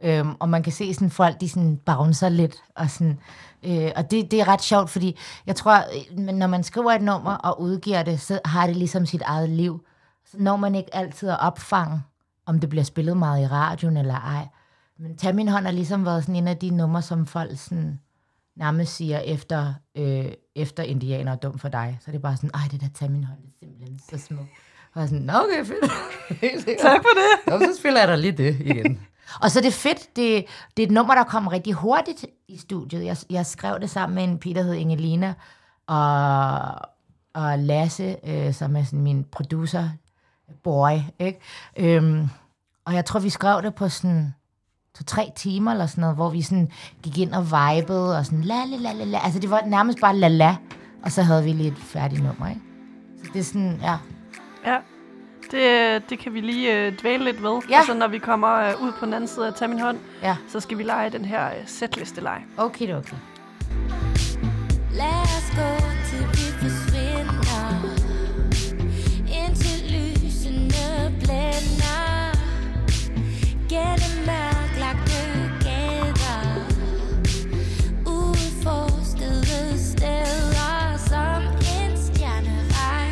[0.03, 2.55] Øhm, og man kan se sådan folk, de sådan bouncer lidt.
[2.75, 3.19] Og, sådan,
[3.63, 7.01] øh, og det, det er ret sjovt, fordi jeg tror, øh, når man skriver et
[7.01, 9.85] nummer og udgiver det, så har det ligesom sit eget liv.
[10.31, 12.01] Så når man ikke altid at opfange,
[12.45, 14.47] om det bliver spillet meget i radioen eller ej.
[14.99, 17.99] Men Tag min hånd har ligesom været sådan en af de numre, som folk sådan
[18.55, 20.25] nærmest siger efter, øh,
[20.55, 21.97] efter indianer er dum for dig.
[22.01, 24.25] Så er det bare sådan, ej, det der Tag min hånd, det er simpelthen så
[24.25, 24.49] smukt.
[24.93, 26.81] Og jeg er sådan, "Nå, okay, fedt.
[26.81, 27.53] Tak for det.
[27.53, 28.99] Nå, så spiller jeg da lige det igen.
[29.41, 30.45] og så er det fedt, det,
[30.77, 33.05] det er et nummer, der kom rigtig hurtigt i studiet.
[33.05, 35.33] Jeg, jeg skrev det sammen med en pige, der hed Ingelina,
[35.87, 36.61] og,
[37.33, 39.89] og Lasse, øh, som er sådan min producer,
[40.63, 41.39] boy, ikke?
[41.77, 42.29] Øhm,
[42.85, 44.33] og jeg tror, vi skrev det på sådan
[44.97, 46.71] to-tre timer eller sådan noget, hvor vi sådan
[47.03, 49.19] gik ind og vibede og sådan la la la la la.
[49.23, 50.55] Altså det var nærmest bare la la,
[51.03, 52.61] og så havde vi lige et færdigt nummer, ikke?
[53.23, 53.97] Så det er sådan, ja.
[54.65, 54.77] Ja,
[55.51, 57.61] det, det kan vi lige øh, dvæle lidt ved.
[57.69, 57.79] Ja.
[57.79, 59.97] Og så når vi kommer øh, ud på den anden side af Tag min hånd,
[60.21, 62.41] Ja, så skal vi lege den her øh, setliste-leg.
[62.57, 63.17] okay, okay.
[64.91, 65.26] Lad
[73.77, 75.19] specielle mørklagte
[75.63, 76.65] gader.
[78.05, 81.41] Uforstede steder som
[81.77, 83.09] en stjernevej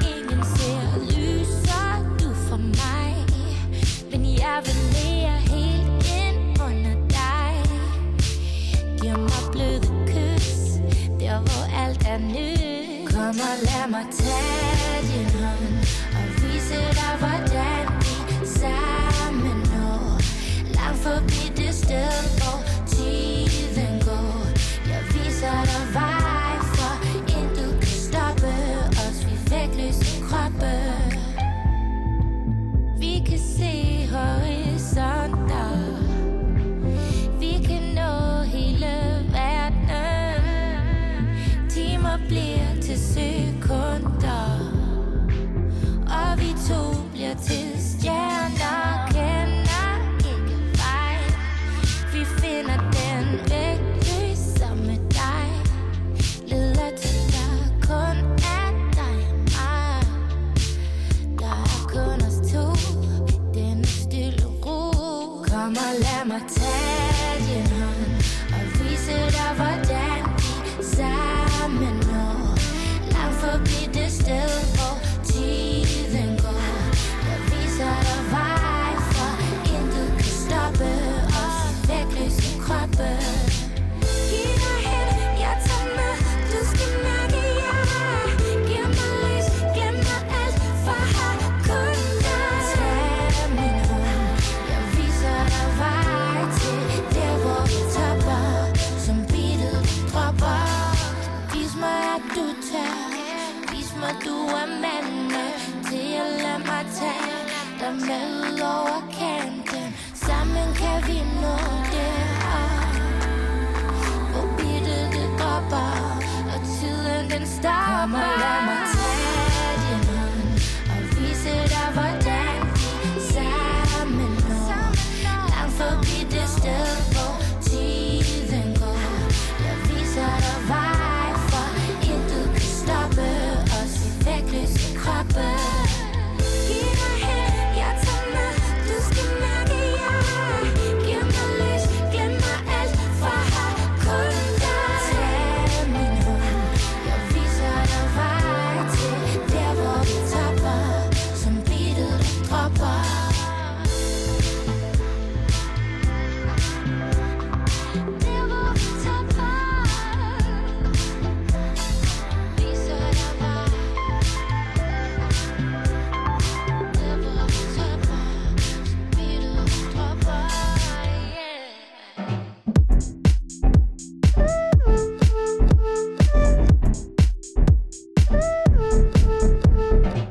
[0.00, 3.14] Ingen ser lyser du for mig
[4.10, 7.54] Men jeg vil lære helt ind under dig.
[9.02, 10.50] Giv mig bløde kys
[11.20, 13.14] Der hvor alt er nyt.
[13.14, 15.76] Kom og lad mig tage din hånd
[16.18, 17.53] Og vise dig hvordan
[21.04, 21.74] Langt forbi det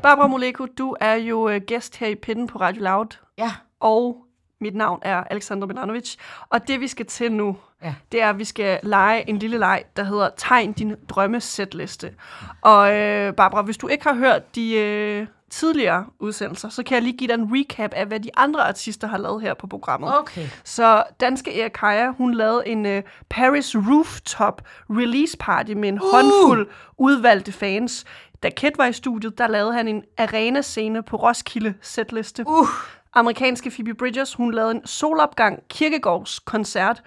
[0.04, 4.18] Barbara Moleko, du er jo øh, gæst her i Pinden på Radio Loud, Ja, og
[4.62, 6.16] mit navn er Alexander Milanovic.
[6.50, 7.94] Og det, vi skal til nu, Ja.
[8.12, 12.14] det er, at vi skal lege en lille leg, der hedder Tegn din drømmesætliste.
[12.62, 17.04] Og øh, Barbara, hvis du ikke har hørt de øh, tidligere udsendelser, så kan jeg
[17.04, 20.20] lige give dig en recap af, hvad de andre artister har lavet her på programmet.
[20.20, 20.48] okay.
[20.64, 26.12] Så danske Erik Kaja, hun lavede en uh, Paris Rooftop release party med en uh!
[26.14, 26.68] håndfuld
[26.98, 28.06] udvalgte fans.
[28.44, 32.44] Da Kit var i studiet, der lavede han en arena-scene på Roskilde setliste.
[32.48, 32.68] Uh.
[33.14, 37.04] Amerikanske Phoebe Bridgers, hun lavede en solopgang kirkegårds koncert.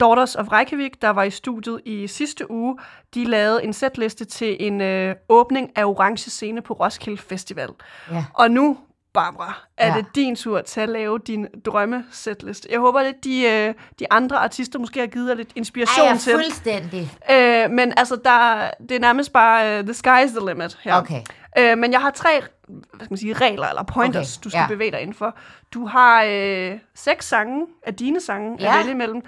[0.00, 2.78] Daughters of Reykjavik, der var i studiet i sidste uge,
[3.14, 7.68] de lavede en setliste til en øh, åbning af Orange Scene på Roskilde Festival.
[8.10, 8.24] Ja.
[8.34, 8.78] Og nu,
[9.14, 9.94] Barbara, er Ja.
[9.96, 12.68] det din tur til at lave din drømmesetliste.
[12.70, 16.10] Jeg håber lidt, de, øh, de andre artister måske har givet dig lidt inspiration Ej,
[16.10, 16.32] jeg til.
[16.34, 17.10] fuldstændig.
[17.30, 20.94] Øh, men altså, der, det er nærmest bare uh, the sky is the limit her.
[20.94, 21.20] Okay.
[21.58, 22.28] Øh, men jeg har tre
[22.68, 24.66] hvad skal man sige, regler eller pointers, Okay, du skal ja.
[24.68, 25.36] bevæge dig inden for.
[25.74, 28.72] Du har øh, seks sange af dine sange Ja.
[28.72, 29.22] at vælge imellem.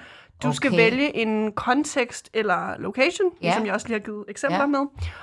[0.45, 0.77] Du skal Okay.
[0.77, 3.47] vælge en kontekst eller location, Ja.
[3.47, 4.67] ligesom jeg også lige har givet eksempler Ja.
[4.67, 4.81] med.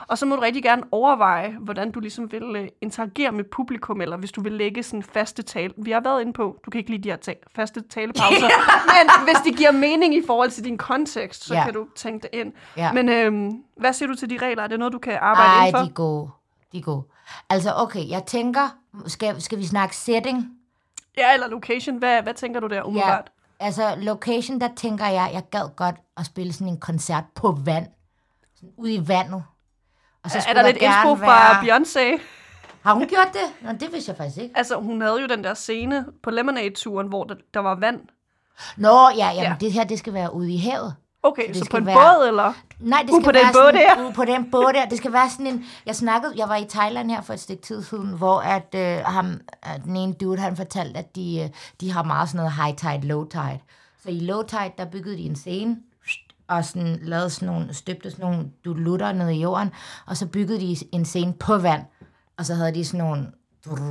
[0.08, 4.02] Og så må du rigtig gerne overveje, hvordan du ligesom vil øh, interagere med publikum,
[4.02, 5.74] eller hvis du vil lægge sådan faste tale.
[5.78, 8.48] Vi har været inde på, du kan ikke lide de her ta- faste talepauser,
[8.96, 11.64] men hvis det giver mening i forhold til din kontekst, så Ja.
[11.64, 12.54] kan du tænke det ind.
[12.78, 12.92] Ja.
[12.92, 14.64] Men øhm, hvad siger du til de regler?
[14.64, 15.84] Er det noget, du kan arbejde Ej, inden for?
[15.84, 16.30] de er gode.
[16.72, 17.04] De er gode.
[17.50, 18.76] Altså, okay, jeg tænker,
[19.08, 20.46] skal, skal vi snakke setting?
[21.18, 21.98] Ja, eller location.
[21.98, 23.32] Hvad, hvad tænker du der umiddelbart?
[23.62, 27.88] Altså, location, der tænker jeg, jeg gad godt at spille sådan en koncert på vand.
[28.56, 29.44] Sådan ude i vandet.
[30.24, 31.78] Og så Er skulle der lidt info fra være...
[31.78, 32.22] Beyoncé?
[32.84, 33.66] Har hun gjort det?
[33.68, 34.58] Nå, det vidste jeg faktisk ikke.
[34.58, 38.00] Altså, hun havde jo den der scene på Lemonade-turen, hvor der, der var vand.
[38.78, 39.50] Nå, ja, jamen, Ja.
[39.50, 39.56] ja.
[39.60, 40.96] det her, det skal være ude i havet.
[41.24, 42.54] Okay, det så, på en være- båd, eller?
[42.80, 44.06] Nej, det Ude skal på den være båd sådan, der?
[44.06, 44.86] Ude på den båd der.
[44.86, 45.66] Det skal være sådan en...
[45.86, 46.34] Jeg snakkede...
[46.38, 49.26] Jeg var i Thailand her for et stykke tid siden, hvor at, øh, ham,
[49.68, 51.50] øh, den ene dude, han fortalte, at de, øh,
[51.82, 53.60] de har meget sådan noget high tide, low tide.
[54.04, 55.78] Så i low tide, der byggede de en scene,
[56.48, 59.70] og sådan lavede sådan nogle, støbte sådan nogle dulutter ned i jorden,
[60.08, 61.84] og så byggede de en scene på vand,
[62.38, 63.28] og så havde de sådan nogle,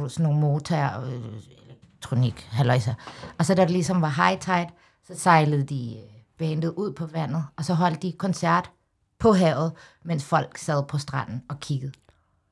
[0.09, 1.13] sådan nogle motor, øh,
[1.89, 2.95] elektronik, halløjser.
[3.39, 4.67] Og så da det ligesom var high tide,
[5.07, 8.71] så sejlede de øh, bandet ud på vandet, og så holdt de koncert
[9.19, 9.73] på havet,
[10.05, 11.93] mens folk sad på stranden og kiggede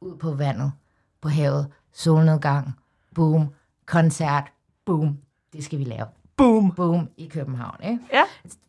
[0.00, 0.72] ud på vandet,
[1.20, 2.74] på havet, solnedgang,
[3.14, 3.48] boom,
[3.86, 4.44] koncert,
[4.86, 5.18] boom,
[5.52, 6.06] det skal vi lave.
[6.36, 6.72] Boom.
[6.72, 7.98] Boom i København, ikke?
[8.12, 8.22] Ja.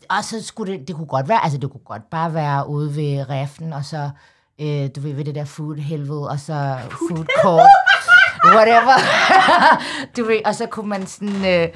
[0.09, 2.95] Og så skulle det, det kunne godt være, altså det kunne godt bare være ude
[2.95, 4.09] ved raften, og så,
[4.59, 7.67] øh, du ved, ved det der food helvede, og så food court,
[8.55, 8.97] whatever.
[10.17, 11.67] du ved, og så kunne man sådan øh,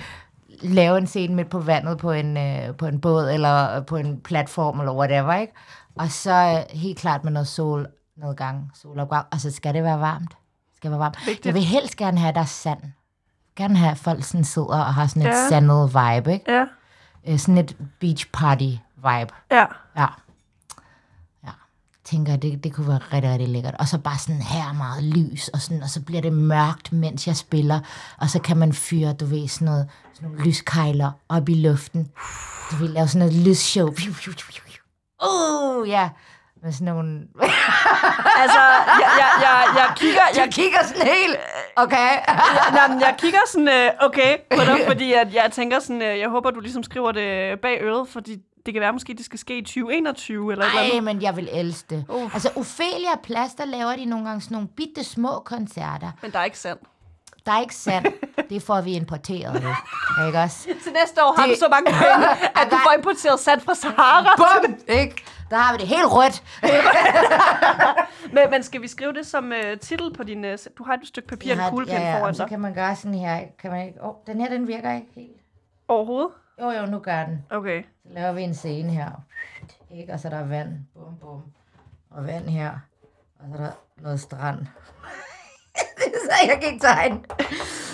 [0.63, 4.21] lave en scene midt på vandet på en, øh, på en båd, eller på en
[4.21, 5.53] platform, eller whatever, ikke?
[5.95, 6.33] Og så
[6.71, 10.29] øh, helt klart med noget solnedgang, solopgang, og så skal det være varmt.
[10.29, 11.17] Det skal være varmt.
[11.25, 11.45] Vigtigt.
[11.45, 12.79] Jeg vil helst gerne have, at der er sand.
[13.55, 15.49] Gerne have, at folk sådan sidder og har sådan et Ja.
[15.49, 16.51] sandet vibe, ikke?
[16.51, 16.65] Ja.
[17.27, 19.33] Øh, sådan et beach party vibe.
[19.51, 19.65] Ja.
[19.97, 20.05] Ja.
[21.43, 21.49] Ja.
[22.03, 23.75] Tænker, det, det kunne være rigtig, rigtig lækkert.
[23.79, 27.27] Og så bare sådan her meget lys, og, sådan, og så bliver det mørkt, mens
[27.27, 27.79] jeg spiller.
[28.17, 32.11] Og så kan man fyre, du ved, sådan, noget, sådan nogle lyskejler op i luften.
[32.71, 33.87] Du vil lave sådan noget lysshow.
[33.87, 33.93] Uh,
[35.89, 36.09] ja.
[36.63, 37.19] Med sådan nogle...
[38.43, 38.59] Altså,
[38.99, 40.21] jeg, jeg, jeg, jeg kigger...
[40.35, 41.37] Jeg, Jeg kigger sådan helt...
[41.75, 42.17] Okay.
[42.71, 46.19] Nå, men jeg kigger sådan, øh, okay, på dig, fordi at jeg tænker sådan, øh,
[46.19, 49.39] jeg håber, du ligesom skriver det bag øret, fordi det kan være, måske det skal
[49.39, 51.03] ske i 2021 eller et eller Ej, andet.
[51.03, 52.05] men jeg vil elske det.
[52.09, 52.33] Uff.
[52.33, 56.11] Altså, Ophelia Plads, der laver de nogle gange sådan nogle bitte små koncerter.
[56.21, 56.81] Men der er ikke sandt.
[57.45, 58.07] Der er ikke sandt.
[58.49, 59.63] Det får vi importeret.
[60.27, 60.63] Ikke også?
[60.83, 62.29] Til næste år har Det- du så mange penge,
[62.61, 64.35] at du får importeret sand fra Sahara.
[64.37, 64.75] Bum!
[64.87, 65.23] Ikke?
[65.49, 66.43] Der har vi det helt rødt.
[68.33, 70.45] Men, men skal vi skrive det som uh, titel på din...
[70.45, 72.49] Uh, du har et stykke papir og en kuglepen ja, ja, foran og så dig.
[72.49, 73.41] kan man gøre sådan her.
[73.59, 74.03] Kan man ikke?
[74.03, 75.37] Oh, den her, den virker ikke helt.
[75.87, 76.29] Overhovedet?
[76.61, 77.45] Jo, jo, nu gør den.
[77.51, 77.83] Okay.
[77.83, 79.09] Så laver vi en scene her.
[79.91, 80.13] Ikke?
[80.13, 80.69] Og så er der vand.
[80.93, 81.41] Bum, bum.
[82.11, 82.71] Og vand her.
[83.39, 83.71] Og så er der
[84.01, 84.59] noget strand.
[86.25, 87.19] så jeg kan ikke tegne.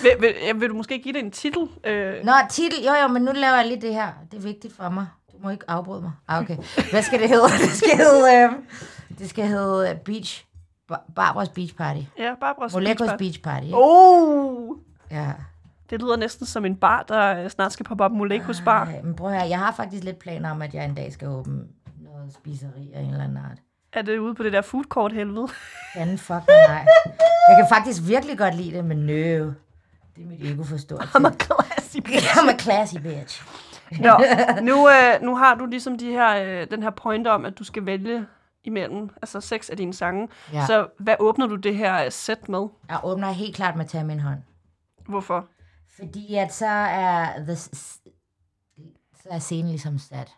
[0.01, 1.61] Vil, vil, ja, vil du måske give det en titel?
[1.61, 2.83] Uh, Nå, titel.
[2.85, 4.07] Jo, jo, men nu laver jeg lige det her.
[4.31, 5.07] Det er vigtigt for mig.
[5.31, 6.11] Du må ikke afbryde mig.
[6.27, 6.57] Ah, okay.
[6.91, 7.47] Hvad skal det hedde?
[7.67, 8.51] Det skal hedde, øh,
[9.19, 10.45] det skal hedde øh, Beach.
[10.87, 11.99] Bar- Barbaras Beach Party.
[12.17, 13.65] ja, Barbara Molekos Beach Party.
[13.65, 13.77] ikke?
[13.77, 14.77] Oh!
[15.11, 15.31] Ja.
[15.89, 18.11] Det lyder næsten som en bar, der øh, snart skal poppe op.
[18.11, 18.85] Molekos bar.
[18.85, 21.27] Ej, men prøv høre, jeg har faktisk lidt planer om, at jeg en dag skal
[21.27, 21.59] åbne
[22.03, 23.57] noget spiseri af en eller anden art.
[23.93, 25.47] Er det ude på det der food court helvede?
[25.93, 26.85] Fanden fuck nej.
[27.49, 29.39] Jeg kan faktisk virkelig godt lide det, men nø.
[30.15, 31.03] Det er mit ego for stort.
[31.03, 32.27] I'm a classy bitch.
[32.37, 33.43] I'm a classy bitch.
[33.99, 34.17] Nå,
[34.61, 37.63] nu, øh, nu har du ligesom de her, øh, den her point om, at du
[37.63, 38.25] skal vælge
[38.63, 40.27] imellem, altså seks af dine sange.
[40.53, 40.59] Ja.
[40.59, 40.65] Ja.
[40.65, 42.67] Så hvad åbner du det her øh, sæt med?
[42.89, 44.39] Jeg åbner helt klart med at tage min hånd.
[45.07, 45.45] Hvorfor?
[45.99, 50.35] Fordi at så er, the, så er scenen ligesom sat.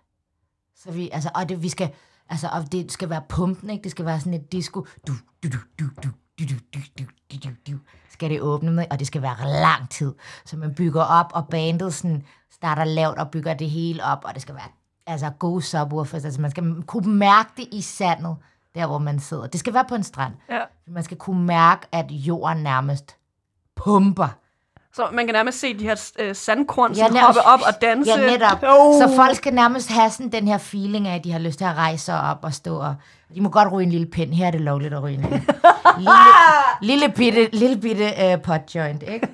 [0.75, 1.89] Så vi, altså, og det, vi skal,
[2.31, 3.83] altså, og det skal være pumpen, ikke?
[3.83, 4.85] Det skal være sådan et disco.
[5.07, 5.13] Du,
[5.43, 6.09] du, du, du, du,
[6.39, 7.79] du, du, du, du, du, du, du,
[8.09, 10.13] skal det åbne med, og det skal være lang tid.
[10.45, 14.33] Så man bygger op, og bandet sådan starter lavt og bygger det hele op, og
[14.33, 14.67] det skal være
[15.07, 16.25] altså gode subwoofers.
[16.25, 18.37] Altså man skal kunne mærke det i sandet,
[18.75, 19.47] der hvor man sidder.
[19.47, 20.33] Det skal være på en strand.
[20.49, 20.61] Ja.
[20.87, 23.15] Man skal kunne mærke, at jorden nærmest
[23.75, 24.27] pumper.
[24.93, 28.11] Så man kan nærmest se de her øh, sandkorn, Ja, som hoppe op og danse.
[28.11, 28.63] Ja, netop.
[28.63, 29.01] Oh.
[29.01, 31.65] Så folk skal nærmest have sådan den her feeling af, at de har lyst til
[31.65, 32.95] at rejse sig op og stå og...
[33.35, 34.33] De må godt ryge en lille pind.
[34.33, 35.41] Her er det lovligt at ryge en lille,
[35.99, 36.11] lille,
[36.81, 39.27] lille bitte, lille bitte uh, pot joint, ikke?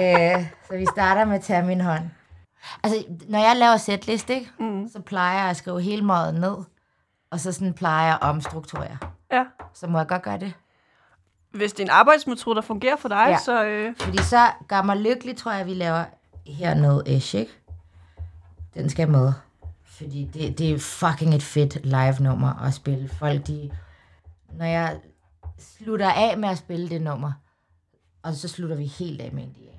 [0.00, 2.02] uh, så vi starter med at tage min hånd.
[2.82, 4.50] Altså, når jeg laver setlist, ikke?
[4.58, 4.88] Mm.
[4.92, 6.56] så plejer jeg at skrive hele måden ned,
[7.32, 8.96] og så sådan plejer jeg at omstrukturere.
[9.32, 9.44] Ja.
[9.74, 10.52] Så må jeg godt gøre det.
[11.52, 13.38] Hvis det er en arbejdsmetode, der fungerer for dig, Ja.
[13.44, 13.64] så...
[13.64, 16.04] Øh, Fordi så gør mig lykkelig, tror jeg, vi laver
[16.46, 17.52] hernede Ash, ikke?
[18.74, 19.32] Den skal med.
[19.84, 23.08] Fordi det, det er fucking et fedt live-nummer at spille.
[23.08, 23.70] Folk, de...
[24.52, 24.96] Når jeg
[25.58, 27.32] slutter af med at spille det nummer,
[28.22, 29.76] og så slutter vi helt af med indianer.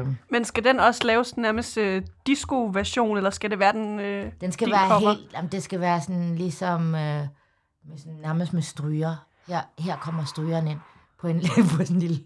[0.00, 4.00] Øh, men skal den også laves nærmest øh, disco-version, eller skal det være den...
[4.00, 5.10] Øh, den skal være cover?
[5.14, 5.32] helt...
[5.32, 6.94] Jamen, det skal være sådan ligesom...
[6.94, 7.26] Øh,
[7.84, 9.27] med sådan, nærmest med stryger.
[9.48, 10.78] Her, her kommer strygeren ind
[11.20, 11.40] på, en,
[11.76, 12.18] på en lille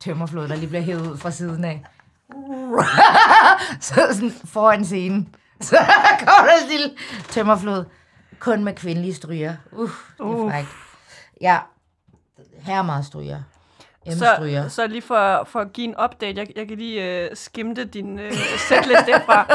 [0.00, 1.84] tømmerflod, der lige bliver hævet ud fra siden af.
[3.80, 5.34] så sådan foran scenen.
[5.60, 5.76] Så
[6.18, 6.90] kommer der en lille
[7.28, 7.84] tømmerflod.
[8.38, 9.54] Kun med kvindelige stryger.
[9.72, 10.50] Uh, det er Uh.
[10.50, 10.68] frækt.
[11.40, 11.58] Ja,
[12.62, 13.42] her er meget stryger.
[14.10, 17.84] Så, så lige for, for at give en update, jeg, jeg kan lige øh, skimte
[17.84, 18.32] din øh,
[18.68, 19.46] setlist derfra.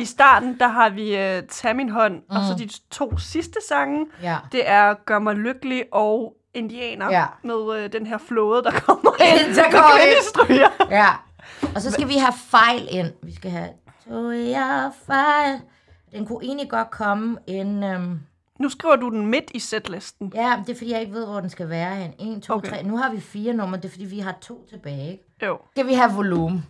[0.00, 2.36] I starten, der har vi øh, Tag min hånd, mm.
[2.36, 4.38] og så de to sidste sange, Ja.
[4.52, 7.26] det er Gør mig lykkelig og Indianer, Ja.
[7.42, 9.54] med øh, den her flåde, der kommer ind.
[9.54, 9.98] Der kommer
[10.50, 10.90] ind.
[10.90, 11.08] Ja.
[11.74, 13.12] Og så skal vi have fejl ind.
[13.22, 13.70] Vi skal have,
[14.50, 15.60] jeg fejl?
[16.12, 17.84] Den kunne egentlig godt komme en...
[17.84, 18.20] Øhm,
[18.58, 20.32] Nu skriver du den midt i setlisten.
[20.34, 22.36] ja, det er fordi, jeg ikke ved, hvor den skal være hen.
[22.36, 22.68] 1, 2, Okay.
[22.68, 22.76] okay.
[22.78, 22.82] 3.
[22.88, 25.10] Nu har vi fire numre, det er fordi, vi har to tilbage.
[25.12, 25.24] Ikke?
[25.42, 25.58] Jo.
[25.70, 26.66] Skal vi have volumen?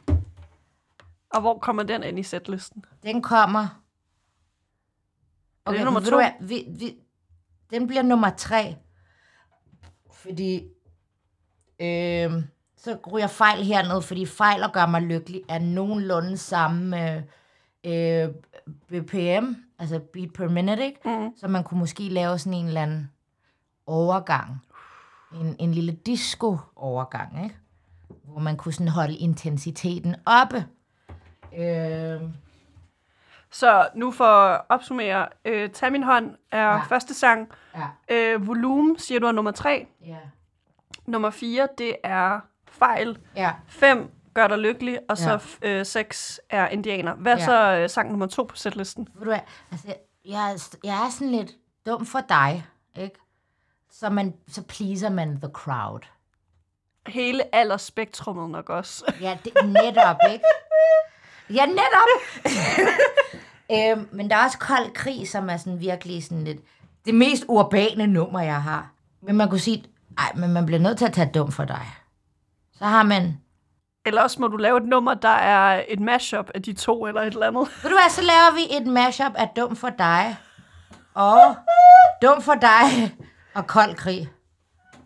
[1.31, 2.85] Og hvor kommer den ind i setlisten?
[3.02, 3.66] Den kommer...
[5.70, 6.20] det nummer ved to?
[6.40, 6.94] Vi, vi,
[7.70, 8.77] den bliver nummer tre.
[10.24, 10.68] Fordi...
[11.80, 12.42] Øh,
[12.76, 17.16] så ryger fejl hernede, fordi fejl og gør mig lykkelig er nogenlunde samme
[17.84, 18.28] øh,
[18.88, 19.44] BPM,
[19.78, 21.01] altså beat per minute, ikke?
[21.05, 21.36] Mm.
[21.36, 23.10] Så man kunne måske lave sådan en eller anden
[23.86, 24.62] overgang.
[25.34, 27.56] En, en lille disco-overgang, ikke?
[28.24, 30.66] Hvor man kunne sådan holde intensiteten oppe.
[31.56, 32.22] Øh,
[33.55, 35.28] Så nu for at opsummere.
[35.44, 36.76] Øh, Tag min hånd er ja.
[36.81, 37.48] Første sang.
[37.76, 39.86] ja, Øh, volumen siger du er nummer tre.
[40.06, 40.16] ja.
[41.06, 43.18] Nummer 4, det er fejl.
[43.36, 44.98] Ja, 5, gør dig lykkelig.
[45.09, 45.39] Og Ja.
[45.39, 47.14] så øh, 6 er indianer.
[47.14, 47.44] Hvad Ja.
[47.44, 49.09] så øh, sang nummer 2 på setlisten?
[49.14, 49.40] ved du hvad,
[49.72, 49.86] altså,
[50.24, 51.51] jeg, er- jeg er sådan lidt
[51.86, 52.66] dum for dig,
[52.97, 53.16] ikke?
[53.90, 56.01] Så, man, så pleaser man the crowd.
[57.06, 59.14] Hele aldersspektrummet nok også.
[59.20, 60.44] Ja, det, netop, ikke?
[61.50, 62.08] Ja, netop!
[63.72, 66.58] øhm, men der er også kold krig, som er sådan virkelig sådan lidt...
[67.04, 68.90] Det mest urbane nummer, jeg har.
[69.22, 69.84] Men man kunne sige,
[70.18, 71.86] ej, men man bliver nødt til at tage dum for dig.
[72.78, 73.38] Så har man...
[74.06, 77.20] Eller også må du lave et nummer, der er et mashup af de to eller
[77.20, 77.68] et eller andet.
[77.82, 80.36] Ved du hvad, så laver vi et mashup af dum for dig.
[81.14, 81.56] Og
[82.22, 83.14] dum for dig
[83.54, 84.28] og kold krig.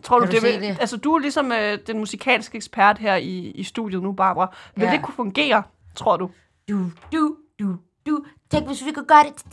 [0.03, 0.77] Tror Kan du, du det vil, det?
[0.81, 4.55] Altså, du er ligesom øh, den musikalske ekspert her i, i studiet nu, Barbara.
[4.75, 4.93] Vil Ja.
[4.93, 5.63] det kunne fungere,
[5.95, 6.31] tror du?
[6.69, 8.25] Du, du, du, du.
[8.51, 9.45] Tænk, hvis vi kunne gøre det.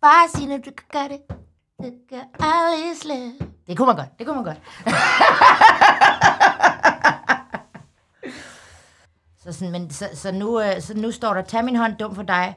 [0.00, 1.20] Bare sig, når du kan gøre det.
[1.82, 3.34] Det gør aldrig slet.
[3.66, 4.60] Det kunne man godt, det kunne man godt.
[9.42, 12.14] så, sådan, men, så, så, nu, øh, så nu står der, tag min hånd, dum
[12.14, 12.54] for dig.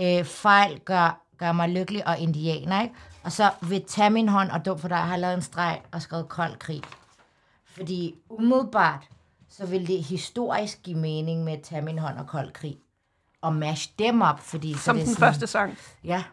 [0.00, 2.94] Øh, fejl gør, gør mig lykkelig og indianer, ikke?
[3.24, 6.02] Og så vil tag min hånd og dum for dig, har lavet en streg og
[6.02, 6.82] skrevet kold krig.
[7.64, 9.08] Fordi umiddelbart,
[9.56, 12.76] så vil det historisk give mening med tag min hånd og kold krig.
[13.42, 15.78] Og mash dem op, fordi så Som det er den sådan, første sang.
[16.04, 16.24] Ja.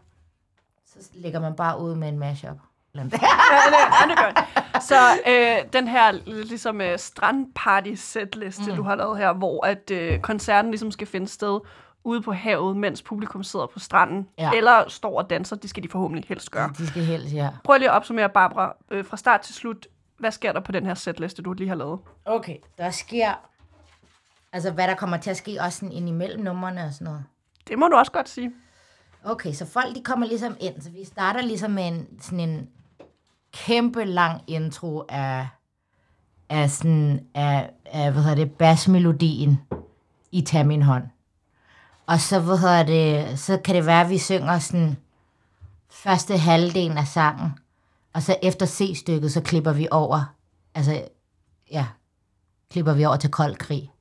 [0.85, 2.57] Så lægger man bare ud med en mashup.
[2.95, 4.45] Ja, det, ja, det jeg.
[4.81, 4.95] Så
[5.27, 8.75] øh, den her ligesom øh, strandparty setliste, mm.
[8.75, 11.59] du har lavet her, hvor at øh, koncerten ligesom skal finde sted
[12.03, 14.51] ude på havet, mens publikum sidder på stranden, Ja.
[14.51, 15.55] eller står og danser.
[15.55, 16.73] Det skal de forhåbentlig helst gøre.
[16.77, 17.49] De skal helst, ja.
[17.63, 19.87] Prøv lige at opsummere, Barbara, øh, fra start til slut.
[20.23, 21.99] Hvad sker der på den her setliste, du lige har lavet?
[22.25, 23.33] Okay, der sker...
[24.53, 27.23] Altså, hvad der kommer til at ske også sådan ind imellem numrene og sådan noget.
[27.67, 28.51] Det må du også godt sige.
[29.23, 30.81] Okay, så folk de kommer ligesom ind.
[30.81, 32.69] Så vi starter ligesom med en, sådan en
[33.53, 35.47] kæmpe lang intro af,
[36.49, 39.61] af sådan, af, af hvad hedder det, basmelodien
[40.31, 41.03] i Tag min hånd.
[42.07, 44.97] Og så, hvad hedder det, så kan det være, at vi synger sådan
[45.89, 47.59] første halvdelen af sangen.
[48.13, 50.35] Og så efter C-stykket, så klipper vi over,
[50.75, 51.05] altså,
[51.71, 51.85] ja,
[52.71, 53.91] klipper vi over til kold krig.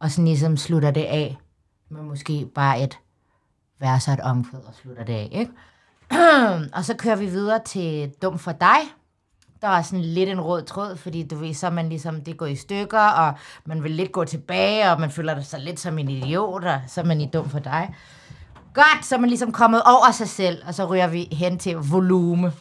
[0.00, 1.36] Og sådan ligesom slutter det af
[1.88, 2.98] med måske bare et
[3.78, 5.52] vers og et omkvæd og slutter det af, ikke?
[6.76, 8.78] og så kører vi videre til Dum for dig.
[9.62, 12.46] Der er sådan lidt en rød tråd, fordi du ved, så man ligesom, det går
[12.46, 13.34] i stykker, og
[13.64, 17.00] man vil lidt gå tilbage, og man føler sig lidt som en idiot, og så
[17.00, 17.94] er man i Dum for dig.
[18.74, 21.76] Godt, så er man ligesom kommet over sig selv, og så ryger vi hen til
[21.76, 22.52] volume.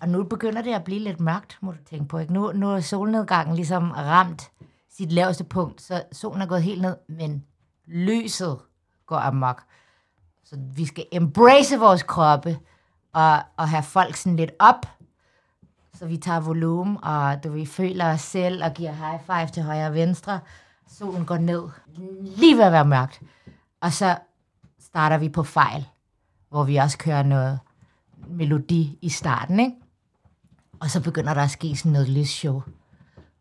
[0.00, 2.32] Og nu begynder det at blive lidt mørkt, må du tænke på, ikke?
[2.32, 4.50] Nu, nu er solnedgangen ligesom ramt
[4.90, 7.44] sit laveste punkt, så solen er gået helt ned, men
[7.86, 8.58] lyset
[9.06, 9.62] går amok.
[10.44, 12.58] Så vi skal embrace vores kroppe
[13.12, 14.86] og, og have folk sådan lidt op.
[15.94, 19.62] Så vi tager volumen, og du vi føler os selv og giver high five til
[19.62, 20.40] højre og venstre.
[20.88, 21.62] Solen går ned,
[22.20, 23.20] lige ved at være mørkt.
[23.80, 24.18] Og så
[24.80, 25.88] starter vi på fejl,
[26.48, 27.58] hvor vi også kører noget
[28.26, 29.76] melodi i starten, ikke?
[30.80, 32.62] Og så begynder der at ske sådan noget lysshow.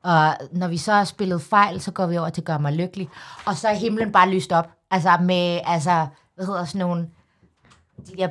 [0.03, 3.09] Og når vi så har spillet fejl, så går vi over til Gør mig lykkelig.
[3.45, 4.69] Og så er himlen bare lyst op.
[4.91, 7.09] Altså med, altså, hvad hedder sådan nogle,
[8.07, 8.29] de der,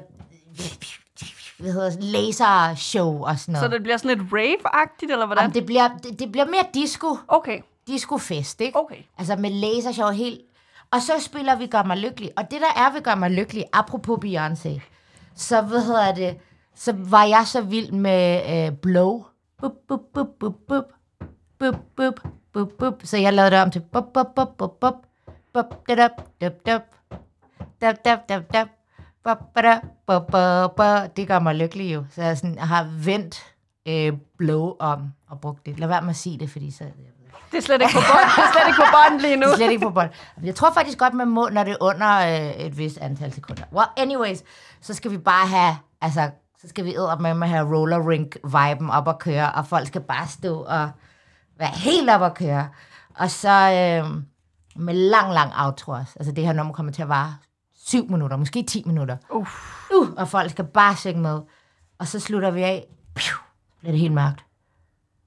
[1.63, 3.73] hvad hedder sådan, lasershow og sådan Så noget.
[3.73, 5.43] det bliver sådan lidt rave-agtigt, eller hvordan?
[5.43, 8.79] Jamen, det, bliver, det, det bliver mere disco, Okay, disco-fest, ikke?
[8.79, 9.03] okay.
[9.19, 10.41] Altså med lasershow helt.
[10.91, 12.31] Og så spiller vi Gør mig lykkelig.
[12.37, 14.81] Og det der er ved Gør mig lykkelig, apropos Beyoncé,
[15.35, 16.37] så hvad hedder det,
[16.77, 19.25] så var jeg så vild med øh, Blow.
[19.61, 20.85] Bup, bup, bup, bup, bup.
[21.59, 22.21] Bup, bup,
[22.53, 23.01] bup, bup.
[23.05, 24.95] Så jeg lavede det om til bup, bup, bup, bup, bup.
[25.55, 26.09] Bup, da, da,
[26.41, 26.79] da, da.
[27.81, 28.65] Da, da, da, da.
[29.25, 31.17] Bup, da, bup, bup, bup.
[31.17, 32.05] Det gør mig lykkelig jo.
[32.11, 33.55] Så jeg, sådan, har vendt
[33.87, 35.79] øh, Blow om og brugt det.
[35.79, 36.85] Lad være med at sige det, fordi så...
[37.53, 39.47] Det er slet ikke på bånd, det er slet ikke på bånd lige nu.
[39.47, 40.09] Det er slet ikke på bold.
[40.43, 43.63] Jeg tror faktisk godt, man må, når det er under øh, et vist antal sekunder.
[43.73, 44.43] Well, anyways,
[44.81, 46.31] så skal vi bare have, altså,
[46.67, 50.01] så skal vi med at have roller rink viben op at køre, og folk skal
[50.01, 50.91] bare stå og
[51.59, 52.69] være helt op at køre.
[53.15, 54.23] Og så øh,
[54.77, 56.13] med lang, lang outro også.
[56.17, 57.35] Altså det her nummer kommer til at vare
[57.75, 59.17] syv minutter, måske 10 minutter.
[59.31, 59.91] Uff.
[59.95, 61.41] Uh, og folk skal bare synge med.
[61.99, 62.87] Og så slutter vi af.
[63.15, 63.37] Piu,
[63.81, 64.45] bliver det helt mørkt.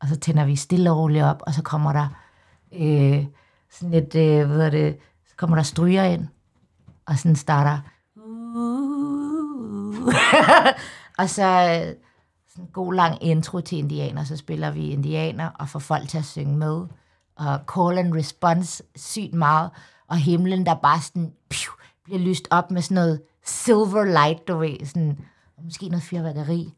[0.01, 2.07] Og så tænder vi stille og roligt op, og så kommer der
[2.73, 3.25] øh,
[3.71, 4.97] sådan et, øh, hvad hedder det,
[5.29, 6.27] så kommer der stryger ind,
[7.05, 7.79] og sådan starter.
[11.19, 11.79] og så
[12.49, 16.17] sådan en god lang intro til indianer, så spiller vi indianer og får folk til
[16.17, 16.85] at synge med.
[17.35, 19.69] Og call and response sygt meget,
[20.07, 21.71] og himlen der bare sådan piu,
[22.03, 25.17] bliver lyst op med sådan noget silver light, du ved, sådan,
[25.57, 26.73] og måske noget fyrværkeri.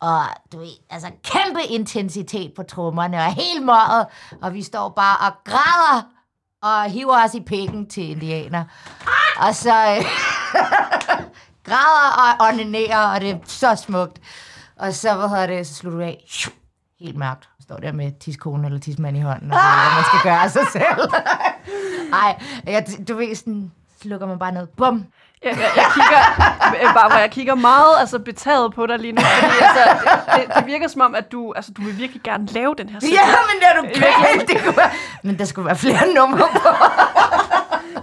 [0.00, 4.06] Og du ved, altså kæmpe intensitet på trommerne, og helt møget,
[4.42, 6.02] og vi står bare og græder,
[6.62, 8.64] og hiver os i pikken til indianer.
[9.38, 10.04] Og så øh,
[11.66, 14.20] græder og onanerer, og det er så smukt.
[14.76, 16.24] Og så, hvad hedder det, så slutter du af,
[17.00, 17.48] helt mørkt.
[17.62, 20.66] Står der med tiskone eller tismand i hånden, og hvad man skal gøre af sig
[20.72, 21.12] selv.
[22.22, 23.72] Ej, jeg, du ved, sådan,
[24.02, 24.66] så lukker man bare ned.
[24.66, 25.04] Bum!
[25.44, 26.20] Jeg, jeg, jeg kigger,
[26.88, 29.82] øh, bare, hvor jeg kigger meget altså, betaget på dig lige nu, fordi altså,
[30.34, 32.88] det, det, det, virker som om, at du, altså, du vil virkelig gerne lave den
[32.88, 33.20] her sætning.
[33.20, 34.48] Ja, men det er du galt.
[34.48, 34.90] Det kunne være,
[35.22, 36.68] men der skulle være flere numre på.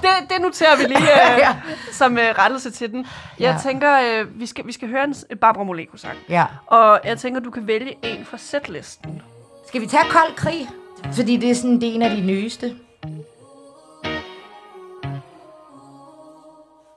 [0.04, 1.02] Det, det noterer vi lige
[1.34, 1.56] øh, Ja.
[1.92, 3.08] som øh, rettelse til den.
[3.40, 3.70] Jeg Ja.
[3.70, 6.18] tænker, øh, vi, skal, vi skal høre en Barbara Moleko-sang.
[6.30, 6.46] Ja.
[6.68, 9.22] Og jeg tænker, du kan vælge en fra setlisten.
[9.68, 10.70] Skal vi tage kold krig?
[11.14, 12.76] Fordi det er sådan, det er en af de nyeste.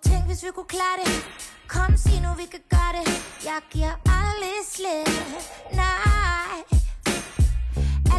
[0.05, 1.27] Tænk hvis vi kunne klare det
[1.69, 3.07] Kom sig nu vi kan gøre det
[3.45, 5.09] Jeg giver aldrig slip
[5.75, 6.76] Nej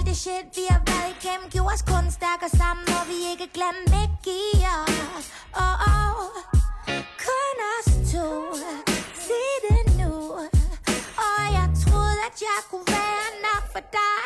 [0.07, 1.49] det shit vi har været igennem.
[1.49, 5.25] Gjorde os kun stærkere sammen Og vi ikke glemme ikke give os.
[5.63, 6.19] Oh, oh.
[7.25, 8.27] Kun os to.
[9.25, 10.13] Sig det nu.
[11.27, 14.16] Og jeg troede at jeg kunne være nok for dig.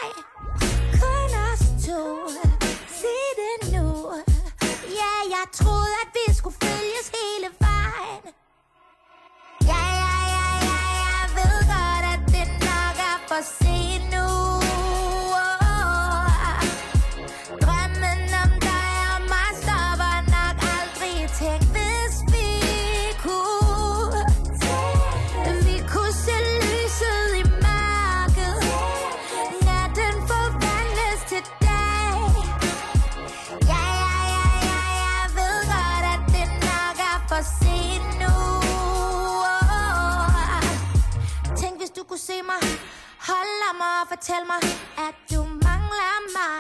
[42.12, 42.80] Tænk, kunne se mig,
[43.20, 44.62] Hold mig og fortæl mig,
[45.08, 46.60] at du mangler mig.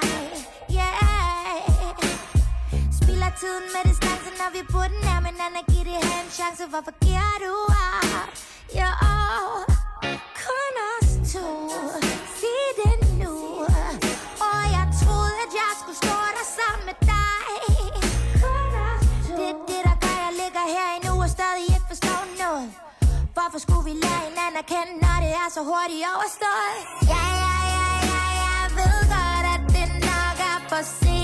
[0.77, 1.61] Yeah.
[3.01, 5.63] Spiller tiden med distance, når vi burde nærme hinanden.
[5.71, 8.29] Giv det her en chance, hvorfor giver du op?
[8.75, 8.91] Ja,
[10.43, 12.10] kun os to.
[23.35, 26.75] Hvorfor skulle vi lære hinanden at kende, når det er så hurtigt overstået?
[27.13, 31.20] Ja, ja, ja, ja, jeg ved godt, at det nok er for sent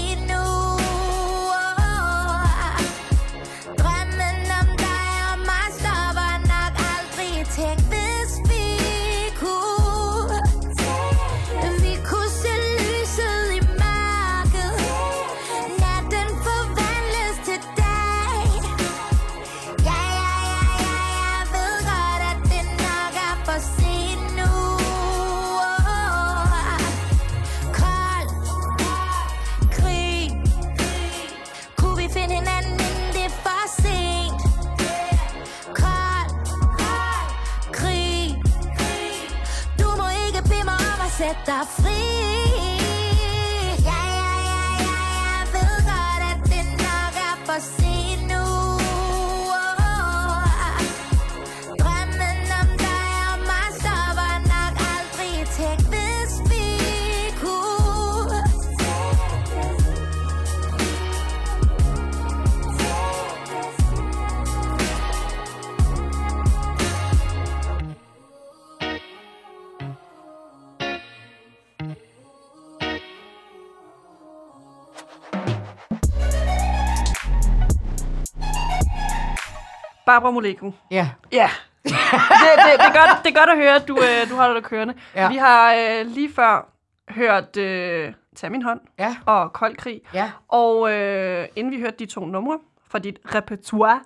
[80.18, 80.72] Barbara Moleko.
[80.92, 81.10] Ja.
[81.32, 81.50] Ja.
[81.84, 84.54] Det, det, det, er godt, det er godt at høre, at du, øh, du holder
[84.54, 84.94] dig kørende.
[85.16, 85.28] Ja.
[85.30, 86.70] Vi har øh, lige før
[87.10, 89.16] hørt øh, Tag min hånd Ja.
[89.26, 90.02] og Kold Krig.
[90.14, 90.32] Ja.
[90.50, 92.60] Og øh, inden vi hørte de to numre
[92.92, 94.00] fra dit repertoire,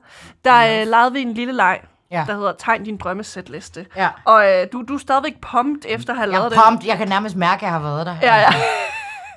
[0.46, 1.80] der øh, lavede vi en lille leg,
[2.12, 2.24] Ja.
[2.28, 3.86] der hedder Tegn din drømmesætliste.
[3.96, 4.10] Ja.
[4.26, 6.88] Og øh, du, du er stadigvæk pumped efter at have Jeg lavet er pumped.
[6.88, 8.16] Jeg kan nærmest mærke, at jeg har været der.
[8.22, 8.48] Ja, ja.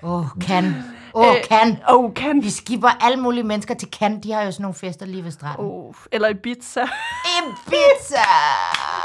[0.03, 0.65] Åh, oh, kan.
[1.15, 1.79] Åh, oh, kan.
[1.89, 4.23] Oh, kan Vi skipper alle mulige mennesker til Cannes.
[4.23, 5.67] De har jo sådan nogle fester lige ved stranden.
[5.67, 6.83] Oh, eller Ibiza.
[7.39, 8.25] Ibiza!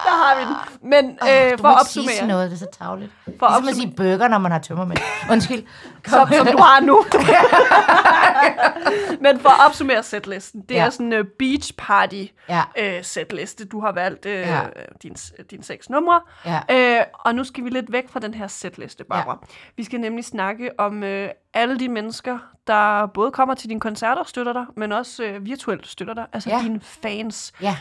[0.10, 0.56] Der har vi den.
[0.90, 3.12] Men Oh, øh, for at ikke sige opsummere, noget, det er så tavligt.
[3.26, 5.00] For For at ligesom at opsummere- sige burger, når man har tømmermænd.
[5.32, 5.64] Undskyld.
[6.08, 7.04] som, som du har nu.
[9.22, 10.86] Men for at opsummere setlisten, det Ja.
[10.86, 12.62] er sådan en uh, beach party Ja.
[12.78, 13.66] øh, setliste.
[13.66, 14.60] Du har valgt øh, Ja.
[15.04, 15.16] din,
[15.52, 16.22] din seks numre.
[16.46, 16.60] Ja.
[17.00, 19.38] Øh, og nu skal vi lidt væk fra den her setliste, Barbara.
[19.42, 19.48] Ja.
[19.78, 22.38] Vi skal nemlig snakke om øh, alle de mennesker,
[22.68, 26.26] der både kommer til dine koncerter og støtter dig, men også øh, virtuelt støtter dig.
[26.34, 26.60] Altså Ja.
[26.64, 27.54] dine fans.
[27.62, 27.76] Ja.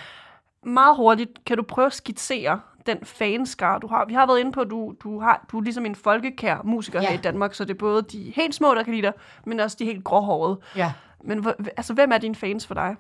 [0.63, 4.05] Meget hurtigt, kan du prøve at skitsere den fanskare, du har?
[4.05, 7.03] Vi har været inde på, at du, du, har, du er ligesom en folkekær musiker
[7.03, 7.09] ja.
[7.09, 9.13] Her i Danmark, så det er både de helt små, der kan lide dig,
[9.47, 10.61] men også de helt gråhårede.
[10.77, 10.93] Ja.
[11.25, 12.97] Men altså, hvem er dine fans for dig?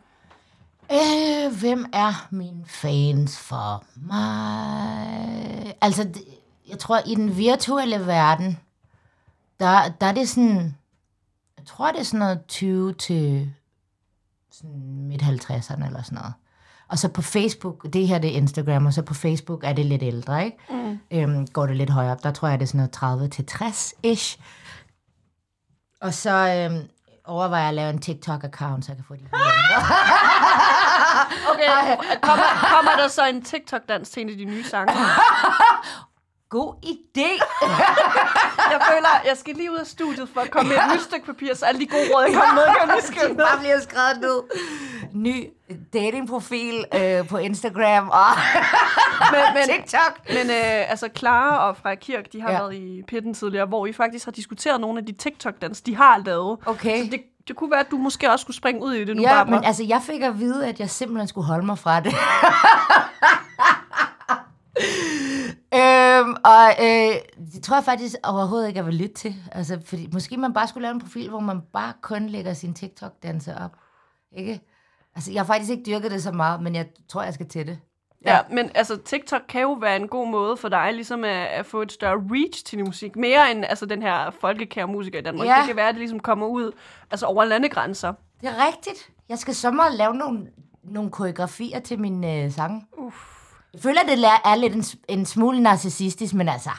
[0.92, 5.74] Øh, hvem er mine fans for mig?
[5.80, 6.08] Altså,
[6.68, 8.58] jeg tror, i den virtuelle verden,
[9.60, 10.76] der, der er det sådan,
[11.58, 13.52] jeg tror, det er sådan noget 20 til
[14.50, 16.34] sådan midt 50'erne eller sådan noget.
[16.90, 19.86] Og så på Facebook, det her det er Instagram, og så på Facebook er det
[19.86, 20.56] lidt ældre, ikke?
[20.70, 20.98] Mm.
[21.10, 23.46] Øhm, går det lidt højere op, der tror jeg, det er sådan noget 30 til
[23.50, 24.38] 60-ish.
[26.00, 26.88] Og så øhm,
[27.24, 29.20] overvejer jeg at lave en TikTok-account, så jeg kan få de
[31.52, 32.44] Okay, kommer,
[32.74, 34.94] kommer der så en TikTok-dans til en af de nye sange?
[36.50, 37.30] God idé!
[38.72, 41.26] Jeg føler, jeg skal lige ud af studiet for at komme med et nyt stykke
[41.26, 43.36] papir, så alle de gode råd, jeg kommer med, kan lige skrive ned.
[43.44, 44.42] Bare bliver skrevet ned.
[45.12, 45.46] Ny
[45.92, 48.18] datingprofil øh, på Instagram og
[49.32, 50.18] Men, men, TikTok.
[50.28, 52.54] men øh, altså, Clara og Freja Kirk, de har ja.
[52.54, 52.60] Ja.
[52.62, 56.22] været i pitten tidligere, hvor vi faktisk har diskuteret nogle af de TikTok-dans, de har
[56.26, 56.58] lavet.
[56.66, 57.04] Okay.
[57.04, 59.22] Så det, det kunne være, at du måske også skulle springe ud i det nu,
[59.22, 59.56] Ja, Barbara.
[59.56, 62.14] men altså, jeg fik at vide, at jeg simpelthen skulle holde mig fra det.
[65.74, 67.14] øhm, og øh,
[67.52, 69.34] det tror jeg faktisk overhovedet ikke, jeg vil lytte til.
[69.52, 72.74] Altså, fordi måske man bare skulle lave en profil, hvor man bare kun lægger sin
[72.74, 73.76] TikTok-danse op.
[74.36, 74.60] Ikke?
[75.14, 77.66] Altså, jeg har faktisk ikke dyrket det så meget, men jeg tror, jeg skal til
[77.66, 77.78] det.
[78.26, 81.66] Ja, men altså TikTok kan jo være en god måde for dig ligesom at, at
[81.66, 83.16] få et større reach til din musik.
[83.16, 85.48] Mere end altså, den her folkekære musiker i Danmark.
[85.48, 85.56] Ja.
[85.58, 86.72] Det kan være, at det ligesom kommer ud
[87.10, 88.12] altså, over landegrænser.
[88.40, 89.10] Det er rigtigt.
[89.28, 90.46] Jeg skal sommer lave nogle,
[90.82, 92.86] nogle koreografier til min øh, sange.
[92.98, 93.37] Uff.
[93.72, 94.84] Jeg føler, det er lidt en,
[95.18, 96.70] en smule narcissistisk, men altså,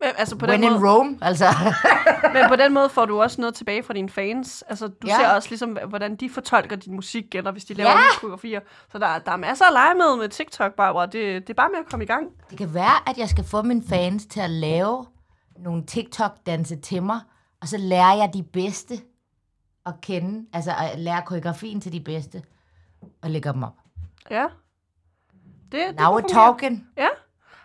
[0.00, 1.44] Men, altså, på when den in måde, Rome, altså.
[2.34, 4.62] men på den måde får du også noget tilbage fra dine fans.
[4.68, 5.16] Altså, du Ja.
[5.16, 7.96] ser også ligesom, hvordan de fortolker din musik, eller hvis de laver Ja.
[7.96, 8.18] ja.
[8.20, 8.60] koreografier.
[8.92, 11.06] Så der, der er masser at lege med med TikTok, Barbara.
[11.06, 11.14] Det,
[11.46, 12.26] det er bare med at komme i gang.
[12.50, 15.06] Det kan være, at jeg skal få mine fans til at lave
[15.58, 17.20] nogle TikTok-danse til mig,
[17.62, 18.94] og så lærer jeg de bedste
[19.86, 22.42] at kende, altså at lære koreografien til de bedste,
[23.22, 23.76] og lægger dem op.
[24.30, 24.46] Ja.
[25.72, 26.88] Det, det Now we're talking.
[26.96, 27.08] Ja.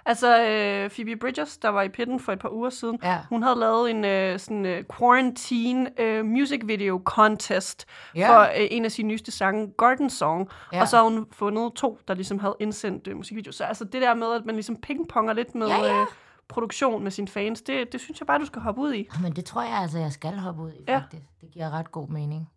[0.06, 3.20] Altså, øh, Phoebe Bridgers, der var i pitten for et par uger siden, Ja.
[3.30, 7.86] hun havde lavet en øh, sådan øh, quarantine øh, music video contest
[8.16, 8.30] Ja.
[8.30, 10.50] for øh, en af sine nyeste sange, Garden Song.
[10.74, 10.82] Ja.
[10.82, 13.52] Og så har hun fundet to, der ligesom havde indsendt øh, musikvideo.
[13.52, 16.02] Så altså det der med, at man ligesom pingponger lidt med Ja, ja.
[16.02, 16.08] Øh,
[16.48, 19.08] produktion med sine fans, det, det synes jeg bare, du skal hoppe ud i.
[19.22, 20.98] Men det tror jeg altså, jeg skal hoppe ud i, Ja.
[20.98, 21.24] faktisk.
[21.42, 22.50] Det giver ret god mening.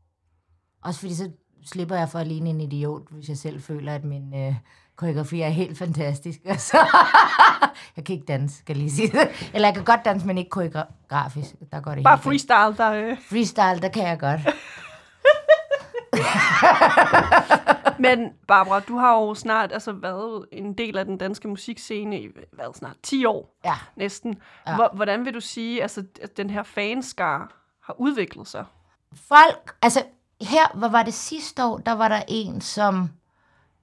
[0.84, 1.30] Også fordi så
[1.64, 4.54] slipper jeg for at ligne en idiot, hvis jeg selv føler, at min øh,
[4.96, 6.40] koreografi er helt fantastisk.
[6.54, 6.78] Altså,
[7.96, 9.50] jeg kan ikke danse, skal jeg lige sige det.
[9.54, 11.54] Eller jeg kan godt danse, men ikke koreografisk.
[11.72, 12.92] Der går det Bare freestyle, der...
[12.92, 13.16] Øh.
[13.28, 14.40] Freestyle, der kan jeg godt.
[18.04, 22.28] Men Barbara, du har jo snart altså været en del af den danske musikscene i
[22.52, 23.58] hvad, snart 10 år.
[23.64, 23.74] Ja.
[23.96, 24.40] næsten.
[24.66, 24.88] Ja.
[24.94, 28.64] Hvordan vil du sige, altså, at den her fanskar har udviklet sig?
[29.14, 30.02] Folk, altså
[30.40, 33.10] her, hvor var det sidste år, der var der en, som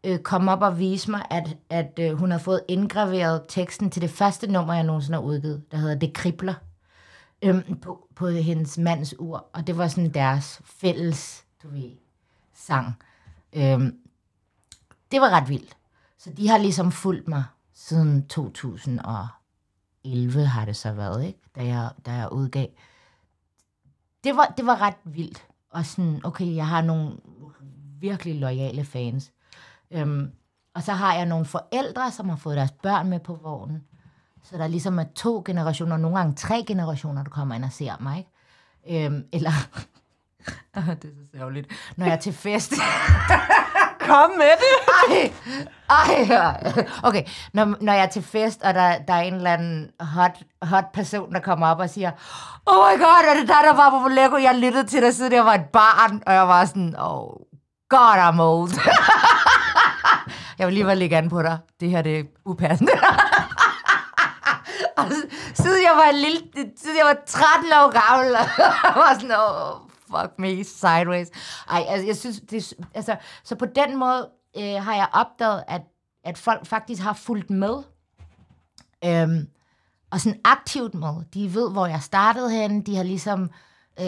[0.03, 4.01] øh, kom op og viste mig, at, at øh, hun havde fået indgraveret teksten til
[4.01, 6.53] det første nummer, jeg nogensinde har udgivet, der hedder Det kribler,
[7.41, 9.45] øh, på, på hendes mands ur.
[9.53, 11.91] Og det var sådan deres fælles, du ved,
[12.53, 12.95] sang.
[13.53, 13.79] Øh,
[15.11, 15.77] det var ret vildt.
[16.17, 21.39] Så de har ligesom fulgt mig siden 2011 har det så været, ikke?
[21.55, 22.67] Da jeg, da jeg udgav.
[24.23, 25.47] Det var, det var ret vildt.
[25.71, 27.17] Og sådan, okay, jeg har nogle
[27.99, 29.31] virkelig lojale fans.
[29.91, 30.31] Øhm,
[30.73, 33.83] og så har jeg nogle forældre, som har fået deres børn med på vognen.
[34.43, 37.93] Så der ligesom er to generationer, nogle gange tre generationer, der kommer ind og ser
[37.99, 38.27] mig.
[38.87, 39.05] Ikke?
[39.05, 39.51] Øhm, eller,
[41.01, 41.67] det er så sørgeligt.
[41.95, 42.73] Når jeg er til fest,
[44.11, 44.75] kom med det.
[45.89, 46.85] Ej, ej.
[47.03, 47.23] Okay,
[47.53, 50.85] når, når jeg er til fest, og der, der er en eller anden hot, hot
[50.93, 52.11] person, der kommer op og siger,
[52.65, 54.37] Oh my god, er det dig, der var på Lego?
[54.37, 56.23] Jeg lyttede til dig, siden jeg var et barn.
[56.25, 57.29] Og jeg var sådan, oh
[57.89, 58.71] god, I'm old.
[60.59, 61.57] jeg vil lige være lægge an på dig.
[61.79, 62.93] Det her, det er upassende.
[64.97, 65.05] Og
[65.53, 66.39] siden jeg var en lille,
[66.81, 68.45] siden jeg var 13 år gammel, og
[68.83, 71.27] jeg var sådan, oh, fuck me, sideways.
[71.69, 75.81] Ej, altså, jeg synes, det, altså, så på den måde øh, har jeg opdaget, at,
[76.23, 77.83] at folk faktisk har fulgt med.
[79.05, 79.47] Øhm,
[80.11, 81.13] og sådan aktivt med.
[81.33, 82.81] De ved, hvor jeg startede hen.
[82.81, 83.49] De har ligesom
[83.99, 84.05] øh,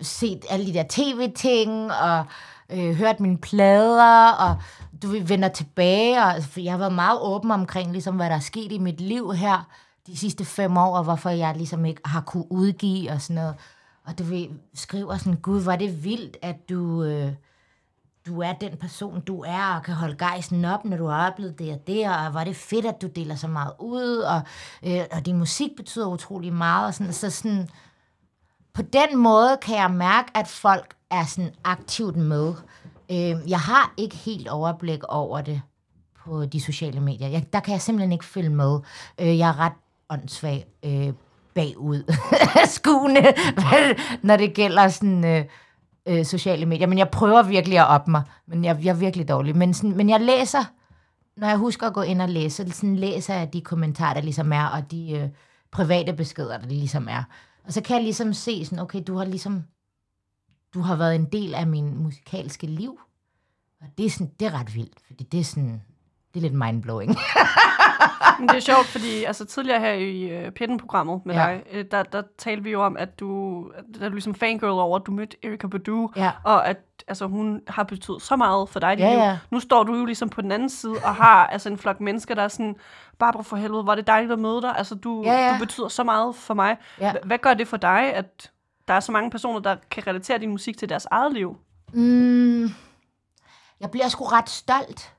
[0.00, 2.24] set alle de der tv-ting, og
[2.70, 4.56] øh, hørt mine plader, og
[5.02, 6.18] du vender tilbage.
[6.18, 8.78] Og, altså, for jeg har været meget åben omkring, ligesom, hvad der er sket i
[8.78, 9.68] mit liv her
[10.06, 13.54] de sidste fem år, og hvorfor jeg ligesom ikke har kunne udgive og sådan noget.
[14.04, 17.04] Og du ved, skriver sådan, gud, hvor er det vildt, at du...
[17.04, 17.32] Øh,
[18.26, 21.58] du er den person, du er, og kan holde gejsen op, når du har oplevet
[21.58, 24.40] det og det, og hvor er det fedt, at du deler så meget ud, og,
[24.82, 27.68] øh, og din musik betyder utrolig meget, og sådan, så sådan,
[28.72, 32.54] på den måde kan jeg mærke, at folk er sådan aktivt med.
[33.10, 35.62] Øh, jeg har ikke helt overblik over det
[36.24, 37.28] på de sociale medier.
[37.28, 38.80] Jeg, der kan jeg simpelthen ikke følge med.
[39.20, 39.72] Øh, jeg er ret
[40.08, 41.12] åndssvag øh,
[41.54, 42.14] bagud
[42.76, 43.34] skuende,
[44.22, 45.24] når det gælder sådan...
[45.24, 45.44] Øh,
[46.06, 49.28] øh, sociale medier, men jeg prøver virkelig at op mig, men jeg, jeg er virkelig
[49.28, 49.56] dårlig.
[49.56, 50.64] Men, sådan, men jeg læser,
[51.36, 54.20] når jeg husker at gå ind og læse, så sådan læser jeg de kommentarer, der
[54.20, 55.28] ligesom er, og de øh,
[55.70, 57.22] private beskeder, der ligesom er.
[57.64, 59.62] Og så kan jeg ligesom se sådan, okay, du har ligesom,
[60.74, 62.98] du har været en del af min musikalske liv,
[63.80, 65.82] og det er, sådan, det er ret vildt, fordi det er sådan,
[66.34, 67.16] det er lidt mindblowing.
[68.38, 71.40] Men det er sjovt, fordi altså, tidligere her i uh, Pitten-programmet med Ja.
[71.40, 73.62] dig, øh, der, der talte vi jo om, at du,
[73.98, 76.30] der er du ligesom fangirl over, at du mødte Erika Badu, Ja.
[76.44, 76.76] og at
[77.08, 79.18] altså, hun har betydet så meget for dig i Ja, liv.
[79.18, 79.38] ja.
[79.50, 82.34] Nu står du jo ligesom på den anden side, og har altså, en flok mennesker,
[82.34, 82.76] der er sådan,
[83.18, 84.74] Barbara for helvede, var det dejligt at møde dig?
[84.78, 85.52] Altså, du, Ja, ja.
[85.54, 86.76] du betyder så meget for mig.
[87.00, 87.12] Ja.
[87.12, 88.50] H- Hvad gør det for dig, at
[88.88, 91.56] der er så mange personer, der kan relatere din musik til deres eget liv?
[91.92, 92.62] Mm,
[93.80, 95.12] jeg bliver sgu ret stolt.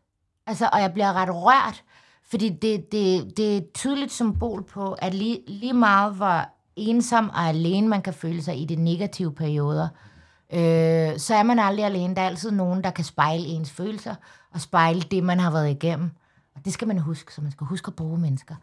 [0.48, 1.84] Altså, og jeg bliver ret rørt.
[2.30, 7.30] Fordi det, det, det er et tydeligt symbol på, at lige, lige meget hvor ensom
[7.30, 9.88] og alene man kan føle sig i de negative perioder,
[10.54, 12.16] øh, så er man aldrig alene.
[12.16, 14.16] Der er altid nogen, der kan spejle ens følelser
[14.54, 16.12] og spejle det, man har været igennem.
[16.56, 18.56] Og det skal man huske, så man skal huske at bruge mennesker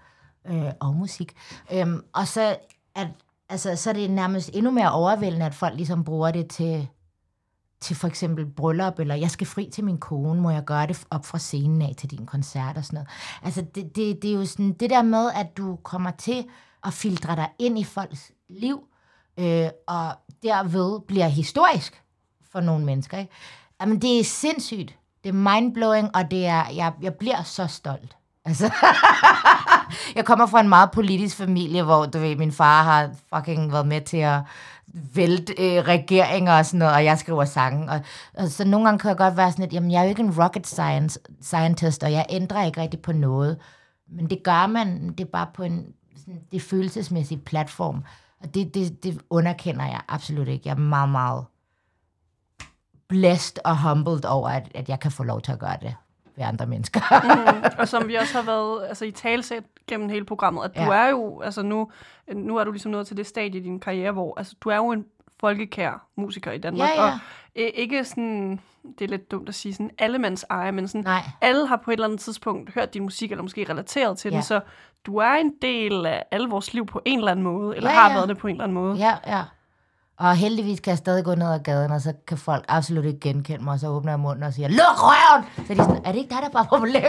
[0.46, 1.34] øh, og musik.
[1.72, 2.56] Øhm, og så,
[2.94, 3.08] at,
[3.48, 6.88] altså, så er det nærmest endnu mere overvældende, at folk ligesom bruger det til
[7.80, 11.04] til for eksempel bryllup, eller jeg skal fri til min kone, må jeg gøre det
[11.10, 13.08] op fra scenen af til din koncert og sådan noget.
[13.42, 16.44] Altså, det, det, det er jo sådan det der med, at du kommer til
[16.84, 18.80] at filtre dig ind i folks liv,
[19.38, 20.12] øh, og
[20.42, 22.02] derved bliver historisk
[22.52, 23.18] for nogle mennesker.
[23.18, 23.32] Ikke?
[23.80, 24.96] Jamen, det er sindssygt.
[25.24, 28.16] Det er mindblowing, og det er, jeg, jeg bliver så stolt.
[28.44, 28.70] Altså,
[30.16, 33.86] jeg kommer fra en meget politisk familie, hvor du ved, min far har fucking været
[33.86, 34.40] med til at
[34.94, 37.90] vælte øh, regeringer og sådan noget, og jeg skriver sange.
[37.90, 38.00] Og,
[38.34, 40.22] og så nogle gange kan jeg godt være sådan lidt, jamen jeg er jo ikke
[40.22, 43.58] en rocket science, scientist, og jeg ændrer ikke rigtig på noget.
[44.08, 45.86] Men det gør man, det er bare på en
[46.16, 48.04] sådan, det følelsesmæssige følelsesmæssig platform.
[48.40, 50.62] Og det, det, det underkender jeg absolut ikke.
[50.68, 51.44] Jeg er meget, meget
[53.08, 55.94] blæst og humbled over, at, at jeg kan få lov til at gøre det
[56.36, 57.00] ved andre mennesker.
[57.00, 57.78] Mm-hmm.
[57.78, 60.92] og som vi også har været altså, i talsæt gennem hele programmet, at du Ja.
[61.06, 61.90] er jo, altså nu,
[62.34, 64.76] nu er du ligesom nået til det stadie i din karriere, hvor altså, du er
[64.76, 65.04] jo en
[65.40, 67.12] folkekær musiker i Danmark, Ja, ja.
[67.12, 67.18] og
[67.56, 68.60] øh, ikke sådan,
[68.98, 71.22] det er lidt dumt at sige, sådan allemands eje, men sådan, Nej.
[71.40, 74.34] alle har på et eller andet tidspunkt hørt din musik, eller måske relateret til Ja.
[74.34, 74.60] den, så
[75.06, 77.96] du er en del af alle vores liv på en eller anden måde, eller Ja,
[77.96, 78.14] har ja.
[78.16, 78.96] været det på en eller anden måde.
[78.96, 79.42] Ja, ja.
[80.20, 83.20] Og heldigvis kan jeg stadig gå ned ad gaden, og så kan folk absolut ikke
[83.20, 85.44] genkende mig, og så åbner jeg munden og siger, luk røven!
[85.56, 87.08] Så er de sådan, er det ikke dig, der bare populær?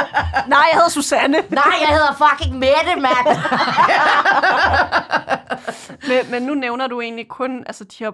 [0.54, 1.36] Nej, jeg hedder Susanne.
[1.50, 3.38] Nej, jeg hedder fucking Mette, mand!
[6.08, 8.10] men, men nu nævner du egentlig kun altså, de her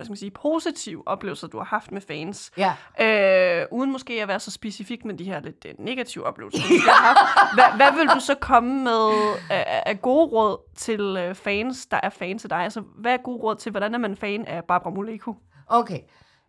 [0.00, 2.50] hvad skal man sige, positive oplevelser, du har haft med fans.
[2.56, 2.72] ja.
[3.00, 6.62] Øh, uden måske at være så specifik med de her lidt øh, negative oplevelser.
[6.68, 7.54] du har haft.
[7.54, 9.10] Hvad, hvad vil du så komme med
[9.50, 12.58] af, af gode råd til øh, fans, der er fans af dig?
[12.58, 15.34] Altså, hvad er gode råd til, hvordan er man fan af Barbara Moleko?
[15.66, 15.98] Okay,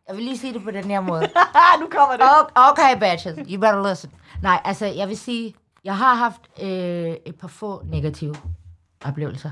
[0.08, 1.22] jeg vil lige sige det på den her måde.
[1.82, 2.24] nu kommer det.
[2.24, 4.12] O- Okay, batches, you better listen.
[4.44, 5.54] Nej, altså, jeg vil sige,
[5.84, 8.36] jeg har haft øh, et par få negative
[9.06, 9.52] oplevelser.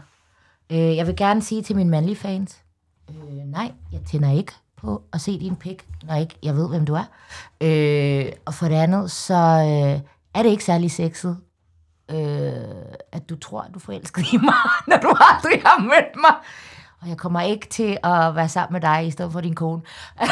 [0.71, 2.63] Øh, jeg vil gerne sige til mine mandlige fans,
[3.09, 6.85] øh, nej, jeg tænder ikke på at se din pik, når ikke jeg ved, hvem
[6.85, 7.03] du er.
[7.61, 10.01] Øh, og for det andet, så øh,
[10.33, 11.37] er det ikke særlig sexet,
[12.11, 12.17] øh,
[13.11, 14.53] at du tror, at du er forelsket i mig,
[14.87, 16.35] når du aldrig har mødt mig.
[17.01, 19.81] Og jeg kommer ikke til at være sammen med dig i stedet for din kone.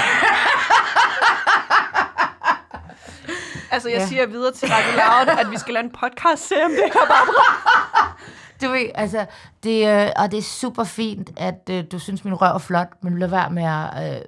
[3.72, 4.08] Altså, jeg Ja.
[4.08, 6.92] siger videre til Radio Loud, at vi skal lave en podcast se om det her,
[7.08, 8.18] Barbara.
[8.62, 9.26] Du ved, altså,
[9.64, 12.88] det, øh, og det er super fint, at øh, du synes, min røv er flot,
[13.04, 14.22] men lad være med at øh,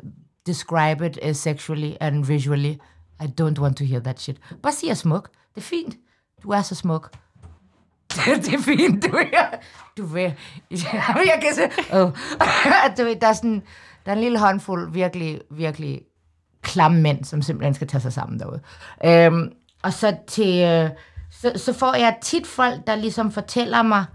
[0.48, 2.74] describe it uh, sexually and visually.
[3.22, 4.38] I don't want to hear that shit.
[4.64, 5.30] Bare sig, jeg er smuk.
[5.56, 5.96] Det er fint.
[6.44, 7.10] Du er så smuk
[8.16, 9.60] det er fint, du ved.
[9.98, 10.32] Du ved.
[11.32, 11.94] Jeg kan se...
[11.94, 12.12] Oh.
[12.98, 13.64] du ved, der er sådan...
[14.06, 16.02] Der er en lille håndfuld virkelig, virkelig
[16.62, 18.62] klamme mænd, som simpelthen skal tage sig sammen derude.
[19.06, 19.52] Øhm,
[19.84, 20.64] og så til...
[20.64, 20.90] Øh,
[21.32, 24.06] så, så får jeg tit folk, der ligesom fortæller mig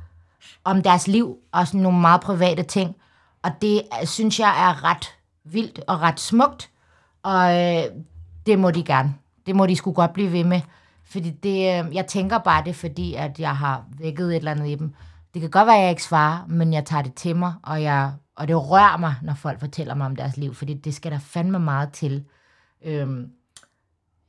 [0.65, 2.97] om deres liv, og sådan nogle meget private ting.
[3.43, 5.15] Og det øh, synes jeg er ret
[5.45, 6.71] vildt og ret smukt.
[7.23, 7.85] Og øh,
[8.47, 9.15] det må de gerne.
[9.47, 10.61] Det må de skulle godt blive ved med.
[11.15, 14.69] Fordi det, øhm, jeg tænker bare det, fordi at jeg har vækket et eller andet
[14.69, 14.95] i dem.
[15.35, 17.83] Det kan godt være, at jeg ikke svarer, men jeg tager det til mig, og,
[17.83, 21.13] jeg, og det rører mig, når folk fortæller mig om deres liv, fordi det skal
[21.13, 22.25] der fandme meget til.
[22.85, 23.31] Øhm,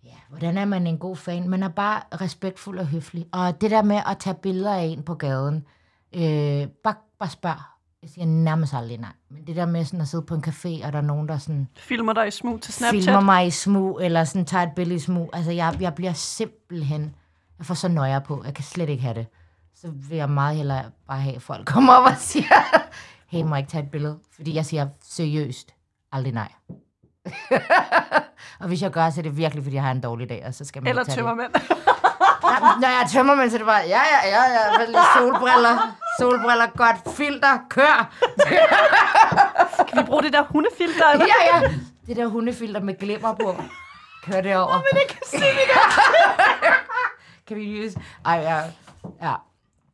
[0.04, 1.50] ja, hvordan er man en god fan?
[1.50, 3.26] Man er bare respektfuld og høflig.
[3.32, 5.66] Og det der med at tage billeder af en på gaden,
[6.14, 7.75] øh, bare, bare spørg.
[8.06, 9.12] Jeg siger nærmest aldrig nej.
[9.30, 11.38] Men det der med sådan at sidde på en café, og der er nogen, der
[11.38, 13.04] sådan Filmer dig i smug til Snapchat.
[13.04, 15.30] filmer mig i smug, eller sådan tager et billede i smug.
[15.34, 17.16] Altså, jeg, jeg bliver simpelthen...
[17.58, 18.42] Jeg får så nøjer på.
[18.46, 19.28] Jeg kan slet ikke have det.
[19.76, 22.46] Så vil jeg meget hellere bare have, at folk kommer op og siger,
[23.28, 24.20] hey, må jeg ikke tage et billede?
[24.36, 25.74] Fordi jeg siger seriøst
[26.12, 26.52] aldrig nej.
[28.60, 30.54] og hvis jeg gør, så er det virkelig, fordi jeg har en dårlig dag, og
[30.54, 31.52] så skal man Eller tømmermænd.
[32.82, 37.16] når jeg tømmer, men så er det bare, ja, ja, ja, ja, solbriller, solbriller, godt,
[37.18, 38.16] filter, kør.
[39.88, 41.08] Kan vi bruge det der hundefilter?
[41.14, 41.26] Eller?
[41.26, 41.70] Ja, ja.
[42.08, 43.56] Det der hundefilter med glimmer på.
[44.24, 44.74] Kør det over.
[44.74, 45.68] Men jeg kan se det.
[47.48, 48.00] Kan vi use?
[48.26, 48.62] Ej, ja.
[49.22, 49.34] ja.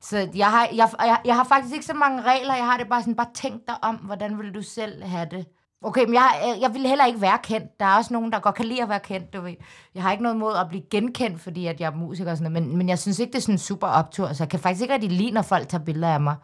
[0.01, 2.55] Så jeg har, jeg, jeg, jeg har faktisk ikke så mange regler.
[2.55, 5.45] Jeg har det bare sådan, bare tænk dig om, hvordan vil du selv have det?
[5.83, 7.79] Okay, men jeg, jeg vil heller ikke være kendt.
[7.79, 9.55] Der er også nogen, der godt kan lide at være kendt, du ved.
[9.95, 12.51] Jeg har ikke noget mod at blive genkendt, fordi at jeg er musiker og sådan
[12.51, 14.59] noget, men, men jeg synes ikke, det er sådan en super optur, så jeg kan
[14.59, 16.35] faktisk ikke rigtig lide, når folk tager billeder af mig,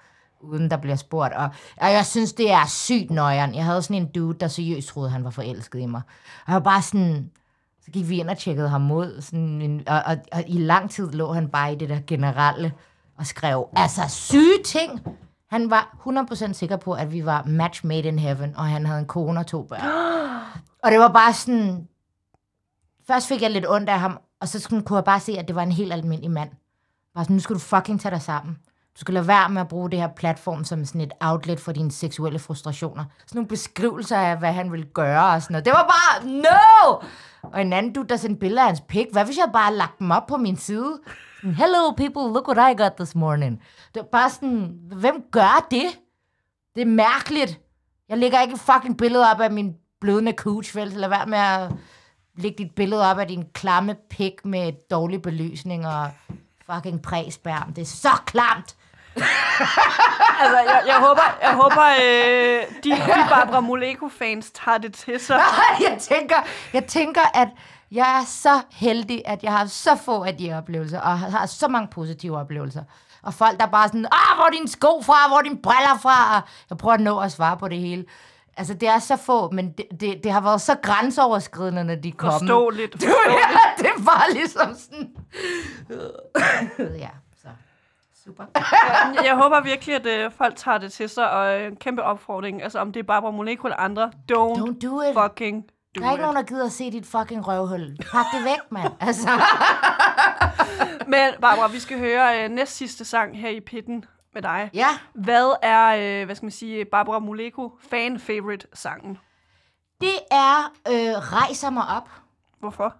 [0.42, 1.34] uden der bliver spurgt.
[1.34, 3.56] Og, og jeg synes, det er sygt nøjeren.
[3.56, 6.02] Jeg havde sådan en dude, der seriøst troede, han var forelsket i mig.
[6.46, 7.32] Og jeg var bare sådan,
[7.86, 10.90] så gik vi ind og tjekkede ham ud, sådan en, og, og, og i lang
[10.90, 12.74] tid lå han bare i det der generelle,
[13.18, 15.02] og skrev, altså syge ting.
[15.50, 15.98] Han var
[16.50, 19.40] 100% sikker på, at vi var match made in heaven, og han havde en kone
[19.40, 19.82] og to børn.
[20.84, 21.88] og det var bare sådan,
[23.08, 25.48] først fik jeg lidt ondt af ham, og så sådan, kunne jeg bare se, at
[25.48, 26.50] det var en helt almindelig mand.
[27.16, 28.58] Bare sådan, nu skal du fucking tage dig sammen.
[28.96, 31.72] Du skal lade være med at bruge det her platform som sådan et outlet for
[31.72, 33.06] dine seksuelle frustrationer.
[33.20, 35.66] Sådan nogle beskrivelser af, hvad han ville gøre og sådan noget.
[35.66, 37.00] Det var bare, no!
[37.42, 39.06] Og en anden dude, der sendte billeder af hans pik.
[39.12, 41.00] Hvad hvis jeg bare lagt dem op på min side?
[41.56, 43.62] Hello people, look what I got this morning.
[43.94, 46.00] Det var bare sådan, hvem gør det?
[46.76, 47.60] Det er mærkeligt.
[48.10, 50.88] Jeg lægger ikke et fucking billede op af min blødende cooch, vel?
[50.88, 51.72] Lad være med at
[52.38, 56.10] lægge dit billede op af din klamme pik med dårlig belysning og
[56.72, 57.74] fucking præsbærm.
[57.74, 58.76] Det er så klamt.
[60.40, 65.40] Altså, jeg, jeg håber, jeg håber øh, de, de Barbara Moleko-fans tager det til sig.
[65.90, 66.36] jeg, tænker,
[66.74, 67.48] jeg tænker, at
[67.92, 71.68] jeg er så heldig, at jeg har så få af de oplevelser, og har så
[71.68, 72.84] mange positive oplevelser.
[73.24, 75.98] Og folk, der bare sådan, ah, hvor er dine sko fra, hvor er dine briller
[76.02, 76.36] fra?
[76.38, 78.06] Og jeg prøver at nå at svare på det hele.
[78.58, 82.12] Altså, det er så få, men det, det, det har været så grænseoverskridende, når de
[82.12, 82.40] kommer.
[82.40, 82.94] Forståeligt.
[83.02, 85.16] Du, ja, det bare ligesom sådan...
[87.00, 87.10] ja,
[87.42, 87.48] så
[88.26, 88.44] super.
[89.24, 92.64] Jeg håber virkelig, at øh, folk tager det til sig, og øh, en kæmpe opfordring.
[92.64, 95.14] Altså, om det er Barbara Moleko eller andre, don't, Don't do it.
[95.24, 95.66] fucking
[95.96, 96.22] do Der er ikke it.
[96.22, 97.98] nogen, der gider at se dit fucking røvhul.
[98.12, 98.94] Pak det væk, mand.
[99.08, 99.30] Altså.
[101.08, 104.70] Men Barbara, vi skal høre øh, næst sidste sang her i pitten med dig.
[104.74, 104.88] Ja.
[105.14, 105.86] Hvad er,
[106.22, 109.18] øh, hvad skal man sige, Barbara Moleko fan-favorite sangen?
[110.02, 112.10] Det er øh, Rejser mig op.
[112.60, 112.96] Hvorfor?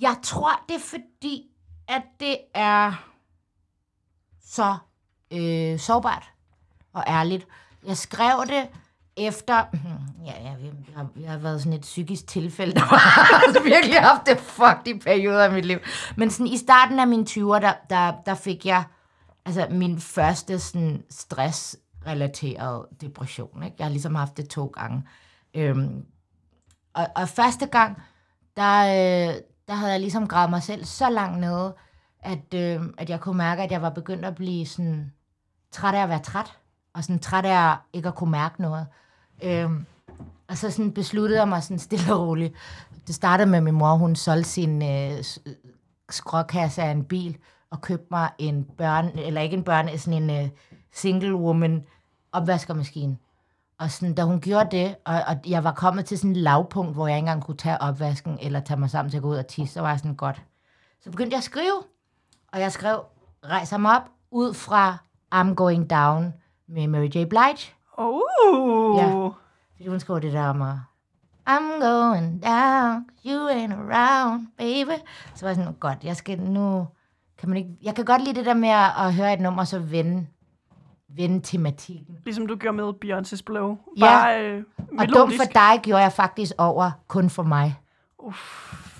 [0.00, 1.50] Jeg tror, det er fordi,
[1.88, 2.92] at det er
[4.46, 4.76] så
[5.32, 6.30] øh, sårbart
[6.92, 7.46] og ærligt.
[7.86, 8.68] Jeg skrev det
[9.16, 9.64] efter...
[10.26, 14.00] Ja, ja vi, har, vi har været sådan et psykisk tilfælde, der har altså virkelig
[14.00, 15.78] haft det fucked i perioder af mit liv.
[16.16, 18.84] Men sådan, i starten af mine 20'er, der, der, der fik jeg
[19.44, 23.62] altså, min første sådan, stressrelateret depression.
[23.62, 23.76] Ikke?
[23.78, 25.02] Jeg har ligesom haft det to gange.
[25.54, 26.04] Øhm,
[26.94, 28.02] og, og første gang,
[28.56, 29.34] der, øh,
[29.68, 31.74] der havde jeg ligesom gravet mig selv så langt nede,
[32.20, 35.12] at, øh, at jeg kunne mærke, at jeg var begyndt at blive sådan
[35.70, 36.58] træt af at være træt,
[36.94, 38.86] og sådan træt af ikke at kunne mærke noget.
[39.42, 39.70] Øh,
[40.48, 42.54] og så sådan besluttede jeg mig sådan stille og roligt.
[43.06, 45.54] Det startede med, at min mor, hun solgte sin øh, øh
[46.10, 47.36] skråkasse af en bil,
[47.70, 50.50] og købte mig en børn, eller ikke en børn, sådan en øh,
[50.92, 51.84] single woman
[52.32, 53.16] opvaskermaskine.
[53.78, 56.94] Og sådan, da hun gjorde det, og, og jeg var kommet til sådan et lavpunkt,
[56.94, 59.36] hvor jeg ikke engang kunne tage opvasken, eller tage mig sammen til at gå ud
[59.36, 60.42] og tisse, så var jeg sådan, godt,
[61.00, 61.82] Så begyndte jeg at skrive,
[62.52, 63.04] og jeg skrev
[63.44, 64.98] Rejser mig op ud fra
[65.34, 66.34] I'm Going Down
[66.68, 67.24] med Mary J.
[67.28, 67.72] Blige.
[67.98, 68.98] Oh.
[68.98, 69.28] Ja.
[69.76, 70.74] Fordi hun skriver det der om at
[71.48, 75.00] I'm going down, you ain't around, baby.
[75.34, 76.86] Så var jeg sådan, godt, jeg skal nu...
[77.38, 79.66] Kan man ikke, jeg kan godt lide det der med at, høre et nummer, og
[79.66, 80.26] så vende,
[81.08, 82.16] vende tematikken.
[82.24, 83.76] Ligesom du gjorde med Beyoncé's Blow.
[83.96, 84.06] Ja.
[84.06, 85.38] Bare, øh, Og dum melodisk.
[85.40, 87.80] for dig gjorde jeg faktisk over kun for mig.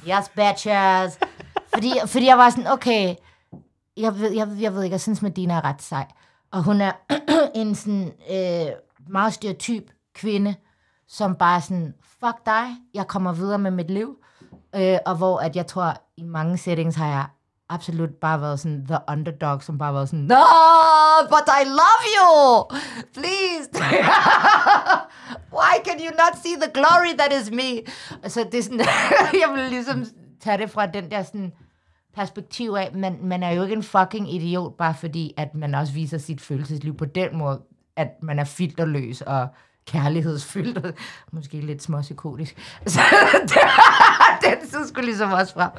[0.08, 1.18] Yes, bitches.
[1.74, 3.14] fordi, fordi jeg var sådan, okay,
[3.96, 6.06] jeg ved, jeg, jeg ved ikke, jeg synes Medina er ret sej.
[6.54, 6.92] Og hun er
[7.60, 8.72] en sådan øh,
[9.08, 10.54] meget stereotyp kvinde,
[11.08, 14.16] som bare er sådan, fuck dig, jeg kommer videre med mit liv.
[14.74, 17.26] Øh, og hvor at jeg tror, i mange settings har jeg
[17.68, 20.44] absolut bare været sådan the underdog, som bare var sådan, no,
[21.28, 22.64] but I love you,
[23.14, 23.68] please.
[25.58, 27.92] Why can you not see the glory that is me?
[28.28, 28.80] Så det er sådan,
[29.42, 30.04] jeg vil ligesom
[30.40, 31.52] tage det fra den der sådan
[32.16, 35.92] perspektiv af, man, man er jo ikke en fucking idiot, bare fordi, at man også
[35.92, 37.60] viser sit følelsesliv på den måde,
[37.96, 39.48] at man er filterløs og
[39.86, 40.92] kærlighedsfyldt, og
[41.32, 42.56] måske lidt småpsykotisk.
[42.86, 43.00] Så
[44.44, 45.70] den så skulle ligesom også frem.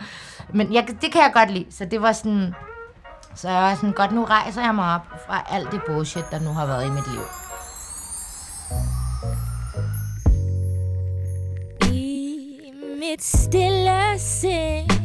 [0.53, 2.53] Men jeg, det kan jeg godt lide, så det var sådan,
[3.35, 6.39] så jeg var sådan, godt, nu rejser jeg mig op fra alt det bullshit, der
[6.39, 7.21] nu har været i mit liv.
[11.91, 15.04] I mit stille sind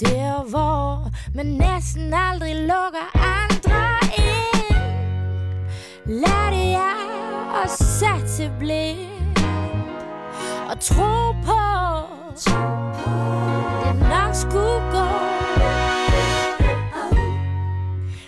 [0.00, 4.76] der hvor man næsten aldrig lukker andre ind.
[6.06, 6.94] Lærte jeg
[7.64, 9.36] at sætte blind
[10.70, 11.60] Og tro på
[13.84, 15.08] Det nok skulle gå.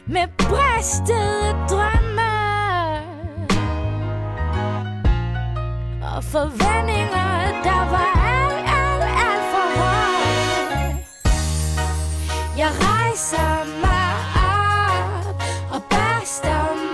[0.06, 2.32] Med bristede drømme
[6.16, 8.21] og forventninger, der var
[13.12, 14.14] rejser mig
[15.28, 15.42] op
[15.74, 16.91] og børster mig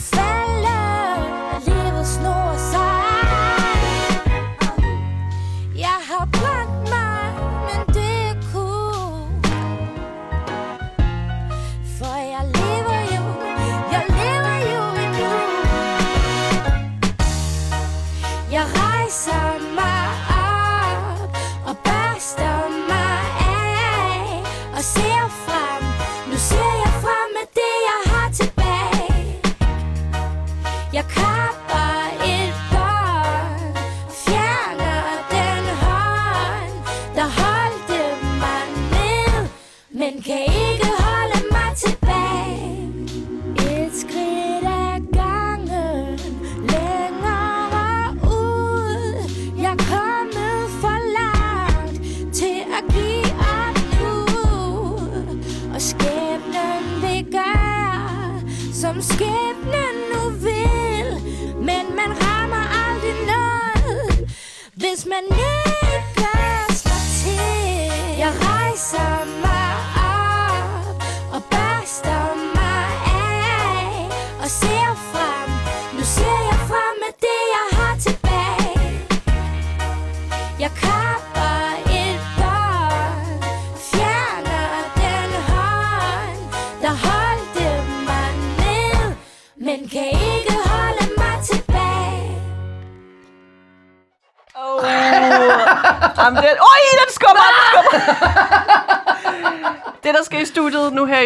[0.00, 0.39] og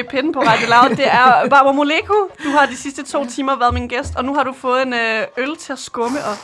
[0.05, 2.15] i Pinden på Radio Loud, det er Barbara Moleko.
[2.45, 4.95] Du har de sidste to timer været min gæst, og nu har du fået en
[4.95, 6.37] øh, øl til at skumme, og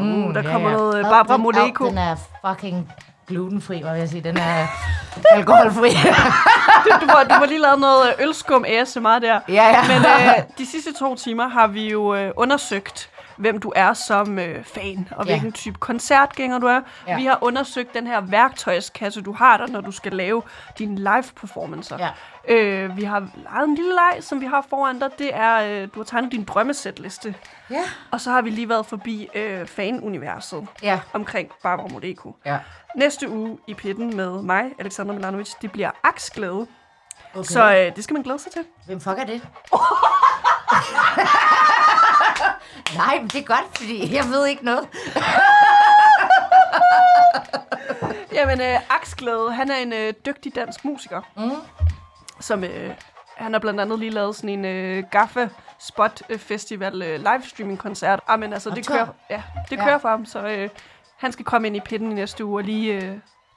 [0.00, 1.86] uh, der kommer noget øh, Barbara Moleko.
[1.88, 2.16] Den er
[2.48, 2.92] fucking
[3.28, 4.20] glutenfri, hvad vil jeg sige.
[4.20, 4.66] Den er
[5.36, 5.90] alkoholfri.
[7.00, 9.40] Du får, du får lige lavet noget øh, ølskum ASMR der.
[9.48, 9.82] ja, ja.
[9.88, 14.38] Men øh, de sidste to timer har vi jo øh, undersøgt, hvem du er som
[14.38, 15.32] øh, fan, og Ja.
[15.32, 16.80] hvilken type koncertgænger du er.
[17.08, 17.16] Ja.
[17.16, 20.42] Vi har undersøgt den her værktøjskasse, du har der, når du skal lave
[20.78, 21.98] dine live-performancer.
[21.98, 22.10] Ja.
[22.54, 25.10] Øh, vi har lavet en lille leg, som vi har foran dig.
[25.18, 27.34] Det er, øh, du har tegnet din drømmesætliste.
[27.70, 27.82] Ja.
[28.10, 31.00] Og så har vi lige været forbi øh, fanuniverset Ja.
[31.12, 32.36] omkring Barbara Modeko.
[32.46, 32.58] Ja.
[32.96, 36.66] Næste uge i pitten med mig, Alexander Milanovic, det bliver aksglæde.
[37.34, 37.44] Okay.
[37.44, 38.62] Så øh, det skal man glæde sig til.
[38.86, 39.42] Hvem fuck er det?
[42.96, 44.88] Nej, men det er godt, fordi jeg ved ikke noget.
[48.32, 51.20] Jamen, øh, Aksglæde, han er en øh, dygtig dansk musiker.
[51.36, 51.50] Mm.
[52.40, 52.90] Som, øh,
[53.36, 55.48] han har blandt andet lige lavet sådan en øh, Gaffa
[55.78, 58.20] Spot øh, Festival øh, livestreaming koncert.
[58.28, 59.84] Ah, men altså, Og det kører, ja, det Ja.
[59.84, 60.68] kører for ham, så øh,
[61.16, 63.16] han skal komme ind i pitten i næste uge og lige øh,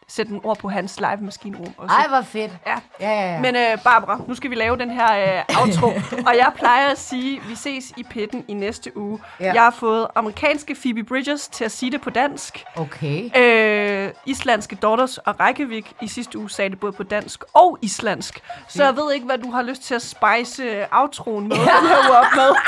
[0.09, 1.95] sætte en ord på hans live maskinrum også.
[1.95, 2.51] Ej, hvor fedt.
[2.67, 2.75] Ja.
[2.99, 3.39] Ja, ja, ja.
[3.39, 5.87] Men øh, Barbara, nu skal vi lave den her øh, outro.
[6.27, 9.19] og jeg plejer at sige, vi ses i pitten i næste uge.
[9.39, 9.53] Ja.
[9.53, 12.63] Jeg har fået amerikanske Phoebe Bridgers til at sige det på dansk.
[12.75, 13.37] Okay.
[13.37, 18.39] Øh, islandske Daughters og Reykjavik i sidste uge sagde det både på dansk og islandsk.
[18.67, 21.65] Så jeg ved ikke, hvad du har lyst til at spice øh, outroen med den
[21.65, 22.49] her uge op med.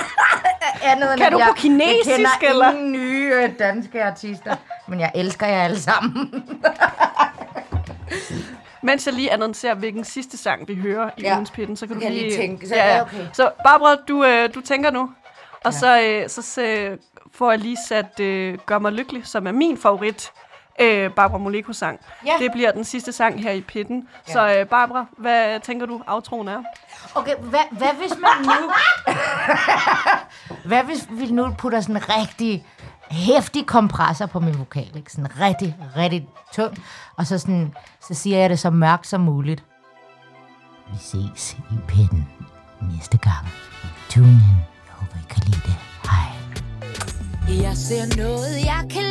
[0.84, 2.72] Andet Kan du jeg, på kinesisk, jeg kender eller?
[2.72, 4.56] ingen nye øh, danske artister,
[4.88, 6.44] men jeg elsker jer alle sammen.
[8.84, 11.34] Mens jeg lige annoncerer, hvilken sidste sang vi hører i Ja.
[11.34, 12.38] ugens pitten, så kan du jeg lige lige...
[12.38, 12.68] tænke.
[12.68, 13.28] Så det okay.
[13.34, 15.10] Så Barbara, du, øh, du tænker nu.
[15.64, 16.98] Og så, øh, så, så
[17.34, 20.32] får jeg lige sat øh, Gør mig lykkelig, som er min favorit
[20.80, 22.00] øh, Barbara Moleko-sang.
[22.26, 22.34] Ja.
[22.40, 24.08] Det bliver den sidste sang her i pitten.
[24.28, 24.34] Ja.
[24.34, 26.64] Så øh, Barbara, hvad tænker du, outroen er?
[27.16, 28.72] Okay, hvad, hvad hvis man nu...
[30.70, 32.68] hvad hvis vi nu putter sådan en rigtig
[33.12, 35.12] hæftig kompressor på min vokal, ikke?
[35.12, 36.78] Sådan rigtig, rigtig tung.
[37.18, 37.74] Og så, sådan,
[38.08, 39.64] så siger jeg det så mørkt som muligt.
[40.92, 42.28] Vi ses i pitten
[42.82, 43.48] næste gang.
[44.10, 44.58] Tune in.
[44.88, 45.76] Jeg håber, I kan lide det.
[46.10, 47.64] Hej.
[47.64, 49.04] Jeg ser noget, jeg kan